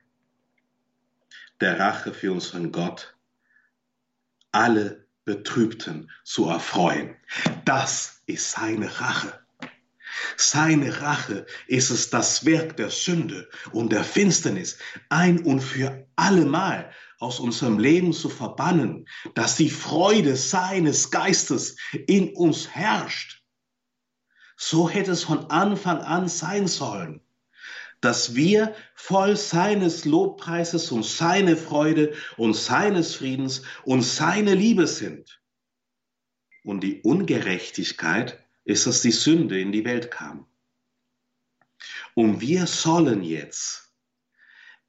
der 1.60 1.80
Rache 1.80 2.14
für 2.14 2.32
unseren 2.32 2.72
Gott, 2.72 3.16
alle 4.52 5.06
Betrübten 5.26 6.12
zu 6.24 6.48
erfreuen. 6.48 7.16
Das 7.66 8.22
ist 8.26 8.52
seine 8.52 9.00
Rache. 9.00 9.40
Seine 10.36 11.02
Rache 11.02 11.46
ist 11.68 11.90
es 11.90 12.10
das 12.10 12.46
Werk 12.46 12.78
der 12.78 12.90
Sünde 12.90 13.50
und 13.72 13.92
der 13.92 14.04
Finsternis 14.04 14.78
ein 15.10 15.40
und 15.40 15.62
für 15.62 16.08
allemal 16.16 16.92
aus 17.20 17.40
unserem 17.40 17.78
Leben 17.80 18.14
zu 18.14 18.30
verbannen, 18.30 19.08
dass 19.36 19.56
die 19.56 19.70
Freude 19.70 20.36
seines 20.36 21.12
Geistes 21.12 21.78
in 22.08 22.36
uns 22.36 22.70
herrscht. 22.70 23.41
So 24.64 24.88
hätte 24.88 25.14
es 25.14 25.24
von 25.24 25.50
Anfang 25.50 26.02
an 26.02 26.28
sein 26.28 26.68
sollen, 26.68 27.20
dass 28.00 28.36
wir 28.36 28.76
voll 28.94 29.36
seines 29.36 30.06
Lobpreises 30.06 30.92
und 30.92 31.04
seine 31.04 31.58
Freude 31.58 32.14
und 32.38 32.56
seines 32.56 33.16
Friedens 33.16 33.64
und 33.86 34.04
seine 34.04 34.54
Liebe 34.54 34.86
sind. 34.86 35.42
Und 36.64 36.82
die 36.82 37.02
Ungerechtigkeit 37.02 38.40
ist, 38.64 38.86
dass 38.86 39.02
die 39.02 39.12
Sünde 39.12 39.60
in 39.60 39.72
die 39.72 39.84
Welt 39.84 40.12
kam. 40.12 40.46
Und 42.14 42.40
wir 42.40 42.68
sollen 42.68 43.24
jetzt 43.24 43.91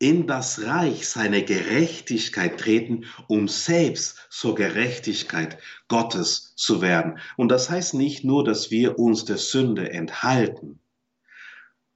in 0.03 0.27
das 0.27 0.61
Reich 0.65 1.09
seiner 1.09 1.43
Gerechtigkeit 1.43 2.59
treten, 2.59 3.05
um 3.29 3.47
selbst 3.47 4.27
zur 4.31 4.57
Gerechtigkeit 4.57 5.59
Gottes 5.87 6.55
zu 6.57 6.83
werden. 6.83 7.21
Und 7.37 7.51
das 7.51 7.71
heißt 7.71 7.95
nicht 7.95 8.25
nur, 8.25 8.43
dass 8.43 8.73
wir 8.73 8.99
uns 8.99 9.27
der 9.27 9.39
Sünde 9.39 9.93
enthalten, 9.93 10.81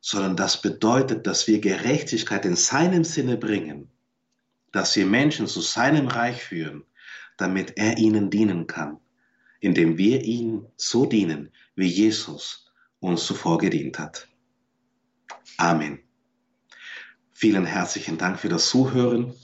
sondern 0.00 0.36
das 0.36 0.62
bedeutet, 0.62 1.26
dass 1.26 1.48
wir 1.48 1.61
Gerechtigkeit 1.61 2.44
in 2.44 2.54
seinem 2.54 3.02
Sinne 3.02 3.36
bringen, 3.36 3.90
dass 4.70 4.94
wir 4.94 5.04
Menschen 5.04 5.48
zu 5.48 5.61
seinem 5.61 6.07
Reich 6.07 6.44
führen, 6.44 6.84
damit 7.38 7.72
er 7.76 7.98
ihnen 7.98 8.30
dienen 8.30 8.68
kann, 8.68 9.00
indem 9.59 9.98
wir 9.98 10.22
ihm 10.22 10.66
so 10.76 11.07
dienen, 11.07 11.50
wie 11.74 11.88
Jesus 11.88 12.70
uns 13.00 13.26
zuvor 13.26 13.59
gedient 13.59 13.98
hat. 13.98 14.28
Amen. 15.57 16.05
Vielen 17.39 17.66
herzlichen 17.66 18.16
Dank 18.16 18.41
für 18.41 18.49
das 18.49 18.70
Zuhören, 18.70 19.34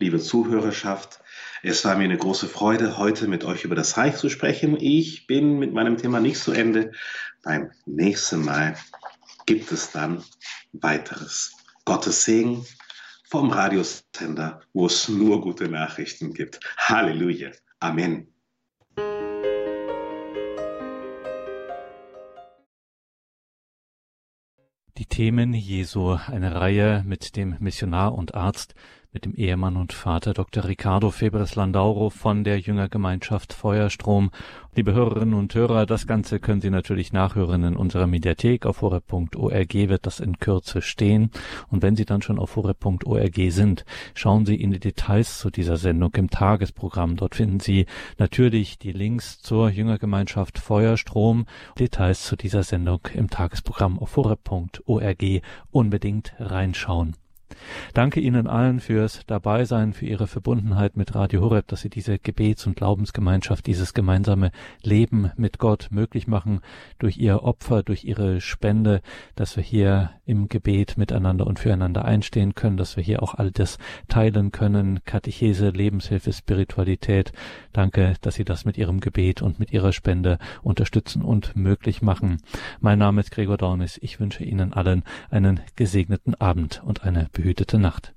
liebe 0.00 0.18
Zuhörerschaft. 0.18 1.20
Es 1.62 1.84
war 1.84 1.94
mir 1.94 2.02
eine 2.02 2.18
große 2.18 2.48
Freude, 2.48 2.98
heute 2.98 3.28
mit 3.28 3.44
euch 3.44 3.62
über 3.62 3.76
das 3.76 3.96
Reich 3.96 4.16
zu 4.16 4.28
sprechen. 4.28 4.76
Ich 4.76 5.28
bin 5.28 5.56
mit 5.60 5.72
meinem 5.72 5.98
Thema 5.98 6.18
nicht 6.18 6.40
zu 6.40 6.50
Ende. 6.50 6.90
Beim 7.44 7.70
nächsten 7.86 8.44
Mal 8.44 8.76
gibt 9.46 9.70
es 9.70 9.92
dann 9.92 10.24
weiteres. 10.72 11.52
Gottes 11.84 12.24
Segen 12.24 12.66
vom 13.30 13.50
Radiosender, 13.50 14.62
wo 14.72 14.86
es 14.86 15.08
nur 15.08 15.40
gute 15.40 15.68
Nachrichten 15.68 16.34
gibt. 16.34 16.58
Halleluja. 16.76 17.52
Amen. 17.78 18.34
Themen. 25.18 25.52
Jesu, 25.52 26.16
eine 26.28 26.54
Reihe 26.54 27.02
mit 27.04 27.34
dem 27.34 27.56
Missionar 27.58 28.14
und 28.14 28.36
Arzt, 28.36 28.76
mit 29.12 29.24
dem 29.24 29.34
Ehemann 29.34 29.76
und 29.76 29.94
Vater 29.94 30.34
Dr. 30.34 30.66
Ricardo 30.66 31.10
Febres 31.10 31.54
Landauro 31.54 32.10
von 32.10 32.44
der 32.44 32.58
Jüngergemeinschaft 32.58 33.54
Feuerstrom. 33.54 34.30
Liebe 34.74 34.92
Hörerinnen 34.92 35.34
und 35.34 35.54
Hörer, 35.54 35.86
das 35.86 36.06
Ganze 36.06 36.40
können 36.40 36.60
Sie 36.60 36.68
natürlich 36.68 37.12
nachhören 37.12 37.64
in 37.64 37.76
unserer 37.76 38.06
Mediathek. 38.06 38.66
Auf 38.66 38.82
horeb.org 38.82 39.74
wird 39.74 40.04
das 40.04 40.20
in 40.20 40.38
Kürze 40.38 40.82
stehen. 40.82 41.30
Und 41.68 41.82
wenn 41.82 41.96
Sie 41.96 42.04
dann 42.04 42.20
schon 42.20 42.38
auf 42.38 42.56
horeb.org 42.56 43.36
sind, 43.48 43.86
schauen 44.12 44.44
Sie 44.44 44.56
in 44.56 44.72
die 44.72 44.78
Details 44.78 45.38
zu 45.38 45.50
dieser 45.50 45.78
Sendung 45.78 46.14
im 46.14 46.28
Tagesprogramm. 46.28 47.16
Dort 47.16 47.34
finden 47.34 47.60
Sie 47.60 47.86
natürlich 48.18 48.78
die 48.78 48.92
Links 48.92 49.40
zur 49.40 49.70
Jüngergemeinschaft 49.70 50.58
Feuerstrom, 50.58 51.46
Details 51.78 52.24
zu 52.24 52.36
dieser 52.36 52.62
Sendung 52.62 53.00
im 53.14 53.30
Tagesprogramm 53.30 53.98
auf 53.98 54.16
horeb.org 54.16 55.24
unbedingt 55.70 56.34
reinschauen. 56.38 57.16
Danke 57.94 58.20
Ihnen 58.20 58.46
allen 58.46 58.80
fürs 58.80 59.22
Dabeisein, 59.26 59.92
für 59.92 60.06
Ihre 60.06 60.26
Verbundenheit 60.26 60.96
mit 60.96 61.14
Radio 61.14 61.42
Horeb, 61.42 61.68
dass 61.68 61.80
Sie 61.80 61.90
diese 61.90 62.18
Gebets- 62.18 62.66
und 62.66 62.76
Glaubensgemeinschaft, 62.76 63.66
dieses 63.66 63.94
gemeinsame 63.94 64.50
Leben 64.82 65.30
mit 65.36 65.58
Gott 65.58 65.88
möglich 65.90 66.26
machen 66.26 66.60
durch 66.98 67.18
Ihr 67.18 67.42
Opfer, 67.42 67.82
durch 67.82 68.04
Ihre 68.04 68.40
Spende, 68.40 69.00
dass 69.34 69.56
wir 69.56 69.62
hier 69.62 70.10
im 70.26 70.48
Gebet 70.48 70.98
miteinander 70.98 71.46
und 71.46 71.58
füreinander 71.58 72.04
einstehen 72.04 72.54
können, 72.54 72.76
dass 72.76 72.96
wir 72.96 73.04
hier 73.04 73.22
auch 73.22 73.34
all 73.34 73.50
das 73.50 73.78
teilen 74.08 74.52
können, 74.52 75.04
Katechese, 75.04 75.70
Lebenshilfe, 75.70 76.32
Spiritualität. 76.32 77.32
Danke, 77.72 78.14
dass 78.20 78.34
Sie 78.34 78.44
das 78.44 78.64
mit 78.64 78.76
Ihrem 78.76 79.00
Gebet 79.00 79.42
und 79.42 79.58
mit 79.58 79.72
Ihrer 79.72 79.92
Spende 79.92 80.38
unterstützen 80.62 81.22
und 81.22 81.56
möglich 81.56 82.02
machen. 82.02 82.38
Mein 82.80 82.98
Name 82.98 83.20
ist 83.20 83.30
Gregor 83.30 83.56
Dornis. 83.56 83.98
Ich 84.02 84.20
wünsche 84.20 84.44
Ihnen 84.44 84.72
allen 84.72 85.04
einen 85.30 85.60
gesegneten 85.76 86.34
Abend 86.34 86.82
und 86.84 87.04
eine 87.04 87.28
behütete 87.48 87.78
Nacht. 87.78 88.06